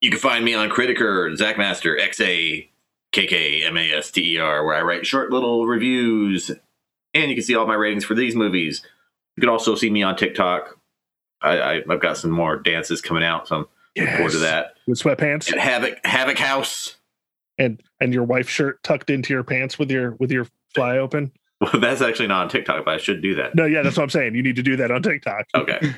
You 0.00 0.10
can 0.10 0.18
find 0.20 0.44
me 0.44 0.54
on 0.54 0.68
Criticker, 0.70 1.34
Zachmaster, 1.36 1.98
X 1.98 2.20
A 2.20 2.70
K 3.14 3.26
K 3.26 3.64
M 3.64 3.76
A 3.78 3.92
S 3.94 4.10
T 4.10 4.34
E 4.34 4.38
R, 4.38 4.64
where 4.66 4.74
I 4.74 4.82
write 4.82 5.06
short 5.06 5.30
little 5.30 5.66
reviews, 5.66 6.50
and 7.14 7.30
you 7.30 7.36
can 7.36 7.44
see 7.44 7.54
all 7.54 7.66
my 7.66 7.74
ratings 7.74 8.04
for 8.04 8.14
these 8.14 8.34
movies. 8.34 8.82
You 9.36 9.40
can 9.40 9.48
also 9.48 9.74
see 9.76 9.88
me 9.88 10.02
on 10.02 10.16
TikTok. 10.16 10.78
I, 11.40 11.58
I, 11.58 11.74
I've 11.88 12.00
got 12.00 12.16
some 12.18 12.30
more 12.30 12.56
dances 12.56 13.00
coming 13.00 13.22
out, 13.24 13.48
so 13.48 13.56
I'm 13.56 13.66
looking 13.96 14.14
forward 14.16 14.32
to 14.32 14.38
that. 14.38 14.74
With 14.86 15.00
sweatpants 15.00 15.52
At 15.52 15.58
Havoc 15.58 16.00
Havoc 16.04 16.38
House. 16.38 16.96
and 17.58 17.80
and 18.00 18.12
your 18.12 18.24
wife 18.24 18.48
shirt 18.48 18.82
tucked 18.82 19.10
into 19.10 19.32
your 19.32 19.44
pants 19.44 19.78
with 19.78 19.90
your 19.90 20.12
with 20.18 20.30
your 20.32 20.46
fly 20.74 20.98
open. 20.98 21.32
Well, 21.60 21.80
that's 21.80 22.02
actually 22.02 22.26
not 22.26 22.42
on 22.42 22.48
TikTok, 22.50 22.84
but 22.84 22.94
I 22.94 22.96
should 22.98 23.22
do 23.22 23.36
that. 23.36 23.54
No, 23.54 23.64
yeah, 23.64 23.80
that's 23.82 23.96
what 23.96 24.02
I'm 24.02 24.10
saying. 24.10 24.34
You 24.34 24.42
need 24.42 24.56
to 24.56 24.62
do 24.62 24.76
that 24.76 24.90
on 24.90 25.02
TikTok. 25.02 25.46
Okay. 25.54 25.78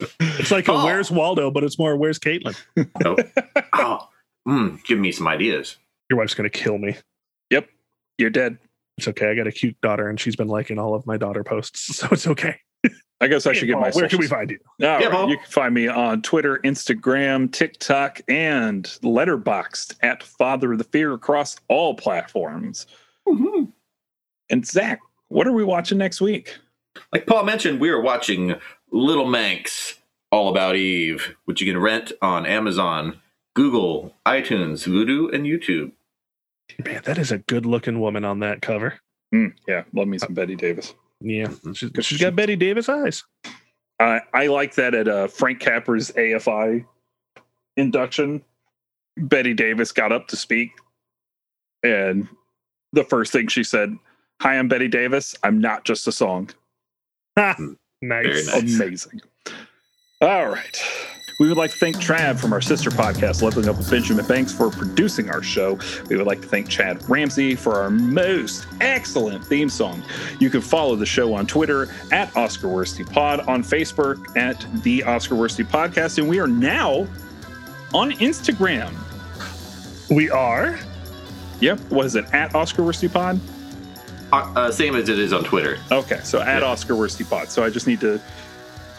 It's 0.20 0.50
like 0.50 0.68
a 0.68 0.72
Oh. 0.72 0.84
where's 0.84 1.10
Waldo, 1.10 1.50
but 1.50 1.64
it's 1.64 1.78
more 1.78 1.96
where's 1.96 2.18
Caitlin. 2.18 2.56
Oh, 3.04 3.16
oh 3.74 3.95
mm, 4.46 4.82
give 4.84 4.98
me 4.98 5.12
some 5.12 5.26
ideas. 5.28 5.76
Your 6.10 6.18
wife's 6.18 6.34
gonna 6.34 6.50
kill 6.50 6.78
me. 6.78 6.96
Yep. 7.50 7.68
You're 8.18 8.30
dead. 8.30 8.58
It's 8.98 9.08
okay. 9.08 9.30
I 9.30 9.34
got 9.34 9.46
a 9.46 9.52
cute 9.52 9.78
daughter, 9.82 10.08
and 10.08 10.18
she's 10.18 10.36
been 10.36 10.48
liking 10.48 10.78
all 10.78 10.94
of 10.94 11.06
my 11.06 11.16
daughter 11.16 11.44
posts, 11.44 11.96
so 11.96 12.08
it's 12.10 12.26
okay. 12.26 12.60
I 13.18 13.28
guess 13.28 13.46
I 13.46 13.54
should 13.54 13.66
get 13.66 13.78
my. 13.78 13.90
Where 13.90 14.08
can 14.08 14.18
we 14.18 14.26
find 14.26 14.50
you? 14.50 14.58
All 14.64 14.74
Yeah, 14.78 14.96
right, 14.96 15.10
Paul. 15.10 15.30
You 15.30 15.38
can 15.38 15.46
find 15.46 15.74
me 15.74 15.88
on 15.88 16.20
Twitter, 16.20 16.60
Instagram, 16.64 17.50
TikTok, 17.50 18.20
and 18.28 18.84
Letterboxd 19.02 19.94
at 20.02 20.22
Father 20.22 20.72
of 20.72 20.78
the 20.78 20.84
Fear 20.84 21.14
across 21.14 21.56
all 21.68 21.94
platforms. 21.94 22.86
And 24.50 24.66
Zach, 24.66 25.00
what 25.28 25.46
are 25.46 25.52
we 25.52 25.64
watching 25.64 25.96
next 25.98 26.20
week? 26.20 26.56
Like 27.12 27.26
Paul 27.26 27.44
mentioned, 27.44 27.80
we 27.80 27.88
are 27.88 28.00
watching 28.00 28.54
Little 28.90 29.26
Manx 29.26 29.94
All 30.30 30.48
About 30.50 30.76
Eve, 30.76 31.34
which 31.46 31.60
you 31.60 31.72
can 31.72 31.80
rent 31.80 32.12
on 32.22 32.44
Amazon, 32.46 33.18
Google, 33.56 34.14
iTunes, 34.26 34.86
Vudu, 34.86 35.34
and 35.34 35.46
YouTube. 35.46 35.92
Man, 36.84 37.00
that 37.04 37.16
is 37.16 37.32
a 37.32 37.38
good-looking 37.38 38.00
woman 38.00 38.22
on 38.22 38.40
that 38.40 38.60
cover. 38.60 39.00
Hmm, 39.32 39.46
yeah, 39.66 39.84
love 39.94 40.08
me 40.08 40.18
some 40.18 40.34
Bette 40.34 40.54
Davis. 40.54 40.94
Yeah, 41.20 41.48
she's, 41.72 41.90
she's 42.02 42.20
got 42.20 42.36
Bette 42.36 42.54
Davis 42.54 42.88
eyes. 42.90 43.24
I 43.98 44.20
I 44.34 44.46
like 44.48 44.74
that 44.74 44.94
at 44.94 45.08
uh, 45.08 45.26
Frank 45.28 45.60
Capra's 45.60 46.12
AFI 46.12 46.84
induction. 47.78 48.44
Bette 49.16 49.54
Davis 49.54 49.90
got 49.90 50.12
up 50.12 50.28
to 50.28 50.36
speak, 50.36 50.72
and 51.82 52.28
the 52.92 53.04
first 53.04 53.32
thing 53.32 53.48
she 53.48 53.64
said, 53.64 53.96
"Hi, 54.42 54.58
I'm 54.58 54.68
Bette 54.68 54.88
Davis. 54.88 55.34
I'm 55.42 55.60
not 55.60 55.84
just 55.84 56.06
a 56.06 56.12
song." 56.12 56.50
Nice. 58.02 58.46
nice. 58.46 58.76
Amazing. 58.76 59.22
All 60.20 60.48
right. 60.48 60.84
We 61.38 61.48
would 61.48 61.58
like 61.58 61.70
to 61.70 61.76
thank 61.76 61.96
Trav 61.96 62.40
from 62.40 62.54
our 62.54 62.62
sister 62.62 62.88
podcast, 62.88 63.42
Leveling 63.42 63.68
Up 63.68 63.76
with 63.76 63.90
Benjamin 63.90 64.24
Banks, 64.26 64.54
for 64.54 64.70
producing 64.70 65.28
our 65.28 65.42
show. 65.42 65.78
We 66.08 66.16
would 66.16 66.26
like 66.26 66.40
to 66.40 66.48
thank 66.48 66.66
Chad 66.68 67.06
Ramsey 67.10 67.54
for 67.54 67.74
our 67.76 67.90
most 67.90 68.66
excellent 68.80 69.44
theme 69.44 69.68
song. 69.68 70.02
You 70.40 70.48
can 70.48 70.62
follow 70.62 70.96
the 70.96 71.04
show 71.04 71.34
on 71.34 71.46
Twitter 71.46 71.88
at 72.10 72.34
Oscar 72.38 72.68
Worsty 72.68 73.04
Pod, 73.10 73.40
on 73.40 73.62
Facebook 73.62 74.34
at 74.34 74.64
the 74.82 75.02
Oscar 75.02 75.34
Worsty 75.34 75.62
Podcast, 75.66 76.16
and 76.16 76.26
we 76.26 76.38
are 76.40 76.46
now 76.48 77.06
on 77.92 78.12
Instagram. 78.12 78.94
We 80.08 80.30
are. 80.30 80.78
Yep. 81.60 81.80
What 81.90 82.06
is 82.06 82.14
it? 82.16 82.24
At 82.32 82.54
Oscar 82.54 82.80
Worsty 82.82 83.12
Pod? 83.12 83.38
Uh, 84.32 84.52
uh, 84.56 84.72
same 84.72 84.96
as 84.96 85.10
it 85.10 85.18
is 85.18 85.34
on 85.34 85.44
Twitter. 85.44 85.78
Okay, 85.92 86.20
so 86.24 86.40
at 86.40 86.62
Yeah. 86.62 86.68
Oscar 86.68 86.94
Worsty 86.94 87.28
Pod. 87.28 87.50
So 87.50 87.62
I 87.62 87.68
just 87.68 87.86
need 87.86 88.00
to 88.00 88.20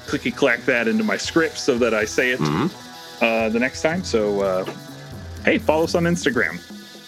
clicky 0.08 0.36
clack 0.36 0.64
that 0.66 0.88
into 0.88 1.04
my 1.04 1.18
script 1.18 1.58
so 1.58 1.78
that 1.78 1.94
I 1.94 2.06
say 2.06 2.32
it 2.32 2.40
Mhm. 2.40 2.72
uh, 3.22 3.50
the 3.50 3.60
next 3.60 3.82
time. 3.82 4.04
So, 4.04 4.42
uh, 4.42 4.66
hey, 5.46 5.58
follow 5.58 5.84
us 5.84 5.96
on 5.96 6.04
Instagram. 6.04 6.60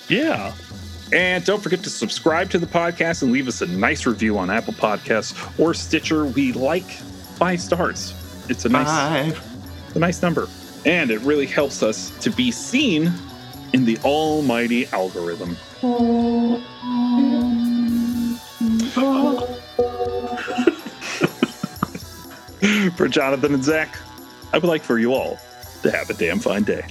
Yeah. 0.09 0.51
And 1.11 1.43
don't 1.43 1.61
forget 1.61 1.81
to 1.83 1.89
subscribe 1.89 2.49
to 2.51 2.59
the 2.59 2.67
podcast 2.67 3.23
and 3.23 3.31
leave 3.31 3.47
us 3.47 3.61
a 3.61 3.65
nice 3.65 4.05
review 4.05 4.37
on 4.37 4.49
Apple 4.51 4.73
Podcasts 4.73 5.33
or 5.57 5.73
Stitcher. 5.73 6.25
We 6.25 6.51
like 6.53 6.89
five 7.37 7.59
stars. 7.61 8.13
It's 8.49 8.65
a 8.65 8.69
nice, 8.69 8.87
Five. 8.87 9.41
a 9.95 9.99
nice 9.99 10.21
number. 10.21 10.47
And 10.85 11.09
it 11.11 11.19
really 11.21 11.45
helps 11.47 11.81
us 11.83 12.11
to 12.21 12.29
be 12.29 12.51
seen 12.51 13.11
in 13.73 13.85
the 13.85 13.97
almighty 14.03 14.87
algorithm. 14.93 15.57
For 22.95 23.07
Jonathan 23.07 23.53
and 23.53 23.63
Zach, 23.63 23.97
I 24.53 24.57
would 24.57 24.67
like 24.67 24.83
for 24.83 24.99
you 24.99 25.13
all 25.13 25.39
to 25.83 25.91
have 25.91 26.09
a 26.09 26.13
damn 26.13 26.39
fine 26.39 26.63
day. 26.63 26.85